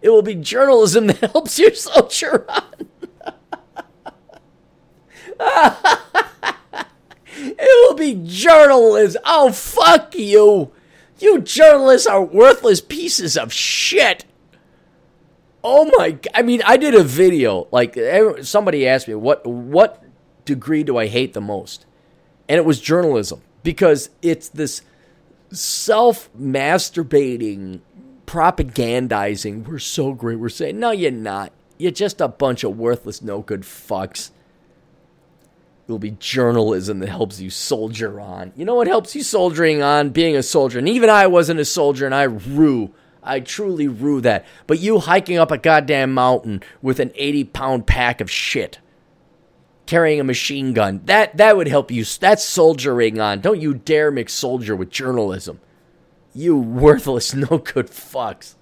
It 0.04 0.10
will 0.10 0.20
be 0.20 0.34
journalism 0.34 1.06
that 1.06 1.30
helps 1.32 1.58
you 1.58 1.74
soldier 1.74 2.44
on. 2.50 2.88
it 7.34 7.88
will 7.88 7.94
be 7.94 8.20
journalism. 8.26 9.22
Oh, 9.24 9.50
fuck 9.50 10.14
you. 10.14 10.72
You 11.18 11.40
journalists 11.40 12.06
are 12.06 12.22
worthless 12.22 12.80
pieces 12.80 13.36
of 13.36 13.52
shit. 13.52 14.24
Oh 15.62 15.90
my! 15.96 16.18
I 16.34 16.42
mean, 16.42 16.62
I 16.66 16.76
did 16.76 16.94
a 16.94 17.02
video. 17.02 17.68
Like 17.70 17.98
somebody 18.42 18.86
asked 18.86 19.08
me, 19.08 19.14
"What 19.14 19.46
what 19.46 20.02
degree 20.44 20.82
do 20.82 20.98
I 20.98 21.06
hate 21.06 21.32
the 21.32 21.40
most?" 21.40 21.86
And 22.48 22.58
it 22.58 22.64
was 22.64 22.80
journalism 22.80 23.42
because 23.62 24.10
it's 24.22 24.48
this 24.48 24.82
self 25.50 26.28
masturbating, 26.38 27.80
propagandizing. 28.26 29.66
We're 29.66 29.78
so 29.78 30.12
great. 30.12 30.38
We're 30.38 30.48
saying, 30.48 30.78
no, 30.78 30.90
you're 30.90 31.10
not. 31.10 31.52
You're 31.78 31.90
just 31.90 32.20
a 32.20 32.28
bunch 32.28 32.64
of 32.64 32.78
worthless, 32.78 33.22
no 33.22 33.40
good 33.40 33.62
fucks. 33.62 34.30
It'll 35.86 35.98
be 35.98 36.12
journalism 36.12 37.00
that 37.00 37.10
helps 37.10 37.40
you 37.40 37.50
soldier 37.50 38.18
on. 38.18 38.52
You 38.56 38.64
know 38.64 38.74
what 38.74 38.86
helps 38.86 39.14
you 39.14 39.22
soldiering 39.22 39.82
on? 39.82 40.10
Being 40.10 40.34
a 40.34 40.42
soldier. 40.42 40.78
And 40.78 40.88
even 40.88 41.10
I 41.10 41.26
wasn't 41.26 41.60
a 41.60 41.64
soldier 41.64 42.06
and 42.06 42.14
I 42.14 42.22
rue. 42.22 42.94
I 43.22 43.40
truly 43.40 43.88
rue 43.88 44.20
that. 44.22 44.46
But 44.66 44.80
you 44.80 44.98
hiking 44.98 45.36
up 45.36 45.50
a 45.50 45.58
goddamn 45.58 46.14
mountain 46.14 46.62
with 46.80 47.00
an 47.00 47.12
80 47.14 47.44
pound 47.44 47.86
pack 47.86 48.22
of 48.22 48.30
shit, 48.30 48.78
carrying 49.84 50.20
a 50.20 50.24
machine 50.24 50.72
gun, 50.72 51.02
that, 51.04 51.36
that 51.36 51.56
would 51.56 51.68
help 51.68 51.90
you. 51.90 52.04
That's 52.04 52.44
soldiering 52.44 53.20
on. 53.20 53.40
Don't 53.40 53.60
you 53.60 53.74
dare 53.74 54.10
mix 54.10 54.32
soldier 54.32 54.74
with 54.74 54.90
journalism. 54.90 55.60
You 56.34 56.56
worthless, 56.56 57.34
no 57.34 57.58
good 57.58 57.88
fucks. 57.88 58.54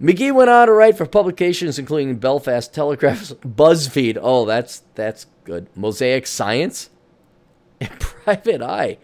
McGee 0.00 0.34
went 0.34 0.50
on 0.50 0.66
to 0.66 0.72
write 0.72 0.96
for 0.96 1.06
publications 1.06 1.78
including 1.78 2.16
Belfast 2.16 2.72
Telegraph's 2.72 3.32
BuzzFeed. 3.42 4.18
Oh, 4.20 4.44
that's 4.44 4.82
that's 4.94 5.26
good. 5.44 5.68
Mosaic 5.74 6.26
Science 6.26 6.90
and 7.80 7.98
Private 7.98 8.62
Eye. 8.62 8.98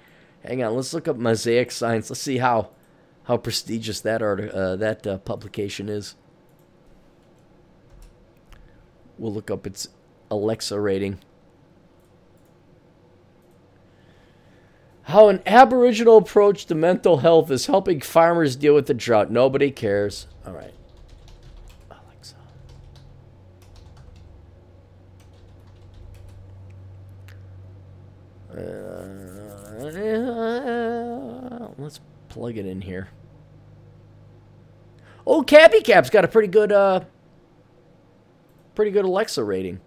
Hang 0.44 0.62
on, 0.62 0.74
let's 0.74 0.92
look 0.92 1.08
up 1.08 1.16
Mosaic 1.16 1.70
Science. 1.70 2.10
Let's 2.10 2.20
see 2.20 2.38
how 2.38 2.70
how 3.24 3.36
prestigious 3.36 4.00
that 4.00 4.20
art 4.22 4.50
uh, 4.50 4.76
that 4.76 5.06
uh, 5.06 5.18
publication 5.18 5.88
is. 5.88 6.14
We'll 9.18 9.32
look 9.32 9.50
up 9.50 9.66
its 9.66 9.88
Alexa 10.30 10.78
rating. 10.80 11.20
How 15.04 15.28
an 15.28 15.42
Aboriginal 15.46 16.16
approach 16.16 16.66
to 16.66 16.74
mental 16.74 17.18
health 17.18 17.50
is 17.50 17.66
helping 17.66 18.00
farmers 18.00 18.56
deal 18.56 18.74
with 18.74 18.86
the 18.86 18.94
drought. 18.94 19.30
Nobody 19.30 19.70
cares. 19.70 20.26
All 20.46 20.52
right. 20.52 20.72
Uh, 28.52 28.58
let's 31.78 32.00
plug 32.28 32.58
it 32.58 32.66
in 32.66 32.82
here. 32.82 33.08
Oh, 35.26 35.42
Cappy 35.42 35.80
Cap's 35.80 36.10
got 36.10 36.24
a 36.24 36.28
pretty 36.28 36.48
good, 36.48 36.72
uh, 36.72 37.00
pretty 38.74 38.90
good 38.90 39.04
Alexa 39.04 39.42
rating. 39.42 39.80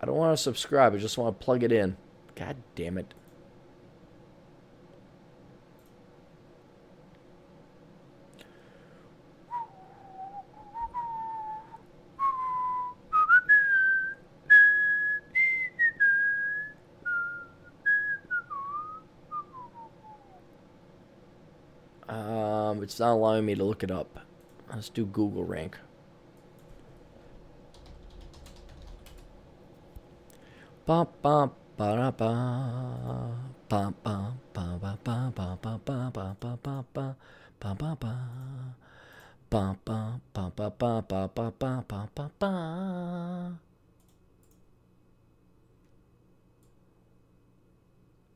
I 0.00 0.06
don't 0.06 0.16
want 0.16 0.36
to 0.36 0.42
subscribe. 0.42 0.94
I 0.94 0.98
just 0.98 1.18
want 1.18 1.38
to 1.38 1.44
plug 1.44 1.62
it 1.62 1.72
in. 1.72 1.96
God 2.36 2.56
damn 2.74 2.96
it. 2.98 3.12
Um, 22.08 22.82
it's 22.96 23.00
not 23.02 23.12
allowing 23.12 23.44
me 23.44 23.54
to 23.54 23.62
look 23.62 23.82
it 23.82 23.90
up. 23.90 24.20
Let's 24.72 24.88
do 24.88 25.04
Google 25.04 25.44
rank. 25.44 25.76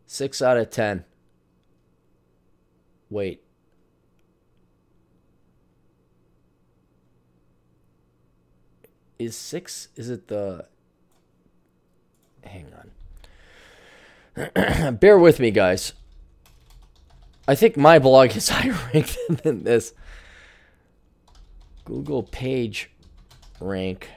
Six 0.06 0.42
out 0.42 0.58
of 0.58 0.68
ten. 0.68 1.06
Wait. 3.08 3.42
Is 9.20 9.36
six 9.36 9.88
is 9.96 10.08
it 10.08 10.28
the 10.28 10.64
hang 12.42 12.66
on. 14.34 14.96
Bear 14.96 15.18
with 15.18 15.38
me 15.38 15.50
guys. 15.50 15.92
I 17.46 17.54
think 17.54 17.76
my 17.76 17.98
blog 17.98 18.34
is 18.34 18.48
higher 18.50 18.76
ranked 18.94 19.18
than 19.42 19.64
this. 19.64 19.92
Google 21.84 22.22
page 22.22 22.90
rank 23.60 24.08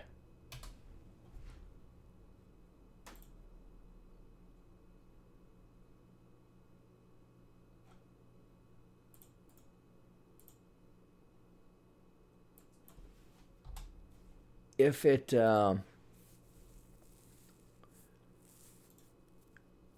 if 14.77 15.05
it 15.05 15.33
uh, 15.33 15.75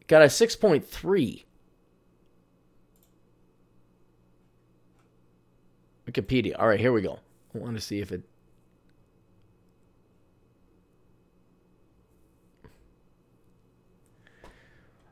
got 0.08 0.22
a 0.22 0.26
6.3. 0.26 1.44
Wikipedia. 6.10 6.56
All 6.58 6.68
right, 6.68 6.80
here 6.80 6.94
we 6.94 7.02
go. 7.02 7.20
I 7.54 7.58
want 7.58 7.76
to 7.76 7.82
see 7.82 8.00
if 8.00 8.12
it. 8.12 8.22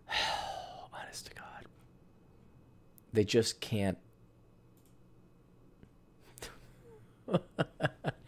Honest 0.93 1.25
to 1.27 1.33
God. 1.33 1.65
They 3.11 3.23
just 3.23 3.59
can't. 3.59 3.97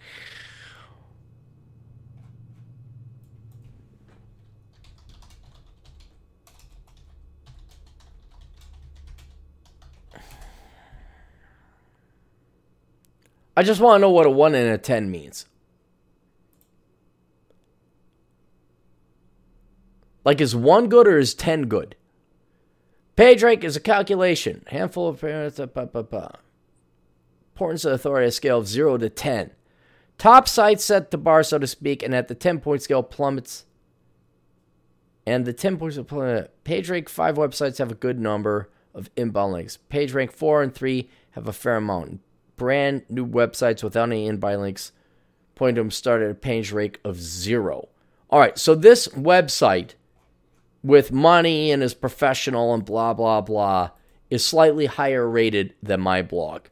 I 13.58 13.64
just 13.64 13.80
want 13.80 13.98
to 13.98 14.02
know 14.02 14.10
what 14.10 14.26
a 14.26 14.30
1 14.30 14.54
and 14.54 14.70
a 14.70 14.78
10 14.78 15.10
means. 15.10 15.46
Like, 20.26 20.42
is 20.42 20.56
1 20.56 20.90
good 20.90 21.08
or 21.08 21.18
is 21.18 21.34
10 21.34 21.64
good? 21.64 21.96
Page 23.16 23.44
rank 23.44 23.64
is 23.64 23.78
a 23.78 23.80
calculation. 23.80 24.66
Handful 24.68 25.08
of 25.08 25.22
parents. 25.22 25.60
Uh, 25.60 25.68
Importance 27.54 27.86
of 27.86 27.94
authority, 27.94 28.28
a 28.28 28.32
scale 28.32 28.58
of 28.58 28.68
0 28.68 28.98
to 28.98 29.10
10. 29.10 29.52
Top 30.18 30.48
sites 30.48 30.84
set 30.84 31.12
the 31.12 31.18
bar, 31.18 31.44
so 31.44 31.58
to 31.58 31.68
speak, 31.68 32.04
and 32.04 32.14
at 32.14 32.28
the 32.28 32.36
10 32.36 32.60
point 32.60 32.82
scale 32.82 33.04
plummets. 33.04 33.66
And 35.26 35.46
the 35.46 35.54
10 35.54 35.78
points 35.78 35.96
of 35.96 36.08
plummet. 36.08 36.54
Page 36.66 36.90
rank 36.90 37.08
5 37.08 37.36
websites 37.36 37.78
have 37.78 37.92
a 37.92 37.96
good 37.96 38.20
number 38.20 38.70
of 38.94 39.10
inbound 39.16 39.54
links. 39.54 39.78
Page 39.78 40.12
rank 40.12 40.32
4 40.32 40.64
and 40.64 40.76
3 40.76 41.10
have 41.32 41.48
a 41.48 41.54
fair 41.54 41.78
amount 41.78 42.20
brand 42.56 43.04
new 43.10 43.26
websites 43.26 43.84
without 43.84 44.10
any 44.10 44.28
invite 44.28 44.60
links. 44.60 44.92
Point 45.56 45.76
to 45.76 45.82
them 45.82 45.92
started 45.92 46.26
at 46.26 46.32
a 46.32 46.36
page 46.36 46.72
rate 46.72 46.98
of 47.04 47.20
zero. 47.20 47.90
All 48.30 48.40
right, 48.40 48.58
so 48.58 48.76
this 48.76 49.08
website 49.10 49.92
with 50.84 51.12
money 51.12 51.72
and 51.72 51.82
is 51.82 51.94
professional 51.94 52.74
and 52.74 52.86
blah 52.86 53.14
blah 53.14 53.42
blah 53.42 53.92
is 54.30 54.46
slightly 54.46 54.86
higher 54.86 55.28
rated 55.28 55.74
than 55.82 56.02
my 56.02 56.22
blog. 56.22 56.64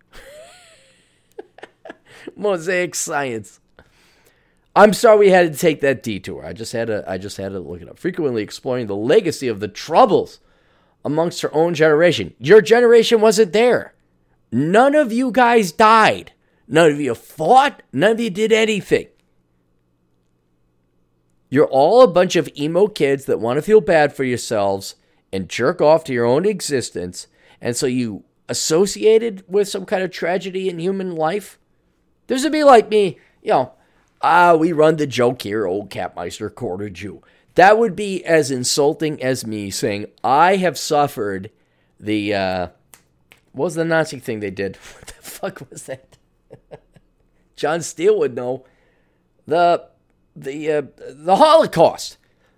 Mosaic 2.36 2.96
Science. 2.96 3.60
I'm 4.76 4.94
sorry 4.94 5.20
we 5.20 5.30
had 5.30 5.54
to 5.54 5.58
take 5.58 5.82
that 5.82 6.02
detour. 6.02 6.46
I 6.46 6.54
just 6.54 6.74
had 6.74 6.88
to 6.88 7.04
I 7.08 7.18
just 7.18 7.38
had 7.38 7.52
to 7.52 7.60
look 7.60 7.82
it 7.82 7.90
up. 7.90 8.00
Frequently 8.00 8.42
exploring 8.42 8.88
the 8.88 8.96
legacy 8.96 9.48
of 9.48 9.60
the 9.60 9.68
troubles 9.68 10.40
amongst 11.06 11.42
her 11.42 11.54
own 11.54 11.74
generation. 11.74 12.34
Your 12.40 12.62
generation 12.62 13.22
wasn't 13.22 13.54
there. 13.54 13.93
None 14.54 14.94
of 14.94 15.12
you 15.12 15.32
guys 15.32 15.72
died. 15.72 16.32
None 16.68 16.92
of 16.92 17.02
you 17.02 17.16
fought. 17.16 17.82
None 17.92 18.12
of 18.12 18.20
you 18.20 18.30
did 18.30 18.52
anything. 18.52 19.08
You're 21.50 21.66
all 21.66 22.04
a 22.04 22.08
bunch 22.08 22.36
of 22.36 22.48
emo 22.56 22.86
kids 22.86 23.26
that 23.26 23.40
want 23.40 23.58
to 23.58 23.64
feel 23.64 23.82
bad 23.82 24.16
for 24.16 24.24
yourselves 24.24 24.94
and 25.32 25.50
jerk 25.50 25.82
off 25.82 26.04
to 26.04 26.14
your 26.14 26.26
own 26.26 26.46
existence. 26.46 27.26
And 27.60 27.76
so 27.76 27.88
you 27.88 28.26
associated 28.48 29.44
with 29.48 29.68
some 29.68 29.88
kind 29.88 30.04
of 30.04 30.12
tragedy 30.12 30.70
in 30.70 30.78
human 30.78 31.16
life. 31.16 31.58
This 32.28 32.44
would 32.44 32.52
be 32.52 32.64
like 32.64 32.90
me, 32.90 33.18
you 33.42 33.54
know, 33.54 33.72
ah, 34.22 34.54
we 34.54 34.72
run 34.72 34.98
the 34.98 35.08
joke 35.08 35.42
here, 35.42 35.66
old 35.66 35.90
Capmeister 35.90 36.54
quarter 36.54 36.92
Jew. 36.92 37.24
That 37.56 37.80
would 37.80 37.96
be 37.96 38.24
as 38.24 38.52
insulting 38.52 39.22
as 39.22 39.48
me 39.48 39.72
saying, 39.72 40.08
I 40.24 40.58
have 40.58 40.78
suffered 40.78 41.50
the, 42.00 42.36
uh, 42.36 42.68
what 43.54 43.66
was 43.66 43.76
the 43.76 43.86
Nazi 43.86 44.20
thing 44.20 44.40
they 44.40 44.52
did? 44.52 44.78
What 44.94 45.08
the 45.08 45.14
fuck 45.14 45.70
was 45.70 45.84
that? 45.84 46.18
John 47.56 47.82
Steele 47.82 48.18
would 48.20 48.36
know. 48.36 48.66
The 49.48 49.88
the 50.36 50.72
uh, 50.72 50.82
the 50.98 51.36
Holocaust. 51.36 52.18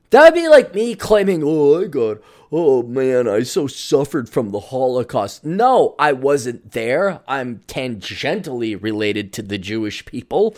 That'd 0.10 0.34
be 0.34 0.48
like 0.48 0.74
me 0.74 0.96
claiming, 0.96 1.44
"Oh, 1.44 1.82
I 1.82 1.88
got, 1.88 2.22
oh 2.52 2.84
man, 2.84 3.28
I 3.28 3.44
so 3.44 3.68
suffered 3.68 4.30
from 4.30 4.52
the 4.52 4.60
Holocaust." 4.60 5.44
No, 5.44 5.96
I 6.00 6.14
wasn't 6.14 6.72
there. 6.72 7.22
I'm 7.28 7.60
tangentially 7.68 8.82
related 8.82 9.34
to 9.34 9.42
the 9.42 9.58
Jewish 9.58 10.06
people. 10.06 10.56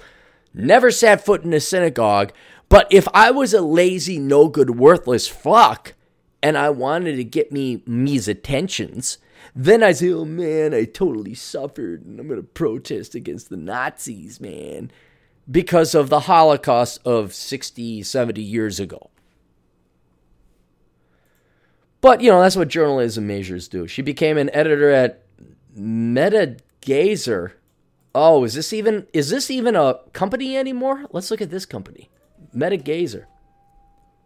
Never 0.54 0.92
sat 0.92 1.24
foot 1.24 1.44
in 1.44 1.54
a 1.54 1.60
synagogue. 1.60 2.34
But 2.70 2.88
if 2.92 3.08
I 3.14 3.32
was 3.32 3.54
a 3.54 3.62
lazy, 3.62 4.20
no 4.20 4.50
good, 4.50 4.72
worthless 4.72 5.28
fuck, 5.28 5.94
and 6.44 6.58
I 6.58 6.70
wanted 6.70 7.16
to 7.16 7.24
get 7.24 7.52
me 7.52 7.82
me's 7.86 8.28
attentions, 8.28 9.18
then 9.60 9.82
I 9.82 9.92
say, 9.92 10.12
oh 10.12 10.24
man, 10.24 10.76
I 10.76 10.86
totally 10.86 11.34
suffered 11.34 12.06
and 12.06 12.20
I'm 12.20 12.28
going 12.28 12.40
to 12.40 12.48
protest 12.48 13.16
against 13.16 13.50
the 13.50 13.58
Nazis, 13.58 14.40
man, 14.40 14.92
because 15.50 15.96
of 15.96 16.10
the 16.10 16.22
Holocaust 16.22 17.00
of 17.04 17.34
60, 17.34 18.04
70 18.04 18.40
years 18.40 18.80
ago. 18.80 19.10
But, 22.02 22.22
you 22.22 22.30
know, 22.30 22.40
that's 22.40 22.56
what 22.56 22.68
journalism 22.68 23.26
majors 23.26 23.68
do. 23.68 23.88
She 23.88 24.04
became 24.04 24.38
an 24.38 24.52
editor 24.54 24.92
at 24.92 25.26
MetaGazer. 25.76 27.54
Oh, 28.14 28.44
is 28.44 28.54
this 28.54 28.72
even 28.74 29.08
is 29.12 29.32
this 29.32 29.50
even 29.50 29.76
a 29.76 30.00
company 30.14 30.56
anymore? 30.56 31.06
Let's 31.12 31.32
look 31.32 31.42
at 31.42 31.50
this 31.50 31.66
company. 31.66 32.12
MetaGazer. 32.56 33.26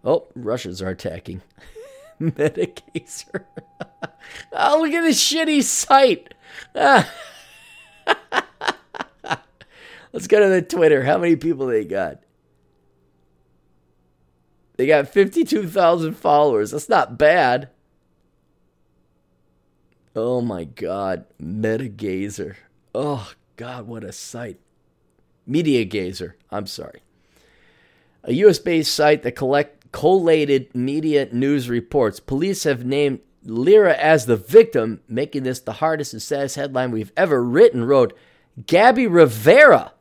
Oh, 0.03 0.27
Russians 0.36 0.82
are 0.82 0.89
attacking. 0.89 1.41
MetaGazer. 2.22 3.43
oh, 4.53 4.82
look 4.82 4.93
at 4.93 5.01
this 5.01 5.22
shitty 5.22 5.63
site. 5.63 6.34
Let's 10.13 10.28
go 10.28 10.39
to 10.41 10.49
the 10.49 10.61
Twitter. 10.61 11.03
How 11.03 11.17
many 11.17 11.36
people 11.36 11.67
they 11.67 11.86
got? 11.86 12.19
They 14.78 14.88
got 14.88 15.07
52,000 15.07 16.13
followers. 16.13 16.72
That's 16.72 16.89
not 16.89 17.17
bad. 17.17 17.69
Oh 20.15 20.41
my 20.41 20.65
god. 20.65 21.26
MetaGazer. 21.41 22.55
Oh 22.93 23.32
god, 23.55 23.88
what 23.88 24.03
a 24.03 24.11
site. 24.11 24.59
Media 25.45 25.86
Gazer. 25.86 26.36
I'm 26.49 26.67
sorry. 26.67 27.01
A 28.24 28.34
US 28.34 28.59
based 28.59 28.93
site 28.93 29.24
that 29.24 29.34
collect 29.36 29.80
collated 29.91 30.73
media 30.75 31.27
news 31.31 31.69
reports. 31.69 32.19
Police 32.19 32.63
have 32.63 32.85
named 32.85 33.19
Lyra 33.43 33.93
as 33.95 34.25
the 34.25 34.37
victim, 34.37 35.01
making 35.07 35.43
this 35.43 35.59
the 35.59 35.73
hardest 35.73 36.13
and 36.13 36.21
saddest 36.21 36.55
headline 36.55 36.91
we've 36.91 37.11
ever 37.17 37.43
written, 37.43 37.85
wrote 37.85 38.17
Gabby 38.67 39.07
Rivera 39.07 39.93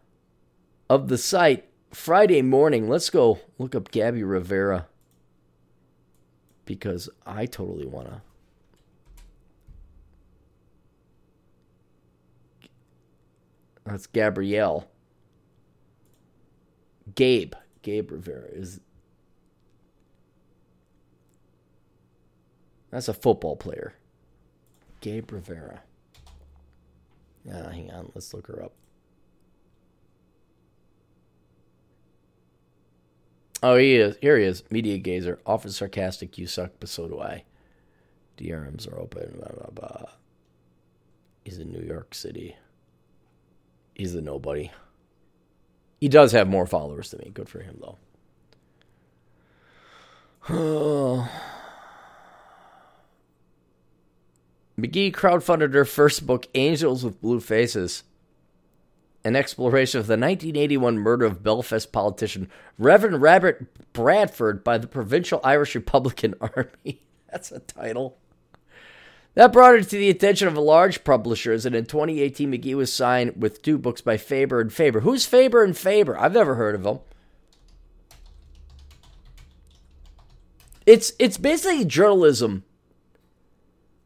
of 0.88 1.08
the 1.08 1.18
site 1.18 1.68
Friday 1.92 2.42
morning. 2.42 2.88
Let's 2.88 3.10
go 3.10 3.40
look 3.58 3.74
up 3.74 3.90
Gabby 3.90 4.22
Rivera 4.22 4.86
because 6.64 7.08
I 7.26 7.46
totally 7.46 7.86
want 7.86 8.08
to. 8.08 8.22
That's 13.84 14.06
Gabrielle. 14.06 14.88
Gabe. 17.14 17.54
Gabe 17.82 18.12
Rivera 18.12 18.46
is 18.52 18.80
That's 22.90 23.08
a 23.08 23.14
football 23.14 23.56
player. 23.56 23.94
Gabe 25.00 25.30
Rivera. 25.32 25.82
Uh, 27.50 27.70
hang 27.70 27.90
on, 27.90 28.12
let's 28.14 28.34
look 28.34 28.48
her 28.48 28.62
up. 28.62 28.72
Oh, 33.62 33.76
he 33.76 33.96
is. 33.96 34.16
Here 34.20 34.38
he 34.38 34.44
is. 34.44 34.62
Media 34.70 34.96
gazer. 34.98 35.38
Often 35.44 35.72
sarcastic. 35.72 36.38
You 36.38 36.46
suck, 36.46 36.72
but 36.80 36.88
so 36.88 37.08
do 37.08 37.20
I. 37.20 37.44
DRMs 38.38 38.90
are 38.90 38.98
open. 38.98 39.34
Blah, 39.36 39.52
blah, 39.52 39.70
blah. 39.70 40.06
He's 41.44 41.58
in 41.58 41.70
New 41.70 41.82
York 41.82 42.14
City. 42.14 42.56
He's 43.94 44.14
the 44.14 44.22
nobody. 44.22 44.70
He 46.00 46.08
does 46.08 46.32
have 46.32 46.48
more 46.48 46.66
followers 46.66 47.10
than 47.10 47.20
me. 47.20 47.30
Good 47.34 47.50
for 47.50 47.60
him, 47.60 47.82
though. 50.48 51.28
McGee 54.78 55.12
crowdfunded 55.12 55.74
her 55.74 55.84
first 55.84 56.26
book, 56.26 56.46
Angels 56.54 57.04
with 57.04 57.20
Blue 57.20 57.40
Faces, 57.40 58.02
an 59.24 59.36
exploration 59.36 60.00
of 60.00 60.06
the 60.06 60.12
1981 60.12 60.98
murder 60.98 61.26
of 61.26 61.42
Belfast 61.42 61.92
politician 61.92 62.48
Reverend 62.78 63.20
Robert 63.20 63.92
Bradford 63.92 64.64
by 64.64 64.78
the 64.78 64.86
Provisional 64.86 65.40
Irish 65.44 65.74
Republican 65.74 66.34
Army. 66.40 67.02
That's 67.30 67.52
a 67.52 67.60
title. 67.60 68.16
That 69.34 69.52
brought 69.52 69.74
her 69.74 69.82
to 69.82 69.96
the 69.96 70.10
attention 70.10 70.48
of 70.48 70.56
large 70.56 71.04
publishers, 71.04 71.64
and 71.64 71.76
in 71.76 71.86
2018, 71.86 72.50
McGee 72.50 72.74
was 72.74 72.92
signed 72.92 73.40
with 73.40 73.62
two 73.62 73.78
books 73.78 74.00
by 74.00 74.16
Faber 74.16 74.60
and 74.60 74.72
Faber. 74.72 75.00
Who's 75.00 75.24
Faber 75.24 75.62
and 75.62 75.76
Faber? 75.76 76.18
I've 76.18 76.32
never 76.32 76.56
heard 76.56 76.74
of 76.74 76.82
them. 76.82 77.00
It's 80.86 81.12
it's 81.20 81.36
basically 81.36 81.84
journalism 81.84 82.64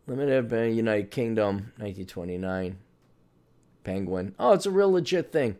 Limited 0.06 0.48
by 0.48 0.64
United 0.64 1.10
Kingdom, 1.10 1.72
1929. 1.78 2.78
Penguin. 3.84 4.34
Oh, 4.38 4.52
it's 4.52 4.66
a 4.66 4.70
real 4.70 4.92
legit 4.92 5.32
thing. 5.32 5.56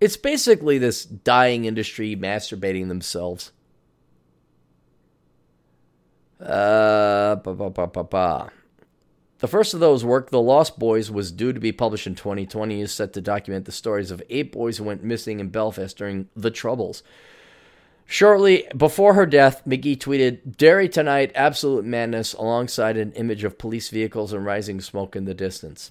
It's 0.00 0.16
basically 0.16 0.78
this 0.78 1.04
dying 1.04 1.64
industry 1.64 2.14
masturbating 2.14 2.88
themselves. 2.88 3.52
Uh, 6.40 7.36
ba, 7.36 7.54
ba, 7.54 7.70
ba, 7.70 7.86
ba, 7.86 8.04
ba. 8.04 8.50
The 9.38 9.48
first 9.48 9.74
of 9.74 9.80
those 9.80 10.04
work, 10.04 10.30
The 10.30 10.40
Lost 10.40 10.78
Boys, 10.78 11.10
was 11.10 11.32
due 11.32 11.52
to 11.52 11.60
be 11.60 11.72
published 11.72 12.06
in 12.06 12.14
2020. 12.14 12.80
is 12.80 12.92
set 12.92 13.12
to 13.14 13.20
document 13.20 13.64
the 13.64 13.72
stories 13.72 14.10
of 14.10 14.22
eight 14.30 14.52
boys 14.52 14.78
who 14.78 14.84
went 14.84 15.04
missing 15.04 15.40
in 15.40 15.48
Belfast 15.48 15.96
during 15.96 16.28
the 16.34 16.50
Troubles. 16.50 17.02
Shortly 18.06 18.68
before 18.76 19.14
her 19.14 19.26
death, 19.26 19.62
McGee 19.66 19.98
tweeted, 19.98 20.56
Derry 20.56 20.88
tonight, 20.88 21.32
absolute 21.34 21.84
madness, 21.84 22.34
alongside 22.34 22.96
an 22.96 23.12
image 23.12 23.42
of 23.42 23.58
police 23.58 23.88
vehicles 23.88 24.32
and 24.32 24.44
rising 24.44 24.80
smoke 24.80 25.16
in 25.16 25.24
the 25.24 25.34
distance. 25.34 25.90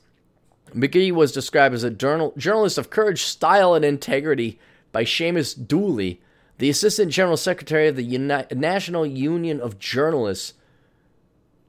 McGee 0.74 1.12
was 1.12 1.34
described 1.34 1.76
as 1.76 1.84
a 1.84 1.90
journal- 1.90 2.34
journalist 2.38 2.78
of 2.78 2.90
courage, 2.90 3.24
style, 3.24 3.74
and 3.74 3.84
integrity 3.84 4.60
by 4.94 5.04
Seamus 5.04 5.54
Dooley, 5.68 6.22
the 6.58 6.70
Assistant 6.70 7.12
General 7.12 7.36
Secretary 7.36 7.90
of 7.90 7.98
the 7.98 8.04
Uni- 8.04 8.46
National 8.52 9.06
Union 9.06 9.60
of 9.60 9.78
Journalists, 9.78 10.54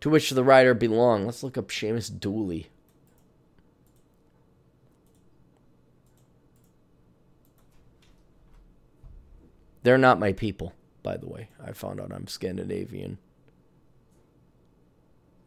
to 0.01 0.09
which 0.09 0.30
the 0.30 0.44
writer 0.44 0.74
belonged. 0.74 1.26
Let's 1.26 1.42
look 1.42 1.59
up 1.59 1.68
Seamus 1.68 2.09
Dooley. 2.09 2.68
They're 9.87 9.97
not 9.97 10.18
my 10.18 10.32
people, 10.32 10.72
by 11.05 11.16
the 11.16 11.28
way. 11.28 11.49
I 11.64 11.70
found 11.70 12.01
out 12.01 12.11
I'm 12.12 12.26
Scandinavian. 12.26 13.18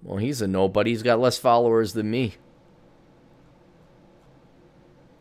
Well, 0.01 0.15
he's 0.15 0.41
a 0.41 0.47
nobody. 0.47 0.91
He's 0.91 1.03
got 1.03 1.19
less 1.19 1.37
followers 1.37 1.91
than 1.91 2.09
me. 2.09 2.35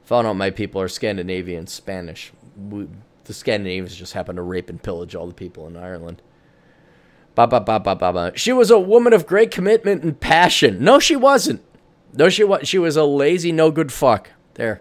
Found 0.05 0.29
out 0.29 0.35
my 0.35 0.51
people 0.51 0.81
are 0.81 0.87
Scandinavian, 0.87 1.67
Spanish. 1.67 2.31
We, 2.57 2.87
the 3.25 3.35
Scandinavians 3.35 3.97
just 3.97 4.13
happen 4.13 4.37
to 4.37 4.43
rape 4.43 4.71
and 4.71 4.81
pillage 4.81 5.17
all 5.17 5.27
the 5.27 5.35
people 5.35 5.67
in 5.67 5.77
Ireland. 5.77 6.23
Ba 7.35 7.49
ba 7.49 7.59
ba 7.59 7.81
ba 7.81 7.97
ba 7.97 8.13
ba. 8.13 8.33
She 8.37 8.53
was 8.53 8.71
a 8.71 8.79
woman 8.79 9.13
of 9.13 9.27
great 9.27 9.51
commitment 9.51 10.05
and 10.05 10.21
passion. 10.21 10.85
No, 10.85 11.01
she 11.01 11.17
wasn't. 11.17 11.65
No, 12.13 12.29
she 12.29 12.45
was. 12.45 12.69
She 12.69 12.79
was 12.79 12.97
a 12.97 13.03
lazy, 13.03 13.51
no 13.51 13.73
good 13.73 13.91
fuck. 13.91 14.31
There. 14.55 14.81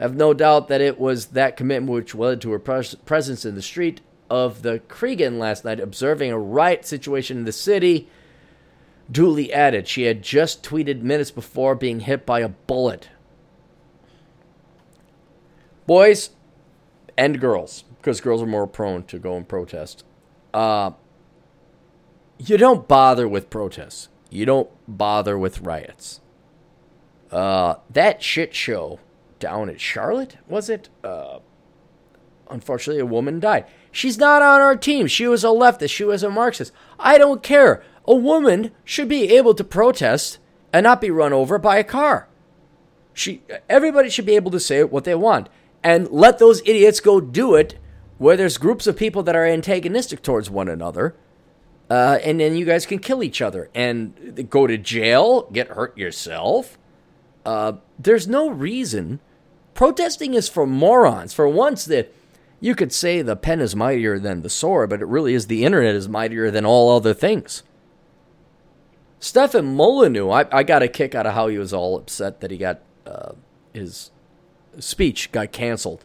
I 0.00 0.04
have 0.04 0.16
no 0.16 0.32
doubt 0.32 0.68
that 0.68 0.80
it 0.80 0.98
was 0.98 1.26
that 1.26 1.58
commitment 1.58 1.92
which 1.92 2.14
led 2.14 2.40
to 2.40 2.50
her 2.52 2.58
pres- 2.58 2.94
presence 2.94 3.44
in 3.44 3.54
the 3.54 3.60
street 3.60 4.00
of 4.30 4.62
the 4.62 4.78
Creggan 4.88 5.38
last 5.38 5.62
night, 5.62 5.78
observing 5.78 6.32
a 6.32 6.38
riot 6.38 6.86
situation 6.86 7.36
in 7.36 7.44
the 7.44 7.52
city. 7.52 8.08
Dooley 9.12 9.52
added 9.52 9.86
she 9.86 10.04
had 10.04 10.22
just 10.22 10.62
tweeted 10.62 11.02
minutes 11.02 11.30
before 11.30 11.74
being 11.74 12.00
hit 12.00 12.24
by 12.24 12.40
a 12.40 12.48
bullet. 12.48 13.10
Boys 15.86 16.30
and 17.18 17.38
girls, 17.38 17.84
because 17.98 18.22
girls 18.22 18.40
are 18.40 18.46
more 18.46 18.66
prone 18.66 19.02
to 19.02 19.18
go 19.18 19.36
and 19.36 19.46
protest. 19.46 20.02
Uh, 20.54 20.92
you 22.38 22.56
don't 22.56 22.88
bother 22.88 23.28
with 23.28 23.50
protests. 23.50 24.08
You 24.30 24.46
don't 24.46 24.70
bother 24.88 25.36
with 25.36 25.60
riots. 25.60 26.22
Uh, 27.30 27.74
that 27.90 28.22
shit 28.22 28.54
show 28.54 28.98
down 29.40 29.68
at 29.68 29.80
Charlotte, 29.80 30.36
was 30.46 30.70
it? 30.70 30.88
Uh, 31.02 31.40
unfortunately, 32.48 33.00
a 33.00 33.06
woman 33.06 33.40
died. 33.40 33.66
She's 33.90 34.18
not 34.18 34.42
on 34.42 34.60
our 34.60 34.76
team. 34.76 35.08
She 35.08 35.26
was 35.26 35.42
a 35.42 35.48
leftist. 35.48 35.90
She 35.90 36.04
was 36.04 36.22
a 36.22 36.30
Marxist. 36.30 36.72
I 36.98 37.18
don't 37.18 37.42
care. 37.42 37.82
A 38.06 38.14
woman 38.14 38.70
should 38.84 39.08
be 39.08 39.36
able 39.36 39.54
to 39.54 39.64
protest 39.64 40.38
and 40.72 40.84
not 40.84 41.00
be 41.00 41.10
run 41.10 41.32
over 41.32 41.58
by 41.58 41.78
a 41.78 41.84
car. 41.84 42.28
She, 43.12 43.42
everybody 43.68 44.08
should 44.08 44.26
be 44.26 44.36
able 44.36 44.52
to 44.52 44.60
say 44.60 44.84
what 44.84 45.04
they 45.04 45.16
want, 45.16 45.48
and 45.82 46.08
let 46.10 46.38
those 46.38 46.62
idiots 46.64 47.00
go 47.00 47.20
do 47.20 47.56
it 47.56 47.76
where 48.18 48.36
there's 48.36 48.58
groups 48.58 48.86
of 48.86 48.96
people 48.96 49.22
that 49.22 49.34
are 49.34 49.46
antagonistic 49.46 50.22
towards 50.22 50.50
one 50.50 50.68
another. 50.68 51.16
Uh, 51.88 52.18
and 52.22 52.38
then 52.38 52.54
you 52.54 52.64
guys 52.64 52.86
can 52.86 52.98
kill 52.98 53.22
each 53.22 53.42
other 53.42 53.68
and 53.74 54.48
go 54.48 54.66
to 54.66 54.78
jail, 54.78 55.48
get 55.50 55.68
hurt 55.68 55.96
yourself. 55.98 56.78
Uh, 57.44 57.72
there's 57.98 58.28
no 58.28 58.48
reason 58.48 59.18
Protesting 59.80 60.34
is 60.34 60.46
for 60.46 60.66
morons. 60.66 61.32
For 61.32 61.48
once, 61.48 61.86
that 61.86 62.12
you 62.60 62.74
could 62.74 62.92
say 62.92 63.22
the 63.22 63.34
pen 63.34 63.60
is 63.62 63.74
mightier 63.74 64.18
than 64.18 64.42
the 64.42 64.50
sword, 64.50 64.90
but 64.90 65.00
it 65.00 65.06
really 65.06 65.32
is 65.32 65.46
the 65.46 65.64
internet 65.64 65.94
is 65.94 66.06
mightier 66.06 66.50
than 66.50 66.66
all 66.66 66.94
other 66.94 67.14
things. 67.14 67.62
Stefan 69.20 69.74
Molyneux, 69.74 70.28
I, 70.28 70.44
I 70.52 70.64
got 70.64 70.82
a 70.82 70.88
kick 70.88 71.14
out 71.14 71.24
of 71.24 71.32
how 71.32 71.48
he 71.48 71.56
was 71.56 71.72
all 71.72 71.96
upset 71.96 72.42
that 72.42 72.50
he 72.50 72.58
got 72.58 72.82
uh, 73.06 73.32
his 73.72 74.10
speech 74.78 75.32
got 75.32 75.50
canceled 75.50 76.04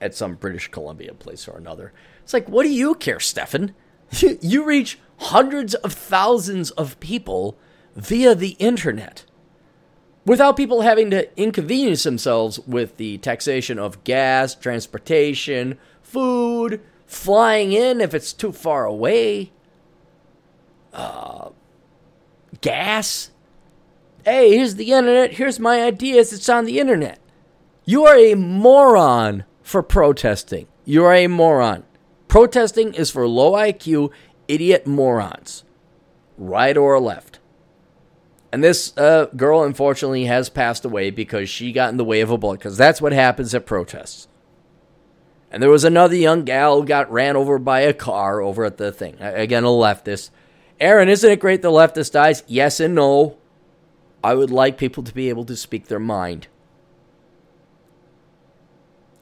at 0.00 0.16
some 0.16 0.34
British 0.34 0.66
Columbia 0.66 1.14
place 1.14 1.46
or 1.46 1.56
another. 1.56 1.92
It's 2.24 2.32
like, 2.32 2.48
what 2.48 2.64
do 2.64 2.70
you 2.70 2.96
care, 2.96 3.20
Stefan? 3.20 3.72
you 4.40 4.64
reach 4.64 4.98
hundreds 5.18 5.76
of 5.76 5.92
thousands 5.92 6.72
of 6.72 6.98
people 6.98 7.56
via 7.94 8.34
the 8.34 8.56
internet 8.58 9.26
without 10.24 10.56
people 10.56 10.82
having 10.82 11.10
to 11.10 11.28
inconvenience 11.40 12.02
themselves 12.02 12.58
with 12.60 12.96
the 12.96 13.18
taxation 13.18 13.78
of 13.78 14.02
gas, 14.04 14.54
transportation, 14.54 15.78
food, 16.02 16.80
flying 17.06 17.72
in 17.72 18.00
if 18.00 18.14
it's 18.14 18.32
too 18.32 18.52
far 18.52 18.84
away, 18.84 19.52
uh, 20.92 21.50
gas. 22.60 23.30
Hey, 24.24 24.56
here's 24.56 24.76
the 24.76 24.92
internet. 24.92 25.32
Here's 25.32 25.60
my 25.60 25.82
ideas. 25.82 26.32
It's 26.32 26.48
on 26.48 26.64
the 26.64 26.78
internet. 26.78 27.18
You 27.84 28.06
are 28.06 28.16
a 28.16 28.34
moron 28.34 29.44
for 29.62 29.82
protesting. 29.82 30.66
You 30.84 31.04
are 31.04 31.14
a 31.14 31.26
moron. 31.26 31.84
Protesting 32.28 32.94
is 32.94 33.10
for 33.10 33.28
low 33.28 33.52
IQ, 33.52 34.10
idiot 34.48 34.86
morons, 34.86 35.64
right 36.38 36.76
or 36.76 36.98
left. 36.98 37.38
And 38.54 38.62
this 38.62 38.96
uh, 38.96 39.26
girl, 39.36 39.64
unfortunately, 39.64 40.26
has 40.26 40.48
passed 40.48 40.84
away 40.84 41.10
because 41.10 41.50
she 41.50 41.72
got 41.72 41.90
in 41.90 41.96
the 41.96 42.04
way 42.04 42.20
of 42.20 42.30
a 42.30 42.38
bullet, 42.38 42.60
because 42.60 42.76
that's 42.76 43.02
what 43.02 43.12
happens 43.12 43.52
at 43.52 43.66
protests. 43.66 44.28
And 45.50 45.60
there 45.60 45.70
was 45.70 45.82
another 45.82 46.14
young 46.14 46.44
gal 46.44 46.80
who 46.80 46.86
got 46.86 47.10
ran 47.10 47.34
over 47.34 47.58
by 47.58 47.80
a 47.80 47.92
car 47.92 48.40
over 48.40 48.64
at 48.64 48.76
the 48.76 48.92
thing. 48.92 49.16
Again, 49.18 49.64
a 49.64 49.66
leftist. 49.66 50.30
Aaron, 50.78 51.08
isn't 51.08 51.28
it 51.28 51.40
great 51.40 51.62
the 51.62 51.68
leftist 51.72 52.12
dies? 52.12 52.44
Yes 52.46 52.78
and 52.78 52.94
no. 52.94 53.38
I 54.22 54.34
would 54.34 54.52
like 54.52 54.78
people 54.78 55.02
to 55.02 55.12
be 55.12 55.30
able 55.30 55.46
to 55.46 55.56
speak 55.56 55.88
their 55.88 55.98
mind. 55.98 56.46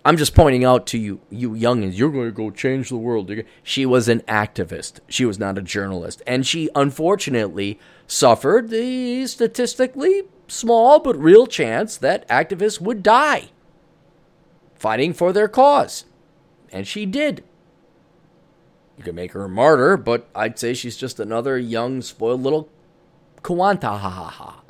I'm 0.05 0.17
just 0.17 0.35
pointing 0.35 0.65
out 0.65 0.87
to 0.89 0.99
you, 0.99 1.21
you 1.31 1.51
youngins, 1.51 1.97
you're 1.97 2.11
going 2.11 2.27
to 2.27 2.33
go 2.33 2.51
change 2.51 2.89
the 2.89 2.97
world. 2.97 3.31
She 3.63 3.87
was 3.87 4.09
an 4.09 4.21
activist. 4.23 4.99
She 5.09 5.25
was 5.25 5.39
not 5.39 5.59
a 5.59 5.63
journalist. 5.63 6.23
And 6.27 6.45
she, 6.45 6.69
unfortunately, 6.75 7.79
suffered 8.09 8.71
the 8.71 9.27
statistically 9.27 10.23
small 10.49 10.99
but 10.99 11.17
real 11.17 11.47
chance 11.47 11.97
that 11.97 12.29
activists 12.29 12.81
would 12.81 13.03
die 13.03 13.51
fighting 14.75 15.13
for 15.13 15.33
their 15.33 15.47
cause. 15.47 16.05
And 16.73 16.89
she 16.89 17.07
did. 17.07 17.45
You 18.99 19.05
could 19.05 19.15
make 19.15 19.33
her 19.33 19.45
a 19.45 19.49
martyr, 19.49 19.97
but 19.97 20.29
I'd 20.35 20.59
say 20.59 20.75
she's 20.75 20.97
just 20.97 21.21
another 21.21 21.57
young, 21.57 22.03
spoiled 22.03 22.43
little 22.43 22.69
Kawanta 23.43 23.85
ha 23.85 23.99
ha 23.99 24.29
ha. 24.29 24.62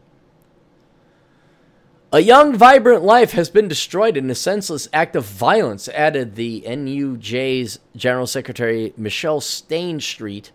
A 2.15 2.21
young, 2.21 2.55
vibrant 2.55 3.03
life 3.03 3.33
has 3.33 3.49
been 3.49 3.69
destroyed 3.69 4.19
in 4.19 4.29
a 4.29 4.35
senseless 4.35 4.87
act 4.93 5.17
of 5.17 5.25
violence, 5.25 5.89
added 5.89 6.35
the 6.35 6.63
NUJ's 6.67 7.79
General 7.97 8.27
Secretary 8.27 8.93
Michelle 8.99 9.41
Stanistreet. 9.41 10.51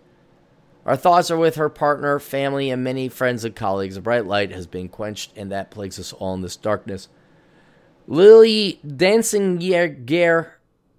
Our 0.85 0.95
thoughts 0.95 1.31
are 1.31 1.37
with 1.37 1.55
her 1.55 1.67
partner, 1.67 2.19
family, 2.19 2.69
and 2.69 2.83
many 2.83 3.09
friends 3.09 3.43
and 3.43 3.55
colleagues. 3.55 3.97
A 3.97 4.01
bright 4.01 4.27
light 4.27 4.51
has 4.51 4.67
been 4.67 4.87
quenched, 4.87 5.35
and 5.35 5.51
that 5.51 5.71
plagues 5.71 5.97
us 5.97 6.13
all 6.13 6.35
in 6.35 6.41
this 6.41 6.57
darkness. 6.57 7.09
Lily 8.05 8.79
Dancyger, 8.85 10.51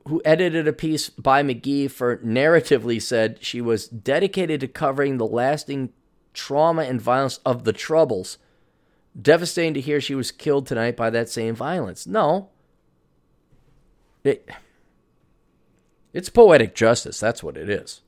who 0.08 0.20
edited 0.24 0.66
a 0.66 0.72
piece 0.72 1.08
by 1.08 1.44
McGee 1.44 1.88
for 1.88 2.16
Narratively, 2.16 3.00
said 3.00 3.38
she 3.40 3.60
was 3.60 3.86
dedicated 3.86 4.58
to 4.62 4.66
covering 4.66 5.18
the 5.18 5.26
lasting 5.26 5.92
trauma 6.34 6.82
and 6.82 7.00
violence 7.00 7.38
of 7.46 7.62
the 7.62 7.72
Troubles 7.72 8.38
Devastating 9.20 9.74
to 9.74 9.80
hear 9.80 10.00
she 10.00 10.14
was 10.14 10.30
killed 10.30 10.66
tonight 10.66 10.96
by 10.96 11.10
that 11.10 11.28
same 11.28 11.54
violence. 11.54 12.06
No. 12.06 12.50
It, 14.22 14.48
it's 16.12 16.28
poetic 16.28 16.74
justice. 16.74 17.18
That's 17.18 17.42
what 17.42 17.56
it 17.56 17.68
is. 17.68 18.00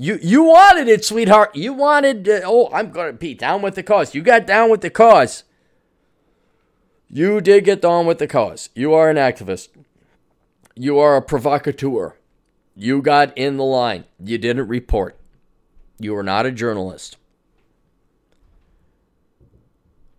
You 0.00 0.18
you 0.22 0.44
wanted 0.44 0.86
it, 0.86 1.04
sweetheart. 1.04 1.56
You 1.56 1.72
wanted. 1.72 2.28
Uh, 2.28 2.42
oh, 2.44 2.70
I'm 2.72 2.90
gonna 2.90 3.12
be 3.12 3.34
down 3.34 3.62
with 3.62 3.74
the 3.74 3.82
cause. 3.82 4.14
You 4.14 4.22
got 4.22 4.46
down 4.46 4.70
with 4.70 4.80
the 4.80 4.90
cause. 4.90 5.42
You 7.10 7.40
did 7.40 7.64
get 7.64 7.82
down 7.82 8.06
with 8.06 8.18
the 8.18 8.28
cause. 8.28 8.70
You 8.76 8.94
are 8.94 9.10
an 9.10 9.16
activist. 9.16 9.70
You 10.76 10.98
are 10.98 11.16
a 11.16 11.22
provocateur. 11.22 12.14
You 12.76 13.02
got 13.02 13.36
in 13.36 13.56
the 13.56 13.64
line. 13.64 14.04
You 14.22 14.38
didn't 14.38 14.68
report. 14.68 15.18
You 15.98 16.14
were 16.14 16.22
not 16.22 16.46
a 16.46 16.52
journalist. 16.52 17.16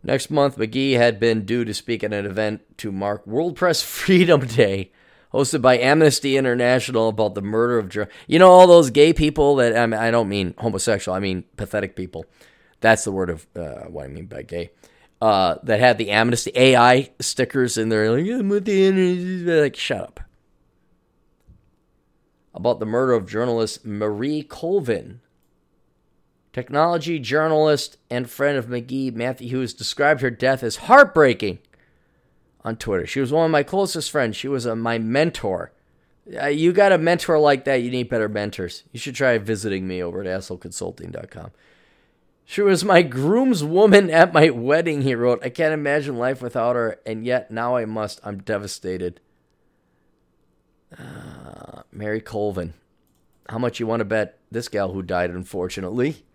Next 0.10 0.32
month, 0.32 0.58
McGee 0.58 0.94
had 0.94 1.20
been 1.20 1.46
due 1.46 1.64
to 1.64 1.72
speak 1.72 2.04
at 2.04 2.12
an 2.14 2.26
event 2.26 2.80
to 2.80 2.92
mark 2.92 3.28
World 3.28 3.56
Press 3.56 3.84
Freedom 3.84 4.44
Day, 4.44 4.92
hosted 5.32 5.62
by 5.62 5.78
Amnesty 5.78 6.36
International 6.36 7.10
about 7.10 7.36
the 7.36 7.44
murder 7.44 7.78
of. 7.78 7.96
You 8.26 8.40
know, 8.40 8.50
all 8.50 8.66
those 8.66 8.90
gay 8.90 9.14
people 9.14 9.58
that 9.58 9.78
I, 9.78 9.86
mean, 9.86 10.00
I 10.00 10.10
don't 10.10 10.28
mean 10.28 10.56
homosexual, 10.58 11.16
I 11.16 11.20
mean 11.20 11.44
pathetic 11.58 11.96
people. 11.96 12.26
That's 12.80 13.04
the 13.04 13.12
word 13.12 13.30
of 13.30 13.46
uh, 13.56 13.82
what 13.82 14.06
I 14.06 14.08
mean 14.08 14.26
by 14.26 14.42
gay. 14.42 14.72
Uh, 15.22 15.58
that 15.62 15.80
had 15.80 16.00
the 16.00 16.10
Amnesty 16.10 16.54
AI 16.56 17.12
stickers 17.20 17.78
in 17.78 17.90
there, 17.90 18.10
like, 18.10 18.26
I'm 18.32 18.50
with 18.50 18.66
the 18.66 19.62
like, 19.62 19.76
shut 19.76 20.02
up. 20.02 20.22
About 22.56 22.80
the 22.80 22.88
murder 22.88 23.14
of 23.14 23.28
journalist 23.28 23.86
Marie 23.86 24.42
Colvin, 24.42 25.22
Technology 26.60 27.20
journalist 27.20 27.96
and 28.10 28.30
friend 28.30 28.58
of 28.58 28.66
McGee, 28.66 29.14
Matthew 29.14 29.48
Hughes, 29.48 29.74
described 29.74 30.20
her 30.20 30.30
death 30.30 30.62
as 30.62 30.76
heartbreaking 30.76 31.60
on 32.66 32.76
Twitter. 32.76 33.08
She 33.08 33.22
was 33.22 33.32
one 33.32 33.46
of 33.46 33.52
my 33.52 33.64
closest 33.64 34.12
friends. 34.12 34.36
She 34.36 34.50
was 34.50 34.66
a, 34.66 34.76
my 34.76 34.98
mentor. 34.98 35.72
Uh, 36.38 36.48
you 36.48 36.74
got 36.74 36.92
a 36.92 36.98
mentor 36.98 37.40
like 37.40 37.64
that, 37.64 37.82
you 37.82 37.90
need 37.90 38.10
better 38.10 38.28
mentors. 38.28 38.84
You 38.92 39.00
should 39.00 39.16
try 39.16 39.38
visiting 39.38 39.88
me 39.88 40.04
over 40.04 40.20
at 40.20 40.28
assholeconsulting.com. 40.28 41.52
She 42.44 42.62
was 42.62 42.84
my 42.84 43.04
groomswoman 43.04 44.12
at 44.12 44.34
my 44.34 44.50
wedding, 44.50 45.04
he 45.04 45.16
wrote. 45.16 45.40
I 45.42 45.50
can't 45.50 45.74
imagine 45.74 46.18
life 46.18 46.42
without 46.42 46.76
her, 46.76 47.00
and 47.06 47.26
yet 47.26 47.50
now 47.50 47.78
I 47.78 47.86
must. 47.86 48.20
I'm 48.22 48.40
devastated. 48.40 49.22
Uh, 50.92 51.84
Mary 51.94 52.20
Colvin. 52.20 52.74
How 53.48 53.60
much 53.60 53.80
you 53.80 53.88
want 53.88 54.02
to 54.02 54.06
bet 54.06 54.40
this 54.52 54.68
gal 54.68 54.92
who 54.92 55.02
died, 55.02 55.30
unfortunately? 55.30 56.26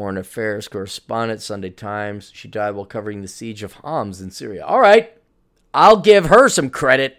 Foreign 0.00 0.16
affairs 0.16 0.66
correspondent, 0.66 1.42
Sunday 1.42 1.68
Times. 1.68 2.30
She 2.34 2.48
died 2.48 2.70
while 2.70 2.86
covering 2.86 3.20
the 3.20 3.28
siege 3.28 3.62
of 3.62 3.74
Homs 3.74 4.22
in 4.22 4.30
Syria. 4.30 4.64
All 4.64 4.80
right, 4.80 5.12
I'll 5.74 6.00
give 6.00 6.24
her 6.30 6.48
some 6.48 6.70
credit. 6.70 7.18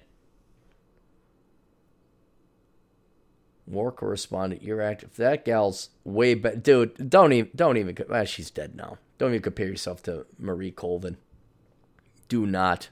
War 3.67 3.91
correspondent, 3.91 4.63
you're 4.63 4.81
active. 4.81 5.15
That 5.17 5.45
gal's 5.45 5.89
way 6.03 6.33
better, 6.33 6.55
dude. 6.55 7.07
Don't 7.07 7.31
even, 7.33 7.51
don't 7.55 7.77
even. 7.77 7.95
Well, 8.09 8.23
ah, 8.23 8.25
she's 8.25 8.49
dead 8.49 8.73
now. 8.73 8.97
Don't 9.19 9.29
even 9.29 9.43
compare 9.43 9.67
yourself 9.67 10.01
to 10.03 10.25
Marie 10.39 10.71
Colvin. 10.71 11.17
Do 12.29 12.47
not. 12.47 12.89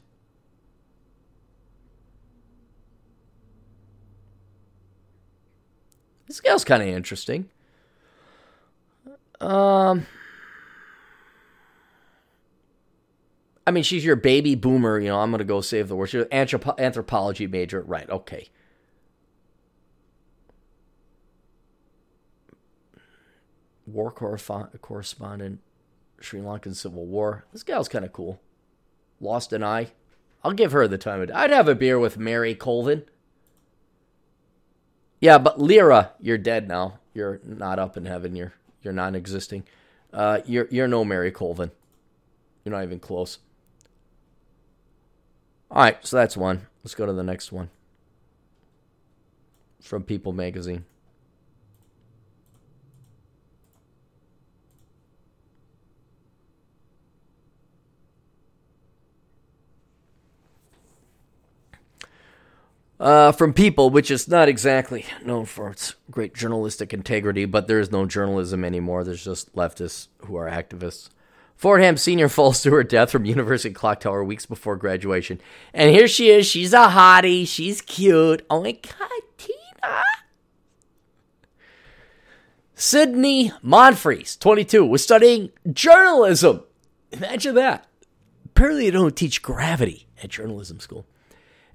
This 6.27 6.39
gal's 6.39 6.63
kind 6.63 6.83
of 6.83 6.89
interesting. 6.89 7.49
Um, 9.41 10.05
I 13.65 13.71
mean, 13.71 13.83
she's 13.83 14.03
your 14.03 14.15
baby 14.15 14.55
boomer. 14.55 14.99
You 14.99 15.09
know, 15.09 15.19
I'm 15.19 15.31
going 15.31 15.39
to 15.39 15.45
go 15.45 15.61
save 15.61 15.87
the 15.87 15.95
world. 15.95 16.09
She's 16.09 16.23
an 16.23 16.27
anthrop- 16.29 16.79
anthropology 16.79 17.47
major. 17.47 17.81
Right. 17.81 18.09
Okay. 18.09 18.49
War 23.85 24.11
correspondent, 24.11 25.59
Sri 26.19 26.39
Lankan 26.41 26.75
Civil 26.75 27.05
War. 27.07 27.45
This 27.51 27.63
gal's 27.63 27.89
kind 27.89 28.05
of 28.05 28.13
cool. 28.13 28.39
Lost 29.19 29.51
an 29.51 29.63
eye. 29.63 29.91
I'll 30.43 30.53
give 30.53 30.71
her 30.71 30.87
the 30.87 30.97
time 30.97 31.21
of 31.21 31.27
day. 31.27 31.33
I'd 31.33 31.49
have 31.49 31.67
a 31.67 31.75
beer 31.75 31.99
with 31.99 32.17
Mary 32.17 32.55
Colvin. 32.55 33.03
Yeah, 35.19 35.37
but 35.37 35.59
Lyra, 35.59 36.11
you're 36.19 36.37
dead 36.37 36.67
now. 36.67 36.99
You're 37.13 37.41
not 37.43 37.79
up 37.79 37.97
in 37.97 38.05
heaven. 38.05 38.35
You're 38.35 38.53
you're 38.81 38.93
non-existing. 38.93 39.63
Uh, 40.11 40.39
you're 40.45 40.67
you're 40.71 40.87
no 40.87 41.05
Mary 41.05 41.31
Colvin. 41.31 41.71
You're 42.63 42.75
not 42.75 42.83
even 42.83 42.99
close. 42.99 43.39
All 45.71 45.83
right, 45.83 45.97
so 46.05 46.17
that's 46.17 46.35
one. 46.35 46.67
Let's 46.83 46.95
go 46.95 47.05
to 47.05 47.13
the 47.13 47.23
next 47.23 47.51
one. 47.51 47.69
From 49.81 50.03
People 50.03 50.33
Magazine. 50.33 50.85
Uh, 62.99 63.31
from 63.31 63.53
People, 63.53 63.89
which 63.89 64.11
is 64.11 64.27
not 64.27 64.49
exactly 64.49 65.05
known 65.23 65.45
for 65.45 65.69
its 65.69 65.95
great 66.11 66.33
journalistic 66.33 66.93
integrity, 66.93 67.45
but 67.45 67.67
there 67.67 67.79
is 67.79 67.91
no 67.91 68.05
journalism 68.05 68.65
anymore. 68.65 69.03
There's 69.03 69.23
just 69.23 69.55
leftists 69.55 70.07
who 70.25 70.35
are 70.35 70.49
activists. 70.49 71.09
Fordham 71.55 71.97
Sr. 71.97 72.29
falls 72.29 72.61
to 72.63 72.71
her 72.71 72.83
death 72.83 73.11
from 73.11 73.25
University 73.25 73.73
Clock 73.73 74.01
Tower 74.01 74.23
weeks 74.23 74.45
before 74.45 74.75
graduation. 74.75 75.39
And 75.73 75.91
here 75.91 76.07
she 76.07 76.29
is. 76.29 76.45
She's 76.45 76.73
a 76.73 76.87
hottie. 76.87 77.47
She's 77.47 77.81
cute. 77.81 78.45
Oh 78.49 78.63
my 78.63 78.71
God, 78.71 79.21
Tina. 79.37 80.03
Sydney 82.75 83.51
Monfries, 83.63 84.39
22, 84.39 84.85
was 84.85 85.03
studying 85.03 85.51
journalism. 85.71 86.63
Imagine 87.11 87.55
that. 87.55 87.87
Apparently, 88.45 88.85
they 88.85 88.91
don't 88.91 89.15
teach 89.15 89.41
gravity 89.41 90.07
at 90.23 90.29
journalism 90.29 90.79
school. 90.79 91.05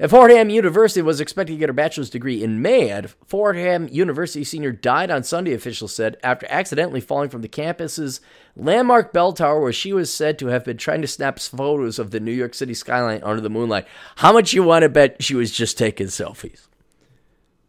At 0.01 0.11
Fordham 0.11 0.51
University 0.51 1.03
was 1.03 1.21
expected 1.21 1.53
to 1.53 1.59
get 1.59 1.69
her 1.69 1.73
bachelor's 1.73 2.11
degree 2.11 2.43
in 2.43 2.61
May. 2.61 2.91
At 2.91 3.11
Fordham 3.29 3.87
University 3.87 4.43
senior 4.43 4.73
died 4.73 5.09
on 5.09 5.23
Sunday, 5.23 5.55
officials 5.55 5.95
said, 5.95 6.17
after 6.25 6.49
accidentally 6.51 7.01
falling 7.01 7.29
from 7.29 7.43
the 7.43 7.49
campus's 7.49 8.21
landmark 8.57 9.13
bell 9.13 9.33
tower 9.33 9.61
where 9.61 9.73
she 9.73 9.93
was 9.93 10.13
said 10.13 10.37
to 10.41 10.49
have 10.49 10.65
been 10.65 10.79
trying 10.79 11.01
to 11.03 11.07
snap 11.07 11.39
photos 11.39 12.01
of 12.01 12.11
the 12.11 12.19
New 12.19 12.33
York 12.33 12.55
City 12.55 12.75
skyline 12.75 13.23
under 13.23 13.41
the 13.41 13.49
moonlight. 13.49 13.87
How 14.17 14.33
much 14.33 14.53
you 14.53 14.65
want 14.65 14.83
to 14.83 14.89
bet 14.89 15.23
she 15.23 15.37
was 15.37 15.53
just 15.53 15.79
taking 15.79 16.09
selfies? 16.09 16.67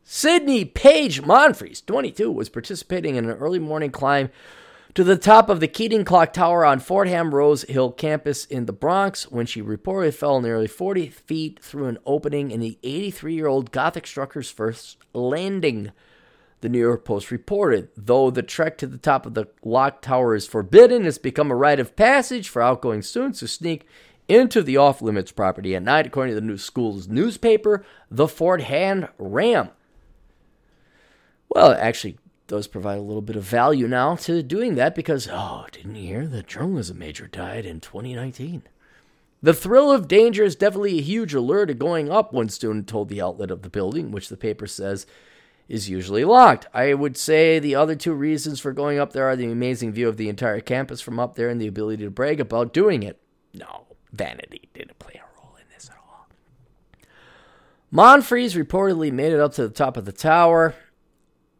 Sydney 0.03 0.65
Page 0.65 1.21
Monfries, 1.21 1.85
22, 1.85 2.31
was 2.31 2.49
participating 2.49 3.17
in 3.17 3.29
an 3.29 3.37
early 3.37 3.59
morning 3.59 3.91
climb 3.91 4.31
to 4.95 5.03
the 5.03 5.17
top 5.17 5.49
of 5.49 5.59
the 5.59 5.67
Keating 5.67 6.05
Clock 6.05 6.31
Tower 6.31 6.63
on 6.63 6.79
Fordham 6.79 7.35
Rose 7.35 7.63
Hill 7.63 7.91
campus 7.91 8.45
in 8.45 8.65
the 8.65 8.71
Bronx 8.71 9.29
when 9.29 9.45
she 9.45 9.61
reportedly 9.61 10.13
fell 10.13 10.39
nearly 10.39 10.67
40 10.67 11.09
feet 11.09 11.59
through 11.61 11.87
an 11.87 11.97
opening 12.05 12.49
in 12.49 12.61
the 12.61 12.79
83 12.81 13.35
year 13.35 13.47
old 13.47 13.73
Gothic 13.73 14.07
structure's 14.07 14.49
first 14.49 14.97
landing. 15.13 15.91
The 16.61 16.69
New 16.69 16.79
York 16.79 17.03
Post 17.03 17.29
reported, 17.29 17.89
though 17.97 18.31
the 18.31 18.41
trek 18.41 18.77
to 18.77 18.87
the 18.87 18.97
top 18.97 19.25
of 19.25 19.33
the 19.33 19.47
lock 19.65 20.01
tower 20.01 20.33
is 20.33 20.47
forbidden, 20.47 21.05
it's 21.05 21.17
become 21.17 21.51
a 21.51 21.55
rite 21.55 21.81
of 21.81 21.97
passage 21.97 22.47
for 22.47 22.61
outgoing 22.61 23.01
students 23.01 23.39
to 23.39 23.49
sneak 23.49 23.85
into 24.29 24.63
the 24.63 24.77
off 24.77 25.01
limits 25.01 25.33
property 25.33 25.75
at 25.75 25.83
night, 25.83 26.07
according 26.07 26.33
to 26.33 26.39
the 26.39 26.47
new 26.47 26.57
school's 26.57 27.09
newspaper, 27.09 27.85
the 28.09 28.29
Fordham 28.29 29.07
Ram. 29.17 29.71
Well, 31.49 31.73
actually, 31.73 32.17
does 32.47 32.67
provide 32.67 32.99
a 32.99 33.01
little 33.01 33.21
bit 33.21 33.35
of 33.35 33.43
value 33.43 33.87
now 33.87 34.15
to 34.15 34.43
doing 34.43 34.75
that 34.75 34.95
because, 34.95 35.27
oh, 35.31 35.65
didn't 35.71 35.95
you 35.95 36.07
hear 36.07 36.27
the 36.27 36.43
journalism 36.43 36.99
major 36.99 37.27
died 37.27 37.65
in 37.65 37.79
2019? 37.79 38.63
The 39.41 39.53
thrill 39.53 39.91
of 39.91 40.07
danger 40.07 40.43
is 40.43 40.55
definitely 40.55 40.97
a 40.97 41.03
huge 41.03 41.33
allure 41.33 41.65
to 41.65 41.73
going 41.73 42.09
up, 42.09 42.33
one 42.33 42.49
student 42.49 42.87
told 42.87 43.09
the 43.09 43.21
outlet 43.21 43.51
of 43.51 43.61
the 43.61 43.69
building, 43.69 44.11
which 44.11 44.29
the 44.29 44.37
paper 44.37 44.67
says 44.67 45.05
is 45.67 45.89
usually 45.89 46.23
locked. 46.23 46.67
I 46.73 46.93
would 46.93 47.17
say 47.17 47.59
the 47.59 47.75
other 47.75 47.95
two 47.95 48.13
reasons 48.13 48.59
for 48.59 48.71
going 48.71 48.99
up 48.99 49.13
there 49.13 49.27
are 49.27 49.35
the 49.35 49.51
amazing 49.51 49.91
view 49.91 50.07
of 50.07 50.17
the 50.17 50.29
entire 50.29 50.59
campus 50.59 51.01
from 51.01 51.19
up 51.19 51.35
there 51.35 51.49
and 51.49 51.59
the 51.59 51.67
ability 51.67 52.03
to 52.03 52.11
brag 52.11 52.39
about 52.39 52.73
doing 52.73 53.03
it. 53.03 53.19
No, 53.53 53.85
vanity 54.11 54.69
didn't 54.73 54.99
play 54.99 55.19
a 55.19 55.41
role 55.41 55.55
in 55.55 55.65
this 55.73 55.89
at 55.89 55.97
all. 56.07 56.27
Monfries 57.91 58.55
reportedly 58.55 59.11
made 59.11 59.33
it 59.33 59.39
up 59.39 59.53
to 59.53 59.63
the 59.63 59.73
top 59.73 59.97
of 59.97 60.05
the 60.05 60.11
tower 60.11 60.75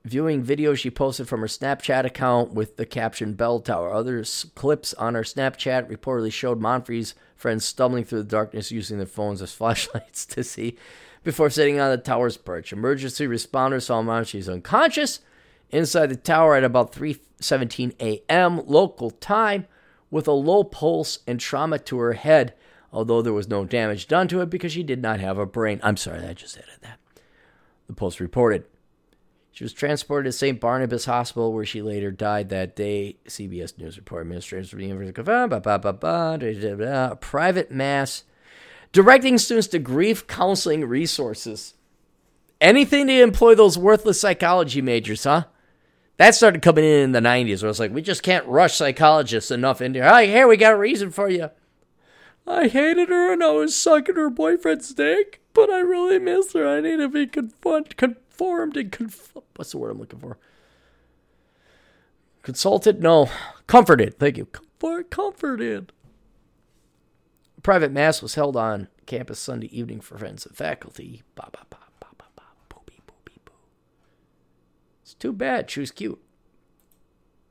viewing 0.05 0.45
videos 0.45 0.77
she 0.77 0.91
posted 0.91 1.27
from 1.27 1.41
her 1.41 1.47
Snapchat 1.47 2.05
account 2.05 2.53
with 2.53 2.77
the 2.77 2.85
caption 2.85 3.33
Bell 3.33 3.59
Tower. 3.59 3.91
Other 3.91 4.23
clips 4.53 4.93
on 4.93 5.15
her 5.15 5.23
Snapchat 5.23 5.89
reportedly 5.89 6.31
showed 6.31 6.61
Monfries' 6.61 7.15
friends 7.35 7.65
stumbling 7.65 8.03
through 8.03 8.19
the 8.19 8.29
darkness 8.29 8.71
using 8.71 8.97
their 8.97 9.07
phones 9.07 9.41
as 9.41 9.53
flashlights 9.55 10.25
to 10.27 10.43
see 10.43 10.77
before 11.23 11.49
sitting 11.49 11.79
on 11.79 11.89
the 11.89 11.97
tower's 11.97 12.37
perch. 12.37 12.71
Emergency 12.71 13.25
responders 13.25 13.83
saw 13.83 14.01
Monfries 14.03 14.51
unconscious 14.51 15.21
inside 15.71 16.07
the 16.07 16.15
tower 16.15 16.55
at 16.55 16.63
about 16.63 16.93
3:17 16.93 17.99
a.m. 17.99 18.61
local 18.67 19.09
time 19.09 19.65
with 20.11 20.27
a 20.27 20.31
low 20.31 20.63
pulse 20.63 21.19
and 21.25 21.39
trauma 21.39 21.79
to 21.79 21.97
her 21.97 22.13
head, 22.13 22.53
although 22.93 23.23
there 23.23 23.33
was 23.33 23.49
no 23.49 23.65
damage 23.65 24.07
done 24.07 24.27
to 24.27 24.39
it 24.41 24.51
because 24.51 24.71
she 24.71 24.83
did 24.83 25.01
not 25.01 25.19
have 25.19 25.39
a 25.39 25.47
brain. 25.47 25.79
I'm 25.81 25.97
sorry, 25.97 26.23
I 26.23 26.33
just 26.33 26.57
added 26.57 26.77
that. 26.81 26.99
The 27.87 27.93
Post 27.93 28.19
reported. 28.19 28.65
She 29.55 29.63
was 29.63 29.71
transported 29.71 30.31
to 30.31 30.37
St. 30.37 30.59
Barnabas 30.59 31.05
Hospital, 31.05 31.53
where 31.53 31.65
she 31.65 31.81
later 31.81 32.11
died 32.11 32.49
that 32.49 32.75
day. 32.75 33.15
CBS 33.25 33.77
News 33.77 33.95
report. 33.97 34.21
Administrators 34.21 34.69
from 34.69 34.79
the 34.79 34.85
University 34.85 35.21
of 36.67 36.81
a 36.81 37.15
private 37.15 37.71
mass 37.71 38.25
Directing 38.91 39.37
students 39.37 39.67
to 39.67 39.79
grief 39.79 40.25
counseling 40.25 40.85
resources. 40.85 41.73
Anything 42.61 43.07
to 43.07 43.21
employ 43.21 43.55
those 43.55 43.77
worthless 43.77 44.21
psychology 44.21 44.81
majors, 44.81 45.23
huh? 45.25 45.45
That 46.17 46.35
started 46.35 46.61
coming 46.61 46.83
in 46.85 47.01
in 47.01 47.11
the 47.13 47.19
90s 47.19 47.61
where 47.61 47.69
it's 47.69 47.79
like, 47.79 47.93
we 47.93 48.01
just 48.01 48.23
can't 48.23 48.45
rush 48.45 48.75
psychologists 48.75 49.51
enough 49.51 49.81
into 49.81 49.99
here. 49.99 50.09
Hey, 50.09 50.27
here, 50.27 50.47
we 50.47 50.55
got 50.57 50.73
a 50.73 50.77
reason 50.77 51.11
for 51.11 51.29
you. 51.29 51.49
I 52.45 52.67
hated 52.67 53.09
her 53.09 53.33
and 53.33 53.43
I 53.43 53.51
was 53.51 53.75
sucking 53.75 54.15
her 54.15 54.29
boyfriend's 54.29 54.93
dick, 54.93 55.41
but 55.53 55.69
I 55.69 55.79
really 55.79 56.19
miss 56.19 56.53
her. 56.53 56.65
I 56.65 56.79
need 56.81 56.97
to 56.97 57.09
be 57.09 57.27
confront, 57.27 57.97
conformed 58.36 58.77
and 58.77 58.91
conf- 58.91 59.38
what's 59.55 59.71
the 59.71 59.77
word 59.77 59.91
I'm 59.91 59.99
looking 59.99 60.19
for? 60.19 60.38
Consulted? 62.41 63.01
No. 63.01 63.29
Comforted. 63.67 64.19
Thank 64.19 64.38
you. 64.38 64.45
Comfort, 64.45 65.09
comforted. 65.09 65.91
Private 67.63 67.91
mass 67.91 68.21
was 68.21 68.36
held 68.36 68.55
on 68.55 68.89
campus 69.05 69.39
Sunday 69.39 69.67
evening 69.67 70.01
for 70.01 70.17
friends 70.17 70.45
and 70.45 70.55
faculty. 70.55 71.23
Ba, 71.36 71.49
ba, 71.51 71.61
ba, 71.69 71.77
ba, 71.99 72.07
ba, 72.17 72.25
ba, 72.36 72.43
boo. 72.67 73.51
It's 75.01 75.13
too 75.15 75.33
bad. 75.33 75.71
She 75.71 75.79
was 75.79 75.91
cute. 75.91 76.21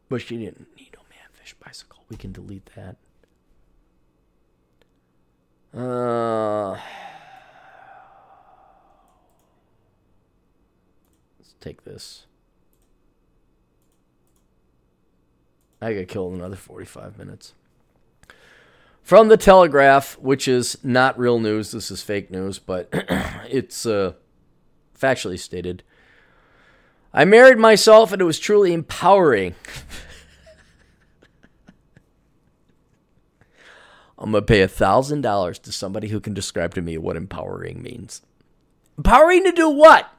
But 0.08 0.20
she 0.20 0.36
didn't 0.36 0.68
need 0.76 0.94
no 0.94 1.00
manfish 1.10 1.54
bicycle. 1.64 2.04
We 2.08 2.16
can 2.16 2.30
delete 2.30 2.70
that. 2.76 2.96
Uh, 5.76 6.78
take 11.64 11.84
this. 11.84 12.26
I 15.80 15.94
got 15.94 16.08
killed 16.08 16.34
in 16.34 16.40
another 16.40 16.56
45 16.56 17.18
minutes. 17.18 17.54
From 19.02 19.28
the 19.28 19.36
Telegraph, 19.36 20.18
which 20.18 20.48
is 20.48 20.78
not 20.82 21.18
real 21.18 21.38
news, 21.38 21.72
this 21.72 21.90
is 21.90 22.02
fake 22.02 22.30
news, 22.30 22.58
but 22.58 22.88
it's 23.50 23.84
uh, 23.84 24.14
factually 24.98 25.38
stated. 25.38 25.82
I 27.12 27.24
married 27.24 27.58
myself 27.58 28.12
and 28.12 28.22
it 28.22 28.24
was 28.24 28.38
truly 28.38 28.72
empowering. 28.72 29.54
I'm 34.16 34.30
going 34.30 34.42
to 34.42 34.46
pay 34.46 34.60
$1,000 34.62 35.62
to 35.62 35.72
somebody 35.72 36.08
who 36.08 36.20
can 36.20 36.32
describe 36.32 36.74
to 36.74 36.82
me 36.82 36.96
what 36.96 37.16
empowering 37.16 37.82
means. 37.82 38.22
Empowering 38.96 39.44
to 39.44 39.52
do 39.52 39.68
what? 39.68 40.13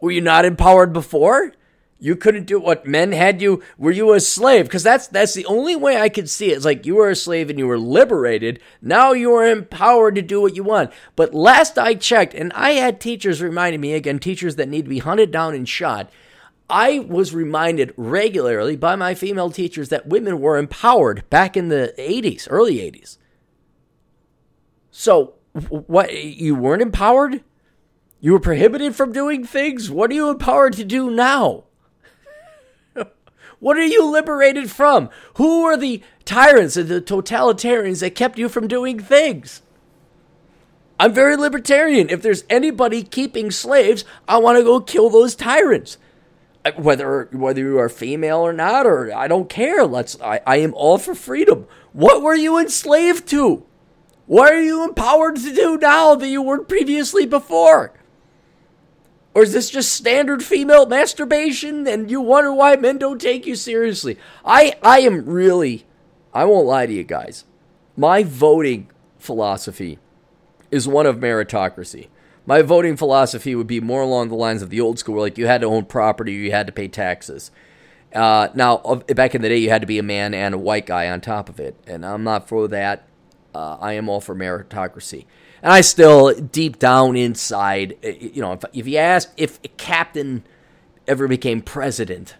Were 0.00 0.10
you 0.10 0.20
not 0.20 0.44
empowered 0.44 0.92
before? 0.92 1.52
You 1.98 2.14
couldn't 2.14 2.44
do 2.44 2.60
what 2.60 2.86
men 2.86 3.12
had 3.12 3.40
you. 3.40 3.62
Were 3.78 3.90
you 3.90 4.12
a 4.12 4.20
slave? 4.20 4.66
Because 4.66 4.82
that's 4.82 5.06
that's 5.06 5.32
the 5.32 5.46
only 5.46 5.74
way 5.74 5.96
I 5.96 6.10
could 6.10 6.28
see 6.28 6.50
it. 6.52 6.56
It's 6.56 6.64
like 6.64 6.84
you 6.84 6.96
were 6.96 7.08
a 7.08 7.16
slave 7.16 7.48
and 7.48 7.58
you 7.58 7.66
were 7.66 7.78
liberated. 7.78 8.60
Now 8.82 9.12
you 9.12 9.32
are 9.32 9.46
empowered 9.46 10.14
to 10.16 10.22
do 10.22 10.42
what 10.42 10.54
you 10.54 10.62
want. 10.62 10.92
But 11.14 11.32
last 11.32 11.78
I 11.78 11.94
checked, 11.94 12.34
and 12.34 12.52
I 12.52 12.72
had 12.72 13.00
teachers 13.00 13.40
reminding 13.40 13.80
me 13.80 13.94
again, 13.94 14.18
teachers 14.18 14.56
that 14.56 14.68
need 14.68 14.82
to 14.82 14.90
be 14.90 14.98
hunted 14.98 15.30
down 15.30 15.54
and 15.54 15.66
shot. 15.66 16.10
I 16.68 16.98
was 16.98 17.32
reminded 17.32 17.94
regularly 17.96 18.76
by 18.76 18.96
my 18.96 19.14
female 19.14 19.50
teachers 19.50 19.88
that 19.88 20.08
women 20.08 20.40
were 20.40 20.58
empowered 20.58 21.28
back 21.30 21.56
in 21.56 21.68
the 21.68 21.94
80s, 21.96 22.46
early 22.50 22.76
80s. 22.76 23.18
So, 24.90 25.34
what 25.68 26.12
you 26.12 26.54
weren't 26.54 26.82
empowered? 26.82 27.42
You 28.26 28.32
were 28.32 28.40
prohibited 28.40 28.96
from 28.96 29.12
doing 29.12 29.44
things? 29.44 29.88
What 29.88 30.10
are 30.10 30.14
you 30.14 30.28
empowered 30.30 30.72
to 30.72 30.84
do 30.84 31.12
now? 31.12 31.62
What 33.60 33.76
are 33.76 33.84
you 33.84 34.04
liberated 34.04 34.68
from? 34.68 35.10
Who 35.34 35.62
are 35.62 35.76
the 35.76 36.02
tyrants 36.24 36.76
and 36.76 36.88
the 36.88 37.00
totalitarians 37.00 38.00
that 38.00 38.16
kept 38.16 38.36
you 38.36 38.48
from 38.48 38.66
doing 38.66 38.98
things? 38.98 39.62
I'm 40.98 41.12
very 41.12 41.36
libertarian. 41.36 42.10
If 42.10 42.20
there's 42.20 42.42
anybody 42.50 43.04
keeping 43.04 43.52
slaves, 43.52 44.04
I 44.26 44.38
want 44.38 44.58
to 44.58 44.64
go 44.64 44.80
kill 44.80 45.08
those 45.08 45.36
tyrants. 45.36 45.96
Whether 46.74 47.28
whether 47.30 47.60
you 47.60 47.78
are 47.78 47.88
female 47.88 48.40
or 48.40 48.52
not, 48.52 48.86
or 48.86 49.14
I 49.14 49.28
don't 49.28 49.48
care. 49.48 49.86
Let's. 49.86 50.20
I, 50.20 50.40
I 50.44 50.56
am 50.56 50.74
all 50.74 50.98
for 50.98 51.14
freedom. 51.14 51.68
What 51.92 52.22
were 52.22 52.34
you 52.34 52.58
enslaved 52.58 53.28
to? 53.28 53.64
What 54.26 54.52
are 54.52 54.62
you 54.62 54.82
empowered 54.82 55.36
to 55.36 55.54
do 55.54 55.78
now 55.78 56.16
that 56.16 56.28
you 56.28 56.42
weren't 56.42 56.68
previously 56.68 57.24
before? 57.24 57.92
Or 59.36 59.42
is 59.42 59.52
this 59.52 59.68
just 59.68 59.92
standard 59.92 60.42
female 60.42 60.86
masturbation 60.86 61.86
and 61.86 62.10
you 62.10 62.22
wonder 62.22 62.54
why 62.54 62.74
men 62.76 62.96
don't 62.96 63.20
take 63.20 63.44
you 63.44 63.54
seriously? 63.54 64.16
I, 64.46 64.76
I 64.82 65.00
am 65.00 65.26
really, 65.26 65.84
I 66.32 66.46
won't 66.46 66.66
lie 66.66 66.86
to 66.86 66.92
you 66.94 67.04
guys. 67.04 67.44
My 67.98 68.22
voting 68.22 68.90
philosophy 69.18 69.98
is 70.70 70.88
one 70.88 71.04
of 71.04 71.16
meritocracy. 71.16 72.08
My 72.46 72.62
voting 72.62 72.96
philosophy 72.96 73.54
would 73.54 73.66
be 73.66 73.78
more 73.78 74.00
along 74.00 74.30
the 74.30 74.36
lines 74.36 74.62
of 74.62 74.70
the 74.70 74.80
old 74.80 74.98
school, 74.98 75.20
like 75.20 75.36
you 75.36 75.46
had 75.46 75.60
to 75.60 75.66
own 75.66 75.84
property, 75.84 76.32
you 76.32 76.50
had 76.50 76.66
to 76.68 76.72
pay 76.72 76.88
taxes. 76.88 77.50
Uh, 78.14 78.48
now, 78.54 78.78
back 79.14 79.34
in 79.34 79.42
the 79.42 79.50
day, 79.50 79.58
you 79.58 79.68
had 79.68 79.82
to 79.82 79.86
be 79.86 79.98
a 79.98 80.02
man 80.02 80.32
and 80.32 80.54
a 80.54 80.58
white 80.58 80.86
guy 80.86 81.10
on 81.10 81.20
top 81.20 81.50
of 81.50 81.60
it, 81.60 81.76
and 81.86 82.06
I'm 82.06 82.24
not 82.24 82.48
for 82.48 82.68
that. 82.68 83.06
Uh, 83.54 83.76
I 83.82 83.92
am 83.92 84.08
all 84.08 84.22
for 84.22 84.34
meritocracy. 84.34 85.26
And 85.66 85.72
I 85.72 85.80
still, 85.80 86.32
deep 86.32 86.78
down 86.78 87.16
inside, 87.16 87.98
eh, 88.04 88.10
eh, 88.20 88.28
you 88.34 88.40
know, 88.40 88.52
if, 88.52 88.62
if 88.72 88.86
you 88.86 88.98
asked 88.98 89.32
if 89.36 89.58
Captain 89.76 90.44
ever 91.08 91.26
became 91.26 91.60
president, 91.60 92.36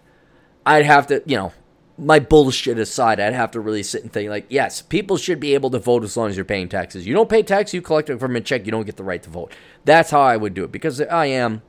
I'd 0.65 0.85
have 0.85 1.07
to, 1.07 1.21
you 1.25 1.35
know, 1.35 1.51
my 1.97 2.19
bullshit 2.19 2.79
aside, 2.79 3.19
I'd 3.19 3.33
have 3.33 3.51
to 3.51 3.59
really 3.59 3.83
sit 3.83 4.01
and 4.01 4.13
think 4.13 4.29
like, 4.29 4.45
yes, 4.47 4.81
people 4.81 5.17
should 5.17 5.41
be 5.41 5.55
able 5.55 5.69
to 5.71 5.77
vote 5.77 6.05
as 6.05 6.15
long 6.15 6.29
as 6.29 6.37
you're 6.37 6.45
paying 6.45 6.69
taxes. 6.69 7.05
You 7.05 7.13
don't 7.13 7.29
pay 7.29 7.43
tax, 7.43 7.73
you 7.73 7.81
collect 7.81 8.09
a 8.09 8.13
government 8.13 8.45
check, 8.45 8.65
you 8.65 8.71
don't 8.71 8.85
get 8.85 8.95
the 8.95 9.03
right 9.03 9.21
to 9.21 9.29
vote. 9.29 9.51
That's 9.83 10.11
how 10.11 10.21
I 10.21 10.37
would 10.37 10.53
do 10.53 10.63
it 10.63 10.71
because 10.71 11.01
I 11.01 11.25
am, 11.25 11.63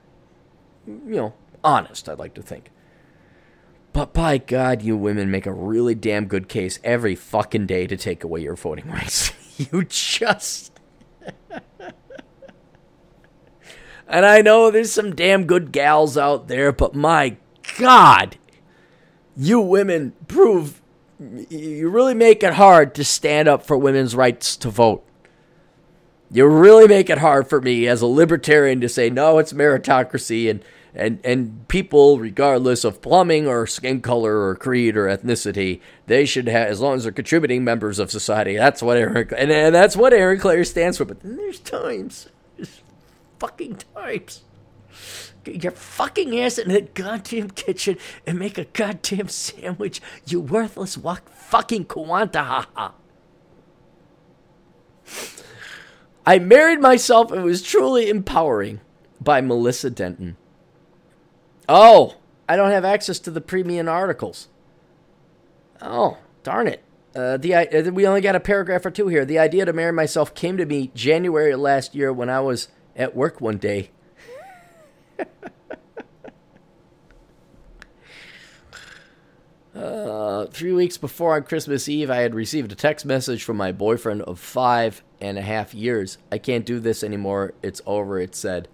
you 0.86 1.16
know, 1.16 1.34
honest. 1.64 2.08
I'd 2.08 2.20
like 2.20 2.34
to 2.34 2.42
think. 2.42 2.70
But 3.92 4.14
by 4.14 4.38
God, 4.38 4.82
you 4.82 4.96
women 4.96 5.28
make 5.28 5.46
a 5.46 5.52
really 5.52 5.96
damn 5.96 6.26
good 6.26 6.48
case 6.48 6.78
every 6.84 7.16
fucking 7.16 7.66
day 7.66 7.88
to 7.88 7.96
take 7.96 8.22
away 8.22 8.42
your 8.42 8.54
voting 8.54 8.88
rights. 8.88 9.32
you 9.58 9.82
just 9.82 10.77
and 14.08 14.26
I 14.26 14.42
know 14.42 14.70
there's 14.70 14.92
some 14.92 15.14
damn 15.14 15.44
good 15.44 15.72
gals 15.72 16.16
out 16.16 16.48
there, 16.48 16.72
but 16.72 16.94
my 16.94 17.36
God, 17.78 18.36
you 19.36 19.60
women 19.60 20.14
prove 20.26 20.80
you 21.20 21.88
really 21.88 22.14
make 22.14 22.42
it 22.42 22.54
hard 22.54 22.94
to 22.94 23.04
stand 23.04 23.48
up 23.48 23.66
for 23.66 23.76
women's 23.76 24.14
rights 24.14 24.56
to 24.56 24.70
vote. 24.70 25.04
You 26.30 26.46
really 26.46 26.86
make 26.86 27.10
it 27.10 27.18
hard 27.18 27.48
for 27.48 27.60
me 27.60 27.88
as 27.88 28.02
a 28.02 28.06
libertarian 28.06 28.80
to 28.80 28.88
say 28.88 29.10
no, 29.10 29.38
it's 29.38 29.52
meritocracy 29.52 30.50
and 30.50 30.64
and 30.94 31.20
and 31.24 31.68
people, 31.68 32.18
regardless 32.18 32.84
of 32.84 33.02
plumbing 33.02 33.46
or 33.46 33.66
skin 33.66 34.00
color 34.00 34.46
or 34.46 34.54
creed 34.56 34.96
or 34.96 35.06
ethnicity, 35.06 35.80
they 36.06 36.24
should 36.24 36.48
have 36.48 36.68
as 36.68 36.80
long 36.80 36.96
as 36.96 37.04
they're 37.04 37.12
contributing 37.12 37.62
members 37.64 37.98
of 37.98 38.10
society. 38.10 38.56
That's 38.56 38.82
what 38.82 38.96
Aaron 38.96 39.28
and, 39.36 39.50
and 39.50 39.74
that's 39.74 39.96
what 39.96 40.12
Aaron 40.12 40.38
Clarey 40.38 40.66
stands 40.66 40.98
for. 40.98 41.04
But 41.04 41.20
then 41.20 41.36
there's 41.36 41.60
times, 41.60 42.28
fucking 43.38 43.80
times. 43.94 44.44
Get 45.44 45.62
your 45.62 45.72
fucking 45.72 46.38
ass 46.38 46.58
in 46.58 46.68
the 46.68 46.82
goddamn 46.82 47.50
kitchen 47.50 47.96
and 48.26 48.38
make 48.38 48.58
a 48.58 48.64
goddamn 48.64 49.28
sandwich, 49.28 50.00
you 50.26 50.40
worthless 50.40 50.98
walk 50.98 51.28
fucking 51.28 51.86
Kuanta 51.86 52.92
I 56.26 56.38
married 56.38 56.80
myself 56.80 57.32
and 57.32 57.42
was 57.42 57.62
truly 57.62 58.10
empowering 58.10 58.80
by 59.20 59.40
Melissa 59.40 59.88
Denton. 59.88 60.36
Oh, 61.68 62.16
I 62.48 62.56
don't 62.56 62.70
have 62.70 62.84
access 62.84 63.18
to 63.20 63.30
the 63.30 63.40
premium 63.40 63.88
articles. 63.88 64.48
Oh, 65.80 66.18
darn 66.42 66.66
it. 66.66 66.82
Uh, 67.14 67.36
the 67.36 67.54
uh, 67.54 67.90
we 67.90 68.06
only 68.06 68.20
got 68.20 68.36
a 68.36 68.40
paragraph 68.40 68.84
or 68.84 68.90
two 68.90 69.08
here. 69.08 69.24
The 69.24 69.38
idea 69.38 69.64
to 69.64 69.72
marry 69.72 69.92
myself 69.92 70.34
came 70.34 70.56
to 70.58 70.66
me 70.66 70.90
January 70.94 71.54
last 71.54 71.94
year 71.94 72.12
when 72.12 72.28
I 72.28 72.40
was 72.40 72.68
at 72.98 73.16
work 73.16 73.40
one 73.40 73.56
day. 73.56 73.90
uh, 79.74 80.46
three 80.46 80.72
weeks 80.72 80.98
before 80.98 81.36
on 81.36 81.44
Christmas 81.44 81.88
Eve, 81.88 82.10
I 82.10 82.16
had 82.16 82.34
received 82.34 82.72
a 82.72 82.74
text 82.74 83.06
message 83.06 83.44
from 83.44 83.56
my 83.56 83.70
boyfriend 83.72 84.22
of 84.22 84.40
five 84.40 85.02
and 85.20 85.38
a 85.38 85.42
half 85.42 85.72
years. 85.72 86.18
I 86.30 86.38
can't 86.38 86.66
do 86.66 86.80
this 86.80 87.04
anymore. 87.04 87.54
It's 87.62 87.80
over. 87.86 88.18
It 88.18 88.34
said. 88.34 88.68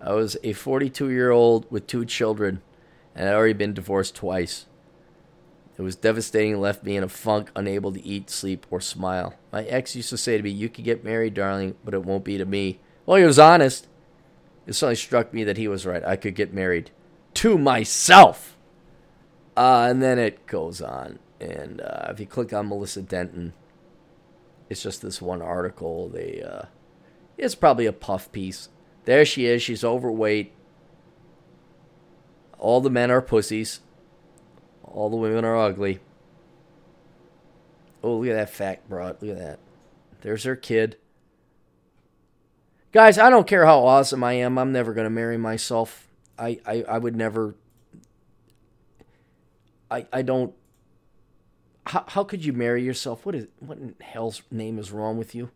I 0.00 0.12
was 0.12 0.36
a 0.42 0.52
42 0.52 1.10
year 1.10 1.30
old 1.30 1.70
with 1.70 1.86
two 1.86 2.04
children, 2.04 2.60
and 3.14 3.28
I'd 3.28 3.34
already 3.34 3.52
been 3.54 3.74
divorced 3.74 4.14
twice. 4.14 4.66
It 5.76 5.82
was 5.82 5.94
devastating 5.94 6.54
and 6.54 6.60
left 6.60 6.82
me 6.82 6.96
in 6.96 7.04
a 7.04 7.08
funk, 7.08 7.52
unable 7.54 7.92
to 7.92 8.04
eat, 8.04 8.30
sleep, 8.30 8.66
or 8.68 8.80
smile. 8.80 9.34
My 9.52 9.62
ex 9.64 9.94
used 9.94 10.10
to 10.10 10.18
say 10.18 10.36
to 10.36 10.42
me, 10.42 10.50
You 10.50 10.68
could 10.68 10.84
get 10.84 11.04
married, 11.04 11.34
darling, 11.34 11.76
but 11.84 11.94
it 11.94 12.04
won't 12.04 12.24
be 12.24 12.36
to 12.36 12.44
me. 12.44 12.80
Well, 13.08 13.16
he 13.16 13.24
was 13.24 13.38
honest. 13.38 13.86
It 14.66 14.74
suddenly 14.74 14.94
struck 14.94 15.32
me 15.32 15.42
that 15.44 15.56
he 15.56 15.66
was 15.66 15.86
right. 15.86 16.04
I 16.04 16.16
could 16.16 16.34
get 16.34 16.52
married 16.52 16.90
to 17.34 17.56
myself. 17.56 18.58
Uh, 19.56 19.86
and 19.88 20.02
then 20.02 20.18
it 20.18 20.46
goes 20.46 20.82
on. 20.82 21.18
And 21.40 21.80
uh, 21.80 22.08
if 22.10 22.20
you 22.20 22.26
click 22.26 22.52
on 22.52 22.68
Melissa 22.68 23.00
Denton, 23.00 23.54
it's 24.68 24.82
just 24.82 25.00
this 25.00 25.22
one 25.22 25.40
article. 25.40 26.10
They 26.10 26.42
uh, 26.42 26.66
It's 27.38 27.54
probably 27.54 27.86
a 27.86 27.94
puff 27.94 28.30
piece. 28.30 28.68
There 29.06 29.24
she 29.24 29.46
is. 29.46 29.62
She's 29.62 29.82
overweight. 29.82 30.52
All 32.58 32.82
the 32.82 32.90
men 32.90 33.10
are 33.10 33.22
pussies. 33.22 33.80
All 34.84 35.08
the 35.08 35.16
women 35.16 35.46
are 35.46 35.56
ugly. 35.56 36.00
Oh, 38.02 38.18
look 38.18 38.28
at 38.28 38.34
that 38.34 38.50
fat 38.50 38.86
broad. 38.86 39.22
Look 39.22 39.30
at 39.30 39.38
that. 39.38 39.60
There's 40.20 40.44
her 40.44 40.56
kid. 40.56 40.98
Guys, 42.98 43.16
I 43.16 43.30
don't 43.30 43.46
care 43.46 43.64
how 43.64 43.86
awesome 43.86 44.24
I 44.24 44.32
am. 44.32 44.58
I'm 44.58 44.72
never 44.72 44.92
going 44.92 45.04
to 45.04 45.10
marry 45.10 45.38
myself. 45.38 46.08
I, 46.36 46.58
I, 46.66 46.82
I 46.82 46.98
would 46.98 47.14
never. 47.14 47.54
I, 49.88 50.04
I 50.12 50.22
don't. 50.22 50.52
How, 51.86 52.02
how 52.08 52.24
could 52.24 52.44
you 52.44 52.52
marry 52.52 52.82
yourself? 52.82 53.24
What 53.24 53.36
is 53.36 53.46
what 53.60 53.78
in 53.78 53.94
hell's 54.00 54.42
name 54.50 54.80
is 54.80 54.90
wrong 54.90 55.16
with 55.16 55.32
you? 55.32 55.52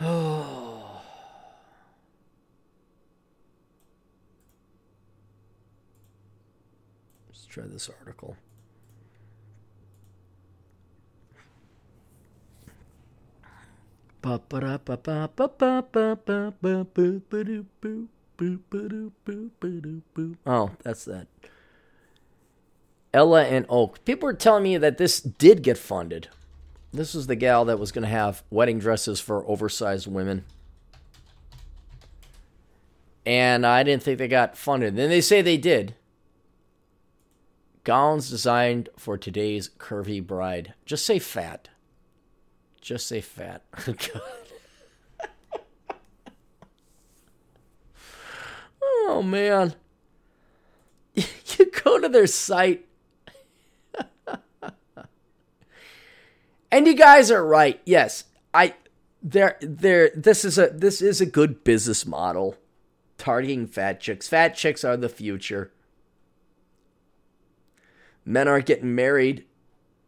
Oh. 0.00 1.02
Let's 7.28 7.44
try 7.44 7.64
this 7.66 7.90
article. 8.00 8.38
Oh, 20.46 20.70
that's 20.82 21.04
that. 21.04 21.26
Ella 23.12 23.44
and 23.44 23.66
Oak. 23.68 24.04
People 24.04 24.26
were 24.26 24.34
telling 24.34 24.62
me 24.62 24.76
that 24.78 24.98
this 24.98 25.20
did 25.20 25.62
get 25.62 25.76
funded. 25.76 26.28
This 26.92 27.14
was 27.14 27.26
the 27.26 27.36
gal 27.36 27.64
that 27.66 27.78
was 27.78 27.92
going 27.92 28.02
to 28.02 28.08
have 28.08 28.42
wedding 28.50 28.78
dresses 28.78 29.20
for 29.20 29.46
oversized 29.46 30.06
women. 30.06 30.44
And 33.24 33.66
I 33.66 33.82
didn't 33.82 34.02
think 34.02 34.18
they 34.18 34.28
got 34.28 34.56
funded. 34.56 34.96
Then 34.96 35.10
they 35.10 35.20
say 35.20 35.42
they 35.42 35.56
did. 35.56 35.94
Gowns 37.84 38.30
designed 38.30 38.88
for 38.96 39.16
today's 39.18 39.68
curvy 39.78 40.24
bride. 40.24 40.74
Just 40.84 41.04
say 41.06 41.18
fat. 41.18 41.68
Just 42.82 43.06
say 43.06 43.20
fat. 43.20 43.62
oh 48.82 49.22
man. 49.24 49.74
You 51.58 51.70
go 51.70 52.00
to 52.00 52.08
their 52.08 52.26
site. 52.26 52.86
and 56.72 56.86
you 56.86 56.94
guys 56.94 57.30
are 57.30 57.44
right. 57.44 57.78
Yes. 57.84 58.24
I 58.54 58.74
there 59.22 59.58
there 59.60 60.10
this 60.16 60.46
is 60.46 60.56
a 60.56 60.68
this 60.68 61.02
is 61.02 61.20
a 61.20 61.26
good 61.26 61.62
business 61.62 62.06
model. 62.06 62.56
Targeting 63.18 63.66
fat 63.66 64.00
chicks. 64.00 64.28
Fat 64.28 64.56
chicks 64.56 64.82
are 64.82 64.96
the 64.96 65.10
future. 65.10 65.72
Men 68.24 68.48
aren't 68.48 68.66
getting 68.66 68.94
married 68.94 69.44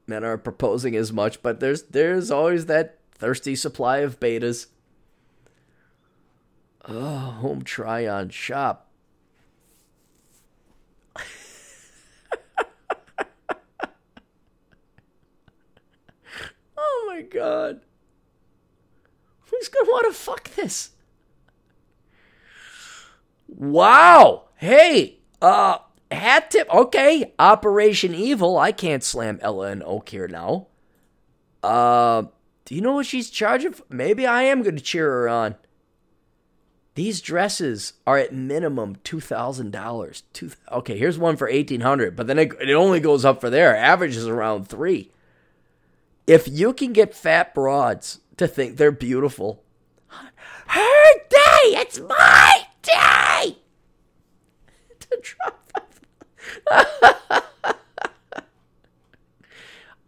men 0.06 0.24
are 0.24 0.38
proposing 0.38 0.94
as 0.96 1.12
much, 1.12 1.42
but 1.42 1.60
there's 1.60 1.82
there's 1.84 2.30
always 2.30 2.66
that 2.66 2.98
thirsty 3.12 3.56
supply 3.56 3.98
of 3.98 4.20
betas. 4.20 4.66
Oh, 6.86 7.16
home 7.40 7.62
try 7.62 8.06
on 8.06 8.28
shop. 8.28 8.90
oh 16.76 17.04
my 17.06 17.22
god. 17.22 17.80
Who's 19.46 19.68
gonna 19.68 19.90
want 19.90 20.12
to 20.12 20.18
fuck 20.18 20.50
this? 20.54 20.90
Wow. 23.48 24.48
Hey, 24.56 25.18
uh, 25.40 25.78
hat 26.14 26.50
tip. 26.50 26.72
Okay, 26.72 27.32
Operation 27.38 28.14
Evil. 28.14 28.58
I 28.58 28.72
can't 28.72 29.02
slam 29.02 29.38
Ella 29.42 29.68
and 29.68 29.82
Oak 29.82 30.08
here 30.08 30.28
now. 30.28 30.68
Uh, 31.62 32.24
do 32.64 32.74
you 32.74 32.80
know 32.80 32.94
what 32.94 33.06
she's 33.06 33.30
charging? 33.30 33.72
For? 33.72 33.84
Maybe 33.88 34.26
I 34.26 34.42
am 34.42 34.62
going 34.62 34.76
to 34.76 34.82
cheer 34.82 35.10
her 35.10 35.28
on. 35.28 35.56
These 36.94 37.20
dresses 37.20 37.94
are 38.06 38.18
at 38.18 38.32
minimum 38.32 38.96
two 39.02 39.20
thousand 39.20 39.72
dollars. 39.72 40.22
Two. 40.32 40.50
Okay, 40.70 40.96
here's 40.96 41.18
one 41.18 41.36
for 41.36 41.48
eighteen 41.48 41.80
hundred, 41.80 42.14
but 42.14 42.26
then 42.26 42.38
it, 42.38 42.52
it 42.60 42.72
only 42.72 43.00
goes 43.00 43.24
up 43.24 43.40
for 43.40 43.50
there. 43.50 43.76
Average 43.76 44.16
is 44.16 44.28
around 44.28 44.68
three. 44.68 45.10
If 46.26 46.48
you 46.48 46.72
can 46.72 46.92
get 46.92 47.14
fat 47.14 47.52
broads 47.54 48.20
to 48.36 48.46
think 48.46 48.76
they're 48.76 48.92
beautiful, 48.92 49.62
her 50.66 51.14
day. 51.28 51.76
It's 51.76 51.98
my 51.98 52.66
day 52.82 53.58
to 55.00 55.18
drop 55.20 55.63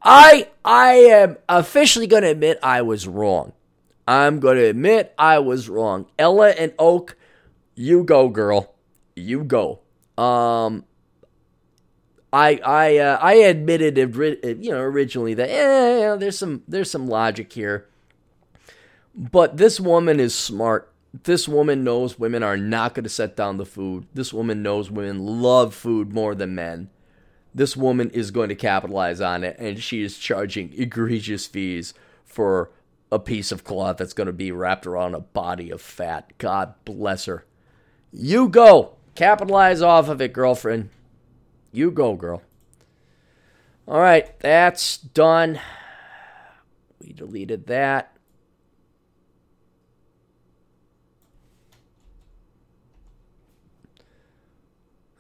I 0.03 0.49
I 0.65 0.93
am 0.95 1.37
officially 1.49 2.07
going 2.07 2.23
to 2.23 2.31
admit 2.31 2.59
I 2.63 2.83
was 2.83 3.09
wrong. 3.09 3.53
I'm 4.07 4.39
going 4.39 4.57
to 4.57 4.65
admit 4.65 5.13
I 5.19 5.41
was 5.41 5.69
wrong. 5.69 6.07
Ella 6.19 6.51
and 6.51 6.73
Oak, 6.79 7.17
you 7.75 8.05
go, 8.05 8.29
girl. 8.29 8.75
You 9.17 9.43
go. 9.43 9.81
Um, 10.17 10.85
I 12.33 12.61
I 12.65 12.99
uh, 12.99 13.19
I 13.21 13.35
admitted 13.35 13.97
you 13.99 14.71
know 14.71 14.81
originally 14.81 15.35
that 15.35 15.49
eh, 15.49 16.17
there's 16.17 16.39
some 16.39 16.63
there's 16.69 16.91
some 16.91 17.09
logic 17.09 17.53
here, 17.53 17.89
but 19.15 19.57
this 19.57 19.81
woman 19.81 20.21
is 20.21 20.35
smart 20.35 20.93
this 21.25 21.49
woman 21.49 21.85
knows 21.85 22.19
women 22.19 22.43
are 22.43 22.57
not 22.57 22.95
going 22.95 23.05
to 23.05 23.11
set 23.11 23.37
down 23.37 23.57
the 23.57 23.67
food. 23.67 24.07
This 24.15 24.33
woman 24.33 24.63
knows 24.63 24.91
women 24.91 25.19
love 25.19 25.75
food 25.75 26.13
more 26.13 26.35
than 26.35 26.55
men. 26.55 26.91
This 27.55 27.77
woman 27.77 28.11
is 28.11 28.31
going 28.31 28.49
to 28.51 28.55
capitalize 28.55 29.21
on 29.21 29.43
it, 29.45 29.57
and 29.59 29.83
she 29.83 30.03
is 30.03 30.19
charging 30.19 30.73
egregious 30.75 31.47
fees 31.47 31.95
for 32.25 32.71
a 33.11 33.19
piece 33.19 33.53
of 33.53 33.65
cloth 33.65 33.97
that's 33.97 34.13
going 34.13 34.27
to 34.27 34.33
be 34.33 34.51
wrapped 34.51 34.87
around 34.87 35.15
a 35.15 35.21
body 35.21 35.71
of 35.71 35.81
fat. 35.81 36.33
God 36.39 36.75
bless 36.85 37.25
her. 37.27 37.47
You 38.13 38.49
go. 38.49 38.97
Capitalize 39.15 39.81
off 39.81 40.09
of 40.09 40.21
it, 40.21 40.35
girlfriend. 40.35 40.91
You 41.73 41.91
go, 41.91 42.15
girl. 42.15 42.43
All 43.89 44.01
right, 44.01 44.39
that's 44.41 44.99
done. 44.99 45.61
We 47.01 47.13
deleted 47.13 47.67
that. 47.69 48.16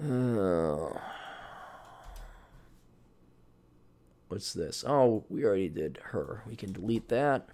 Oh. 0.02 1.00
What's 4.28 4.52
this? 4.52 4.84
Oh, 4.86 5.24
we 5.28 5.44
already 5.44 5.68
did 5.68 5.98
her. 6.10 6.42
We 6.46 6.56
can 6.56 6.72
delete 6.72 7.08
that. 7.08 7.48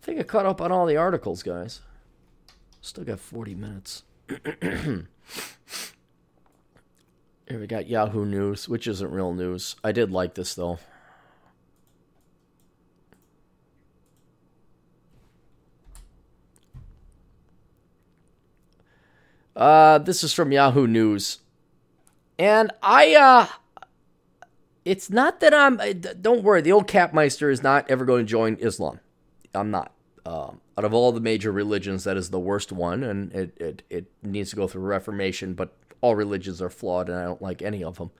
I 0.00 0.04
think 0.04 0.20
I 0.20 0.24
caught 0.24 0.46
up 0.46 0.60
on 0.60 0.70
all 0.70 0.86
the 0.86 0.96
articles, 0.96 1.42
guys. 1.42 1.80
Still 2.80 3.04
got 3.04 3.20
40 3.20 3.54
minutes. 3.54 4.02
Here 4.60 5.06
we 7.48 7.66
got 7.66 7.88
Yahoo 7.88 8.24
News, 8.24 8.68
which 8.68 8.86
isn't 8.86 9.10
real 9.10 9.32
news. 9.32 9.76
I 9.84 9.92
did 9.92 10.10
like 10.10 10.34
this, 10.34 10.54
though. 10.54 10.78
Uh, 19.54 19.98
this 19.98 20.24
is 20.24 20.32
from 20.32 20.52
Yahoo 20.52 20.86
News. 20.86 21.38
And 22.38 22.72
I, 22.82 23.14
uh, 23.14 23.46
it's 24.84 25.10
not 25.10 25.40
that 25.40 25.52
I'm, 25.54 25.78
uh, 25.78 25.92
don't 25.92 26.42
worry, 26.42 26.62
the 26.62 26.72
old 26.72 26.88
Capmeister 26.88 27.50
is 27.50 27.62
not 27.62 27.90
ever 27.90 28.04
going 28.04 28.26
to 28.26 28.30
join 28.30 28.56
Islam. 28.60 29.00
I'm 29.54 29.70
not. 29.70 29.92
Um, 30.24 30.60
out 30.78 30.84
of 30.84 30.94
all 30.94 31.12
the 31.12 31.20
major 31.20 31.52
religions, 31.52 32.04
that 32.04 32.16
is 32.16 32.30
the 32.30 32.38
worst 32.38 32.72
one, 32.72 33.02
and 33.02 33.32
it, 33.32 33.60
it, 33.60 33.82
it 33.90 34.06
needs 34.22 34.50
to 34.50 34.56
go 34.56 34.66
through 34.66 34.82
reformation, 34.82 35.54
but 35.54 35.76
all 36.00 36.14
religions 36.16 36.62
are 36.62 36.70
flawed, 36.70 37.08
and 37.08 37.18
I 37.18 37.24
don't 37.24 37.42
like 37.42 37.60
any 37.60 37.84
of 37.84 37.98
them. 37.98 38.10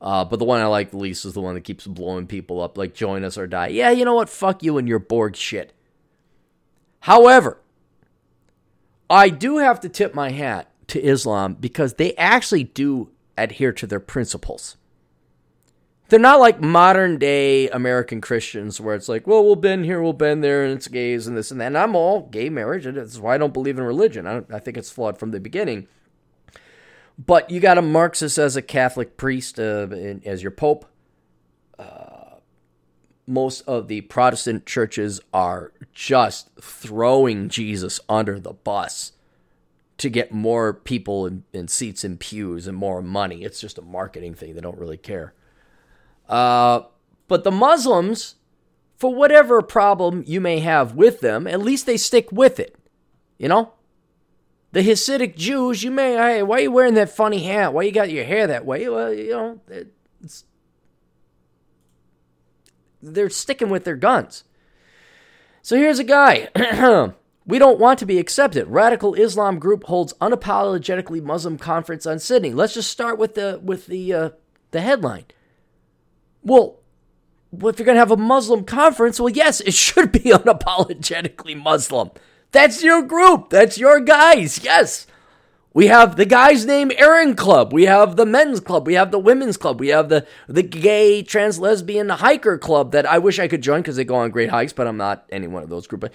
Uh, 0.00 0.24
but 0.24 0.38
the 0.38 0.44
one 0.44 0.60
I 0.60 0.66
like 0.66 0.90
the 0.90 0.98
least 0.98 1.24
is 1.24 1.32
the 1.32 1.40
one 1.40 1.54
that 1.54 1.62
keeps 1.62 1.86
blowing 1.86 2.26
people 2.26 2.60
up, 2.60 2.76
like 2.76 2.92
join 2.92 3.24
us 3.24 3.38
or 3.38 3.46
die. 3.46 3.68
Yeah, 3.68 3.90
you 3.90 4.04
know 4.04 4.14
what? 4.14 4.28
Fuck 4.28 4.62
you 4.62 4.76
and 4.76 4.86
your 4.88 4.98
Borg 4.98 5.36
shit. 5.36 5.72
However, 7.00 7.58
I 9.08 9.28
do 9.28 9.58
have 9.58 9.80
to 9.80 9.88
tip 9.88 10.14
my 10.14 10.30
hat 10.30 10.70
to 10.88 11.02
Islam 11.02 11.54
because 11.54 11.94
they 11.94 12.14
actually 12.16 12.64
do 12.64 13.10
adhere 13.36 13.72
to 13.72 13.86
their 13.86 14.00
principles. 14.00 14.76
They're 16.08 16.20
not 16.20 16.38
like 16.38 16.60
modern 16.60 17.18
day 17.18 17.68
American 17.70 18.20
Christians 18.20 18.80
where 18.80 18.94
it's 18.94 19.08
like, 19.08 19.26
well, 19.26 19.42
we'll 19.42 19.56
bend 19.56 19.86
here, 19.86 20.02
we'll 20.02 20.12
bend 20.12 20.44
there, 20.44 20.62
and 20.62 20.74
it's 20.74 20.86
gays 20.86 21.26
and 21.26 21.36
this 21.36 21.50
and 21.50 21.60
that. 21.60 21.68
And 21.68 21.78
I'm 21.78 21.96
all 21.96 22.28
gay 22.28 22.50
marriage, 22.50 22.84
that's 22.84 23.18
why 23.18 23.34
I 23.34 23.38
don't 23.38 23.54
believe 23.54 23.78
in 23.78 23.84
religion. 23.84 24.26
I, 24.26 24.42
I 24.52 24.58
think 24.58 24.76
it's 24.76 24.90
flawed 24.90 25.18
from 25.18 25.30
the 25.30 25.40
beginning. 25.40 25.88
But 27.18 27.50
you 27.50 27.60
got 27.60 27.78
a 27.78 27.82
Marxist 27.82 28.38
as 28.38 28.56
a 28.56 28.62
Catholic 28.62 29.16
priest, 29.16 29.58
uh, 29.58 29.88
as 30.24 30.42
your 30.42 30.50
pope. 30.50 30.84
Uh, 31.78 32.36
most 33.26 33.62
of 33.62 33.88
the 33.88 34.02
Protestant 34.02 34.66
churches 34.66 35.20
are 35.32 35.72
just 35.92 36.50
throwing 36.60 37.48
Jesus 37.48 37.98
under 38.08 38.38
the 38.38 38.52
bus 38.52 39.12
to 39.98 40.10
get 40.10 40.32
more 40.32 40.74
people 40.74 41.26
in, 41.26 41.44
in 41.52 41.68
seats 41.68 42.04
in 42.04 42.18
pews 42.18 42.66
and 42.66 42.76
more 42.76 43.00
money. 43.00 43.44
It's 43.44 43.60
just 43.60 43.78
a 43.78 43.82
marketing 43.82 44.34
thing. 44.34 44.54
They 44.54 44.60
don't 44.60 44.78
really 44.78 44.96
care. 44.96 45.34
Uh, 46.28 46.82
but 47.28 47.44
the 47.44 47.50
Muslims, 47.50 48.34
for 48.96 49.14
whatever 49.14 49.62
problem 49.62 50.24
you 50.26 50.40
may 50.40 50.60
have 50.60 50.94
with 50.94 51.20
them, 51.20 51.46
at 51.46 51.60
least 51.60 51.86
they 51.86 51.96
stick 51.96 52.32
with 52.32 52.58
it. 52.58 52.76
You 53.38 53.48
know? 53.48 53.72
The 54.72 54.80
Hasidic 54.80 55.36
Jews, 55.36 55.84
you 55.84 55.92
may, 55.92 56.14
hey, 56.14 56.42
why 56.42 56.56
are 56.56 56.62
you 56.62 56.72
wearing 56.72 56.94
that 56.94 57.10
funny 57.10 57.44
hat? 57.44 57.72
Why 57.72 57.82
you 57.82 57.92
got 57.92 58.10
your 58.10 58.24
hair 58.24 58.48
that 58.48 58.66
way? 58.66 58.88
Well, 58.88 59.14
you 59.14 59.30
know, 59.30 59.60
it's, 59.68 60.44
they're 63.00 63.30
sticking 63.30 63.68
with 63.68 63.84
their 63.84 63.96
guns. 63.96 64.42
So 65.62 65.76
here's 65.76 66.00
a 66.00 66.04
guy. 66.04 66.48
we 67.46 67.58
don't 67.58 67.78
want 67.78 67.98
to 67.98 68.06
be 68.06 68.18
accepted. 68.18 68.66
Radical 68.68 69.14
Islam 69.14 69.58
group 69.58 69.84
holds 69.84 70.14
unapologetically 70.14 71.22
Muslim 71.22 71.58
conference 71.58 72.06
on 72.06 72.18
Sydney. 72.18 72.52
Let's 72.52 72.74
just 72.74 72.90
start 72.90 73.18
with 73.18 73.34
the 73.34 73.60
with 73.62 73.86
the 73.86 74.12
uh, 74.12 74.30
the 74.70 74.80
headline. 74.80 75.26
Well, 76.42 76.80
if 77.52 77.78
you're 77.78 77.86
going 77.86 77.96
to 77.96 78.00
have 78.00 78.10
a 78.10 78.16
Muslim 78.16 78.64
conference, 78.64 79.20
well, 79.20 79.30
yes, 79.30 79.60
it 79.60 79.74
should 79.74 80.12
be 80.12 80.20
unapologetically 80.30 81.56
Muslim. 81.56 82.10
That's 82.52 82.82
your 82.82 83.02
group. 83.02 83.50
That's 83.50 83.78
your 83.78 84.00
guys. 84.00 84.62
Yes. 84.62 85.06
We 85.74 85.88
have 85.88 86.14
the 86.14 86.24
guys 86.24 86.64
named 86.64 86.94
Aaron 86.96 87.34
Club. 87.34 87.72
We 87.72 87.86
have 87.86 88.14
the 88.14 88.24
men's 88.24 88.60
club. 88.60 88.86
We 88.86 88.94
have 88.94 89.10
the 89.10 89.18
women's 89.18 89.56
club. 89.56 89.80
We 89.80 89.88
have 89.88 90.08
the 90.08 90.24
the 90.46 90.62
gay 90.62 91.24
trans 91.24 91.58
lesbian 91.58 92.10
hiker 92.10 92.58
club 92.58 92.92
that 92.92 93.06
I 93.06 93.18
wish 93.18 93.40
I 93.40 93.48
could 93.48 93.60
join 93.60 93.80
because 93.80 93.96
they 93.96 94.04
go 94.04 94.14
on 94.14 94.30
great 94.30 94.50
hikes, 94.50 94.72
but 94.72 94.86
I'm 94.86 94.96
not 94.96 95.24
any 95.32 95.48
one 95.48 95.64
of 95.64 95.70
those 95.70 95.88
groups. 95.88 96.10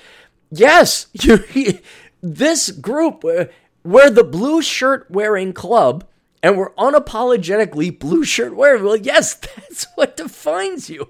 Yes, 0.52 1.08
you, 1.14 1.80
this 2.22 2.72
group 2.72 3.24
uh, 3.24 3.46
we're 3.84 4.10
the 4.10 4.24
blue 4.24 4.62
shirt 4.62 5.10
wearing 5.10 5.54
club 5.54 6.06
and 6.42 6.58
we're 6.58 6.74
unapologetically 6.74 7.98
blue 7.98 8.24
shirt 8.24 8.56
wearing. 8.56 8.84
Well, 8.84 8.96
yes, 8.96 9.34
that's 9.36 9.88
what 9.96 10.18
defines 10.18 10.90
you. 10.90 11.10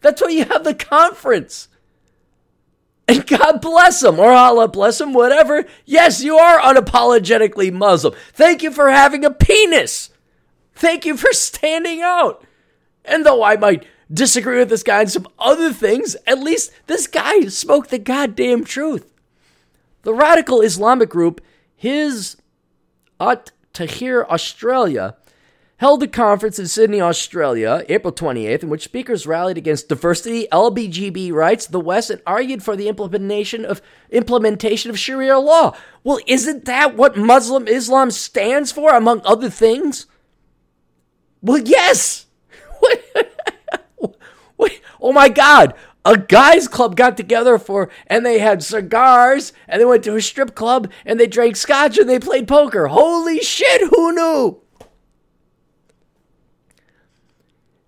That's 0.00 0.20
why 0.20 0.28
you 0.28 0.44
have 0.44 0.64
the 0.64 0.74
conference. 0.74 1.68
And 3.08 3.26
God 3.26 3.60
bless 3.60 4.00
them, 4.00 4.18
or 4.18 4.32
Allah 4.32 4.68
bless 4.68 4.98
them, 4.98 5.12
whatever. 5.12 5.64
Yes, 5.84 6.22
you 6.22 6.36
are 6.36 6.60
unapologetically 6.60 7.72
Muslim. 7.72 8.14
Thank 8.32 8.62
you 8.62 8.70
for 8.70 8.90
having 8.90 9.24
a 9.24 9.30
penis. 9.30 10.10
Thank 10.74 11.04
you 11.04 11.16
for 11.16 11.32
standing 11.32 12.00
out. 12.00 12.44
And 13.04 13.26
though 13.26 13.42
I 13.42 13.56
might 13.56 13.84
disagree 14.12 14.58
with 14.58 14.68
this 14.68 14.82
guy 14.82 15.00
on 15.00 15.08
some 15.08 15.28
other 15.38 15.72
things, 15.72 16.16
at 16.26 16.38
least 16.38 16.72
this 16.86 17.06
guy 17.06 17.40
spoke 17.46 17.88
the 17.88 17.98
goddamn 17.98 18.64
truth. 18.64 19.10
The 20.02 20.14
radical 20.14 20.60
Islamic 20.60 21.08
group, 21.08 21.40
his 21.74 22.36
At 23.20 23.52
Tahrir 23.72 24.26
Australia, 24.28 25.16
held 25.76 26.02
a 26.02 26.06
conference 26.06 26.58
in 26.60 26.68
Sydney, 26.68 27.00
Australia, 27.00 27.84
April 27.88 28.12
28th, 28.12 28.62
in 28.62 28.68
which 28.68 28.84
speakers 28.84 29.26
rallied 29.26 29.58
against 29.58 29.88
diversity, 29.88 30.46
LBGB 30.52 31.32
rights, 31.32 31.66
the 31.66 31.80
West, 31.80 32.10
and 32.10 32.22
argued 32.24 32.62
for 32.62 32.76
the 32.76 32.88
implementation 32.88 33.64
of 33.64 33.82
implementation 34.10 34.90
of 34.90 34.98
Sharia 34.98 35.38
law. 35.38 35.76
Well, 36.04 36.20
isn't 36.26 36.66
that 36.66 36.96
what 36.96 37.16
Muslim 37.16 37.66
Islam 37.66 38.12
stands 38.12 38.70
for, 38.70 38.94
among 38.94 39.22
other 39.24 39.50
things? 39.50 40.06
Well, 41.40 41.58
yes. 41.58 42.26
oh 45.02 45.12
my 45.12 45.28
God! 45.28 45.74
A 46.04 46.16
guys' 46.16 46.66
club 46.66 46.96
got 46.96 47.16
together 47.16 47.58
for, 47.58 47.88
and 48.06 48.26
they 48.26 48.38
had 48.38 48.62
cigars, 48.62 49.52
and 49.68 49.80
they 49.80 49.84
went 49.84 50.02
to 50.04 50.16
a 50.16 50.22
strip 50.22 50.54
club, 50.54 50.90
and 51.04 51.20
they 51.20 51.26
drank 51.26 51.56
scotch, 51.56 51.98
and 51.98 52.08
they 52.08 52.18
played 52.18 52.48
poker. 52.48 52.88
Holy 52.88 53.40
shit! 53.40 53.82
Who 53.90 54.12
knew? 54.12 54.62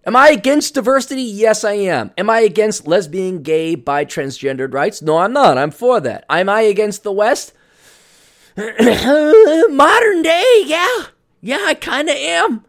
Am 0.07 0.15
I 0.15 0.29
against 0.29 0.75
diversity? 0.75 1.23
Yes, 1.23 1.65
I 1.65 1.73
am. 1.73 2.12
Am 2.19 2.29
I 2.29 2.41
against 2.41 2.87
lesbian, 2.87 3.43
gay, 3.43 3.75
bi, 3.75 4.05
transgendered 4.05 4.75
rights? 4.75 5.01
No, 5.01 5.19
I'm 5.19 5.33
not. 5.33 5.57
I'm 5.57 5.71
for 5.71 5.99
that. 6.01 6.27
Am 6.29 6.49
I 6.49 6.61
against 6.62 7.05
the 7.05 7.12
West? 7.12 7.55
Modern 8.57 10.23
day, 10.23 10.62
yeah. 10.67 11.07
Yeah, 11.41 11.65
I 11.65 11.75
kind 11.75 12.09
of 12.11 12.17
am. 12.17 12.65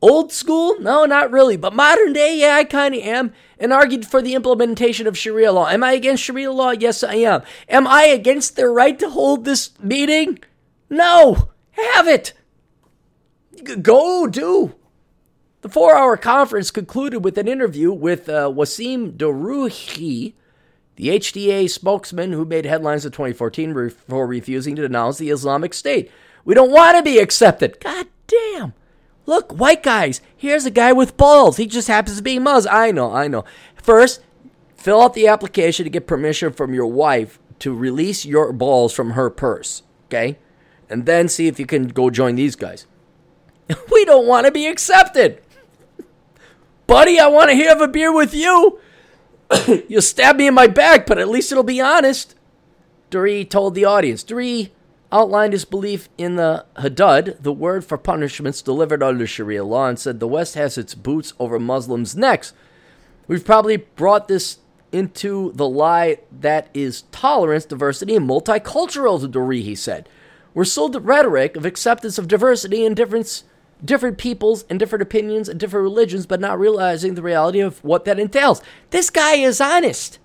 Old 0.00 0.32
school? 0.32 0.78
No, 0.80 1.04
not 1.04 1.30
really. 1.30 1.56
But 1.56 1.74
modern 1.74 2.12
day, 2.12 2.38
yeah, 2.38 2.56
I 2.56 2.64
kind 2.64 2.94
of 2.94 3.00
am. 3.02 3.32
And 3.58 3.72
argued 3.72 4.04
for 4.06 4.20
the 4.20 4.34
implementation 4.34 5.06
of 5.06 5.16
Sharia 5.16 5.52
law. 5.52 5.68
Am 5.68 5.82
I 5.82 5.92
against 5.92 6.22
Sharia 6.22 6.52
law? 6.52 6.70
Yes, 6.70 7.02
I 7.02 7.14
am. 7.14 7.42
Am 7.68 7.86
I 7.86 8.04
against 8.04 8.56
their 8.56 8.72
right 8.72 8.98
to 8.98 9.08
hold 9.08 9.44
this 9.44 9.70
meeting? 9.80 10.40
No. 10.90 11.50
Have 11.72 12.06
it. 12.06 12.32
Go 13.82 14.26
do. 14.26 14.74
The 15.62 15.68
four 15.70 15.96
hour 15.96 16.18
conference 16.18 16.70
concluded 16.70 17.24
with 17.24 17.38
an 17.38 17.48
interview 17.48 17.90
with 17.90 18.28
uh, 18.28 18.52
Wassim 18.54 19.16
Doureihi, 19.16 20.34
the 20.96 21.08
HTA 21.08 21.70
spokesman 21.70 22.32
who 22.32 22.44
made 22.44 22.66
headlines 22.66 23.06
in 23.06 23.12
2014 23.12 23.90
for 23.90 24.26
refusing 24.26 24.76
to 24.76 24.82
denounce 24.82 25.16
the 25.16 25.30
Islamic 25.30 25.72
State. 25.72 26.10
We 26.44 26.54
don't 26.54 26.70
want 26.70 26.98
to 26.98 27.02
be 27.02 27.18
accepted. 27.18 27.80
God 27.80 28.06
damn. 28.26 28.74
Look, 29.26 29.52
white 29.52 29.82
guys, 29.82 30.20
here's 30.36 30.66
a 30.66 30.70
guy 30.70 30.92
with 30.92 31.16
balls. 31.16 31.56
He 31.56 31.66
just 31.66 31.88
happens 31.88 32.18
to 32.18 32.22
be 32.22 32.38
Muslim. 32.38 32.74
I 32.74 32.90
know, 32.90 33.12
I 33.12 33.28
know. 33.28 33.44
First, 33.74 34.20
fill 34.76 35.00
out 35.00 35.14
the 35.14 35.28
application 35.28 35.84
to 35.84 35.90
get 35.90 36.06
permission 36.06 36.52
from 36.52 36.74
your 36.74 36.86
wife 36.86 37.38
to 37.60 37.74
release 37.74 38.24
your 38.24 38.52
balls 38.52 38.92
from 38.92 39.12
her 39.12 39.30
purse, 39.30 39.82
okay? 40.06 40.38
And 40.90 41.06
then 41.06 41.28
see 41.28 41.46
if 41.46 41.58
you 41.58 41.66
can 41.66 41.88
go 41.88 42.10
join 42.10 42.36
these 42.36 42.56
guys. 42.56 42.86
We 43.90 44.04
don't 44.04 44.26
want 44.26 44.44
to 44.44 44.52
be 44.52 44.66
accepted 44.66 45.40
buddy, 46.86 47.18
I 47.18 47.28
want 47.28 47.50
to 47.50 47.56
have 47.56 47.80
a 47.80 47.88
beer 47.88 48.12
with 48.12 48.34
you. 48.34 48.78
You'll 49.88 50.02
stab 50.02 50.36
me 50.36 50.46
in 50.46 50.54
my 50.54 50.66
back, 50.66 51.06
but 51.06 51.18
at 51.18 51.28
least 51.28 51.50
it'll 51.50 51.64
be 51.64 51.80
honest. 51.80 52.34
Duri 53.10 53.44
told 53.44 53.74
the 53.74 53.84
audience. 53.84 54.22
Duri 54.22 54.72
outlined 55.14 55.52
his 55.52 55.64
belief 55.64 56.08
in 56.18 56.34
the 56.34 56.66
Hudud, 56.76 57.40
the 57.40 57.52
word 57.52 57.84
for 57.84 57.96
punishments 57.96 58.60
delivered 58.60 59.02
under 59.02 59.26
Sharia 59.26 59.64
law, 59.64 59.86
and 59.86 59.98
said 59.98 60.18
the 60.18 60.26
West 60.26 60.56
has 60.56 60.76
its 60.76 60.94
boots 60.94 61.32
over 61.38 61.60
Muslims' 61.60 62.16
necks. 62.16 62.52
We've 63.28 63.44
probably 63.44 63.76
brought 63.76 64.26
this 64.26 64.58
into 64.90 65.52
the 65.52 65.68
lie 65.68 66.18
that 66.32 66.68
is 66.74 67.02
tolerance, 67.12 67.64
diversity, 67.64 68.16
and 68.16 68.28
multicultural 68.28 69.20
to 69.20 69.28
Duri, 69.28 69.62
he 69.62 69.76
said. 69.76 70.08
We're 70.52 70.64
sold 70.64 70.92
the 70.92 71.00
rhetoric 71.00 71.56
of 71.56 71.64
acceptance 71.64 72.18
of 72.18 72.28
diversity 72.28 72.84
and 72.84 72.94
difference 72.94 73.44
different 73.84 74.18
peoples 74.18 74.64
and 74.70 74.78
different 74.78 75.02
opinions 75.02 75.48
and 75.48 75.60
different 75.60 75.82
religions, 75.82 76.26
but 76.26 76.40
not 76.40 76.58
realizing 76.58 77.14
the 77.14 77.22
reality 77.22 77.60
of 77.60 77.82
what 77.84 78.04
that 78.04 78.18
entails. 78.18 78.62
This 78.90 79.10
guy 79.10 79.34
is 79.34 79.60
honest. 79.60 80.18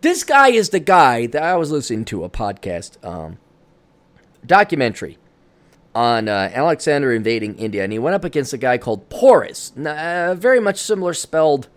This 0.00 0.24
guy 0.24 0.48
is 0.48 0.70
the 0.70 0.80
guy 0.80 1.26
that 1.26 1.42
I 1.42 1.56
was 1.56 1.70
listening 1.70 2.04
to 2.06 2.24
a 2.24 2.30
podcast 2.30 3.02
um, 3.04 3.38
documentary 4.46 5.18
on 5.94 6.28
uh, 6.28 6.50
Alexander 6.52 7.12
invading 7.12 7.56
India, 7.56 7.84
and 7.84 7.92
he 7.92 7.98
went 7.98 8.14
up 8.14 8.24
against 8.24 8.52
a 8.52 8.58
guy 8.58 8.78
called 8.78 9.08
Porus, 9.08 9.72
uh, 9.76 10.34
very 10.36 10.60
much 10.60 10.78
similar 10.78 11.14
spelled 11.14 11.68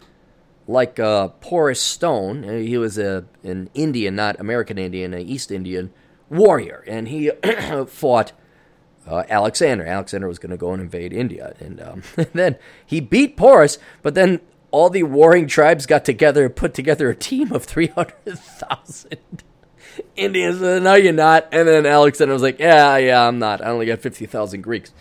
like 0.68 0.99
uh, 0.99 1.30
Porous 1.39 1.81
Stone. 1.81 2.44
Uh, 2.44 2.53
he 2.53 2.77
was 2.77 2.98
a 2.98 3.26
an 3.44 3.69
Indian, 3.73 4.15
not 4.15 4.39
American 4.39 4.77
Indian, 4.77 5.14
an 5.14 5.22
East 5.22 5.52
Indian 5.52 5.91
warrior, 6.30 6.84
and 6.88 7.07
he 7.07 7.30
fought 7.88 8.34
uh, 9.07 9.23
Alexander. 9.30 9.85
Alexander 9.85 10.27
was 10.27 10.39
going 10.39 10.52
to 10.52 10.57
go 10.57 10.73
and 10.73 10.81
invade 10.81 11.14
India, 11.14 11.56
and, 11.60 11.80
um, 11.81 12.03
then 12.34 12.57
he 12.85 12.99
beat 12.99 13.38
Porus. 13.38 13.77
But 14.02 14.15
then 14.15 14.41
all 14.72 14.89
the 14.89 15.03
warring 15.03 15.48
tribes 15.48 15.85
got 15.85 16.03
together 16.03 16.45
and 16.45 16.56
put 16.56 16.73
together 16.73 17.10
a 17.10 17.15
team 17.15 17.52
of 17.52 17.64
three 17.64 17.88
hundred 17.88 18.38
thousand 18.38 19.44
Indians. 20.15 20.61
No, 20.61 20.95
you're 20.95 21.14
not. 21.14 21.48
And 21.52 21.68
then 21.68 21.86
Alexander 21.86 22.34
was 22.34 22.41
like, 22.41 22.60
"Yeah, 22.60 22.98
yeah, 22.98 23.28
I'm 23.28 23.40
not. 23.40 23.61
I 23.61 23.69
only 23.69 23.86
got 23.86 23.99
fifty 23.99 24.26
thousand 24.26 24.61
Greeks." 24.61 24.91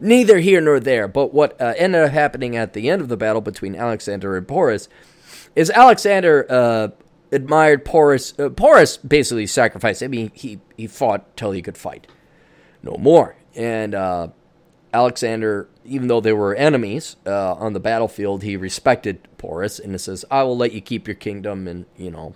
Neither 0.00 0.38
here 0.38 0.60
nor 0.60 0.78
there. 0.78 1.08
But 1.08 1.34
what 1.34 1.60
uh, 1.60 1.74
ended 1.76 2.02
up 2.02 2.12
happening 2.12 2.56
at 2.56 2.72
the 2.74 2.88
end 2.88 3.02
of 3.02 3.08
the 3.08 3.16
battle 3.16 3.40
between 3.40 3.74
Alexander 3.74 4.36
and 4.36 4.46
Porus 4.46 4.88
is 5.56 5.70
Alexander 5.70 6.46
uh, 6.48 6.88
admired 7.32 7.84
Porus. 7.84 8.38
Uh, 8.38 8.50
Porus 8.50 8.96
basically 8.96 9.46
sacrificed. 9.46 10.02
I 10.02 10.08
mean, 10.08 10.30
he 10.34 10.60
he 10.76 10.86
fought 10.86 11.36
till 11.36 11.50
he 11.50 11.62
could 11.62 11.76
fight 11.76 12.06
no 12.82 12.96
more. 12.98 13.36
And 13.54 13.94
uh, 13.94 14.28
Alexander, 14.92 15.68
even 15.84 16.08
though 16.08 16.20
they 16.20 16.32
were 16.32 16.54
enemies 16.54 17.16
uh, 17.26 17.54
on 17.54 17.72
the 17.72 17.80
battlefield, 17.80 18.42
he 18.42 18.56
respected 18.56 19.26
Porus 19.38 19.78
and 19.78 19.92
he 19.92 19.98
says, 19.98 20.24
I 20.30 20.42
will 20.42 20.56
let 20.56 20.72
you 20.72 20.80
keep 20.80 21.06
your 21.06 21.14
kingdom 21.14 21.68
and, 21.68 21.86
you 21.96 22.10
know, 22.10 22.34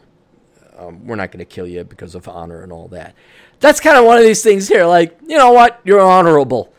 um, 0.76 1.06
we're 1.06 1.16
not 1.16 1.30
going 1.30 1.38
to 1.38 1.44
kill 1.44 1.66
you 1.66 1.84
because 1.84 2.14
of 2.14 2.28
honor 2.28 2.62
and 2.62 2.72
all 2.72 2.88
that. 2.88 3.14
That's 3.60 3.80
kind 3.80 3.96
of 3.96 4.04
one 4.04 4.18
of 4.18 4.24
these 4.24 4.42
things 4.42 4.68
here. 4.68 4.84
Like, 4.84 5.18
you 5.26 5.38
know 5.38 5.52
what? 5.52 5.80
You're 5.84 6.00
honorable. 6.00 6.72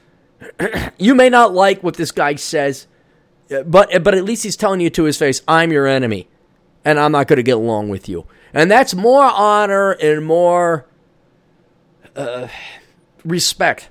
you 0.98 1.16
may 1.16 1.30
not 1.30 1.54
like 1.54 1.84
what 1.84 1.96
this 1.96 2.12
guy 2.12 2.36
says. 2.36 2.88
But 3.48 4.04
but 4.04 4.16
at 4.16 4.24
least 4.24 4.44
he's 4.44 4.56
telling 4.56 4.82
you 4.82 4.90
to 4.92 5.04
his 5.04 5.18
face, 5.18 5.42
I'm 5.48 5.72
your 5.72 5.86
enemy, 5.86 6.28
and 6.84 7.00
I'm 7.00 7.12
not 7.12 7.28
going 7.28 7.38
to 7.38 7.44
get 7.44 7.58
along 7.58 7.90
with 7.90 8.10
you. 8.10 8.26
And 8.54 8.72
that's 8.72 8.96
more 8.96 9.24
honor 9.24 9.92
and 9.92 10.26
more 10.26 10.88
uh, 12.16 12.48
respect. 13.24 13.90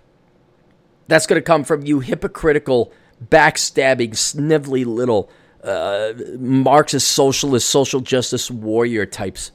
That's 1.07 1.27
going 1.27 1.41
to 1.41 1.45
come 1.45 1.65
from 1.65 1.85
you 1.85 2.01
hypocritical, 2.01 2.93
backstabbing, 3.25 4.11
snivelly 4.11 4.85
little 4.85 5.31
uh, 5.63 6.15
Marxist, 6.39 7.09
socialist, 7.09 7.69
social 7.69 8.01
justice 8.01 8.51
warrior 8.51 9.07
types. 9.07 9.53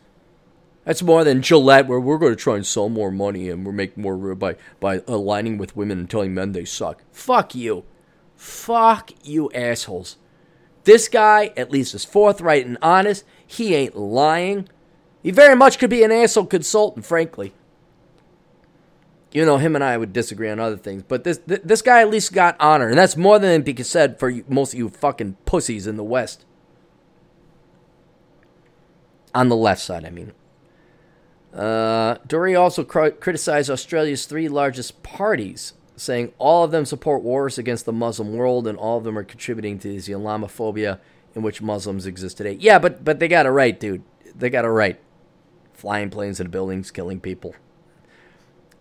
That's 0.90 1.04
more 1.04 1.24
than 1.24 1.44
Gillette, 1.44 1.86
where 1.86 2.00
we're 2.00 2.18
going 2.18 2.32
to 2.32 2.36
try 2.36 2.56
and 2.56 2.66
sell 2.66 2.90
more 2.90 3.12
money 3.12 3.48
and 3.48 3.64
we're 3.64 3.72
making 3.72 4.02
more 4.02 4.34
by 4.34 4.56
by 4.80 5.04
aligning 5.08 5.60
with 5.60 5.76
women 5.76 6.00
and 6.00 6.10
telling 6.10 6.34
men 6.34 6.52
they 6.52 6.66
suck. 6.66 7.04
Fuck 7.12 7.54
you. 7.54 7.86
Fuck 8.36 9.12
you 9.24 9.52
assholes. 9.52 10.18
This 10.86 11.08
guy, 11.08 11.54
at 11.56 11.70
least, 11.70 11.94
is 11.94 12.06
forthright 12.06 12.66
and 12.66 12.80
honest. 12.82 13.24
He 13.46 13.76
ain't 13.76 13.98
lying. 13.98 14.68
He 15.22 15.30
very 15.30 15.56
much 15.56 15.78
could 15.78 15.92
be 15.92 16.02
an 16.02 16.12
asshole 16.12 16.48
consultant, 16.48 17.06
frankly. 17.06 17.54
You 19.32 19.46
know, 19.46 19.58
him 19.58 19.76
and 19.76 19.84
I 19.84 19.96
would 19.96 20.12
disagree 20.12 20.50
on 20.50 20.60
other 20.60 20.78
things, 20.78 21.04
but 21.04 21.24
this 21.24 21.40
this 21.46 21.84
guy 21.84 22.02
at 22.02 22.10
least 22.10 22.34
got 22.34 22.56
honor, 22.60 22.90
and 22.90 22.98
that's 22.98 23.16
more 23.16 23.38
than 23.38 23.62
can 23.62 23.76
be 23.76 23.84
said 23.84 24.18
for 24.18 24.34
most 24.48 24.74
of 24.74 24.80
you 24.80 24.90
fucking 24.90 25.38
pussies 25.46 25.86
in 25.86 25.98
the 25.98 26.04
West. 26.04 26.46
On 29.36 29.50
the 29.50 29.56
left 29.56 29.82
side, 29.82 30.04
I 30.04 30.10
mean. 30.10 30.34
Uh, 31.54 32.16
Dury 32.28 32.60
also 32.60 32.84
cr- 32.84 33.10
criticized 33.10 33.70
Australia's 33.70 34.26
three 34.26 34.48
largest 34.48 35.02
parties 35.02 35.74
saying 35.96 36.32
all 36.38 36.64
of 36.64 36.72
them 36.72 36.86
support 36.86 37.24
wars 37.24 37.58
against 37.58 37.86
the 37.86 37.92
Muslim 37.92 38.34
world 38.34 38.68
and 38.68 38.78
all 38.78 38.98
of 38.98 39.04
them 39.04 39.18
are 39.18 39.24
contributing 39.24 39.80
to 39.80 39.90
the 39.90 39.98
Islamophobia 39.98 41.00
in 41.36 41.42
which 41.42 41.62
Muslims 41.62 42.06
exist 42.06 42.38
today. 42.38 42.58
Yeah, 42.60 42.80
but 42.80 43.04
but 43.04 43.20
they 43.20 43.28
got 43.28 43.46
it 43.46 43.50
right, 43.50 43.78
dude. 43.78 44.04
They 44.36 44.50
got 44.50 44.66
it 44.66 44.70
right. 44.70 45.00
Flying 45.74 46.10
planes 46.10 46.40
into 46.40 46.50
buildings, 46.50 46.92
killing 46.92 47.20
people. 47.20 47.56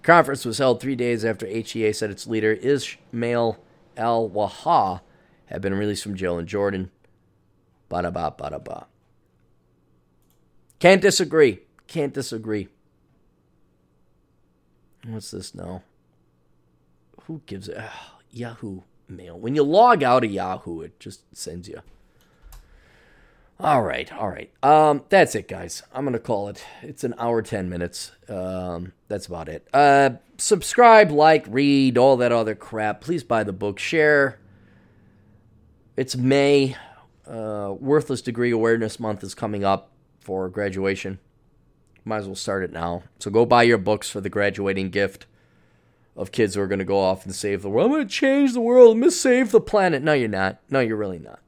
Conference 0.03 0.45
was 0.45 0.59
held 0.59 0.81
three 0.81 0.97
days 0.97 1.25
after 1.25 1.47
HTA 1.47 1.95
said 1.95 2.11
its 2.11 2.27
leader 2.27 2.53
Ismail 2.53 3.59
al 3.97 4.31
Wahwah 4.31 5.01
had 5.47 5.61
been 5.61 5.75
released 5.75 6.03
from 6.03 6.15
jail 6.15 6.39
in 6.39 6.47
Jordan. 6.47 6.91
Bada 7.91 8.13
ba 8.13 8.35
bada 8.39 8.63
ba. 8.63 8.87
Can't 10.79 11.03
disagree. 11.03 11.61
Can't 11.89 12.15
disagree. 12.15 12.69
What's 15.05 15.33
this 15.33 15.55
now? 15.55 15.83
who 17.29 17.43
gives 17.47 17.69
it? 17.69 17.77
Uh, 17.77 17.89
Yahoo 18.33 18.81
Mail. 19.07 19.39
When 19.39 19.55
you 19.55 19.63
log 19.63 20.03
out 20.03 20.25
of 20.25 20.31
Yahoo, 20.31 20.81
it 20.81 20.99
just 20.99 21.21
sends 21.37 21.69
you. 21.69 21.81
All 23.61 23.83
right, 23.83 24.11
all 24.13 24.29
right. 24.29 24.51
Um, 24.63 25.05
that's 25.09 25.35
it, 25.35 25.47
guys. 25.47 25.83
I'm 25.93 26.05
gonna 26.05 26.19
call 26.19 26.49
it. 26.49 26.65
It's 26.83 27.05
an 27.05 27.15
hour, 27.19 27.43
ten 27.43 27.69
minutes. 27.69 28.13
Um, 28.29 28.93
that's 29.09 29.27
about 29.27 29.49
it. 29.49 29.69
Uh, 29.75 30.11
subscribe, 30.39 31.11
like, 31.11 31.45
read, 31.49 31.99
all 31.99 32.17
that 32.17 32.33
other 32.33 32.55
crap. 32.55 33.01
Please 33.01 33.23
buy 33.23 33.45
the 33.45 33.53
book. 33.53 33.79
Share. 33.79 34.39
It's 35.97 36.17
May. 36.17 36.77
Uh, 37.27 37.75
Worthless 37.79 38.23
Degree 38.23 38.53
Awareness 38.53 38.99
Month 38.99 39.23
is 39.23 39.35
coming 39.35 39.65
up 39.65 39.91
for 40.21 40.49
graduation. 40.49 41.19
Might 42.09 42.21
as 42.21 42.27
well 42.27 42.35
start 42.35 42.65
it 42.65 42.73
now. 42.73 43.03
So 43.19 43.31
go 43.31 43.45
buy 43.45 43.65
your 43.65 43.77
books 43.77 44.09
for 44.09 44.23
the 44.23 44.31
graduating 44.31 44.89
gift 44.89 45.27
of 46.17 46.33
kids 46.33 46.55
who 46.55 46.63
are 46.63 46.67
going 46.67 46.79
to 46.79 46.85
go 46.87 46.99
off 46.99 47.27
and 47.27 47.35
save 47.35 47.61
the 47.61 47.69
world. 47.69 47.91
I'm 47.91 47.97
going 47.97 48.09
to 48.09 48.15
change 48.15 48.55
the 48.55 48.63
world. 48.63 48.93
I'm 48.93 49.01
going 49.01 49.11
to 49.11 49.17
save 49.17 49.53
the 49.53 49.61
planet. 49.61 50.03
No, 50.03 50.15
you're 50.15 50.27
not. 50.27 50.59
No, 50.71 50.81
you're 50.81 50.97
really 50.97 51.19
not. 51.19 51.41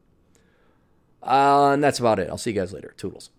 Uh, 1.23 1.73
and 1.73 1.83
that's 1.83 1.99
about 1.99 2.19
it. 2.19 2.29
I'll 2.29 2.37
see 2.37 2.51
you 2.51 2.61
guys 2.61 2.75
later. 2.75 2.93
Toodles. 2.99 3.31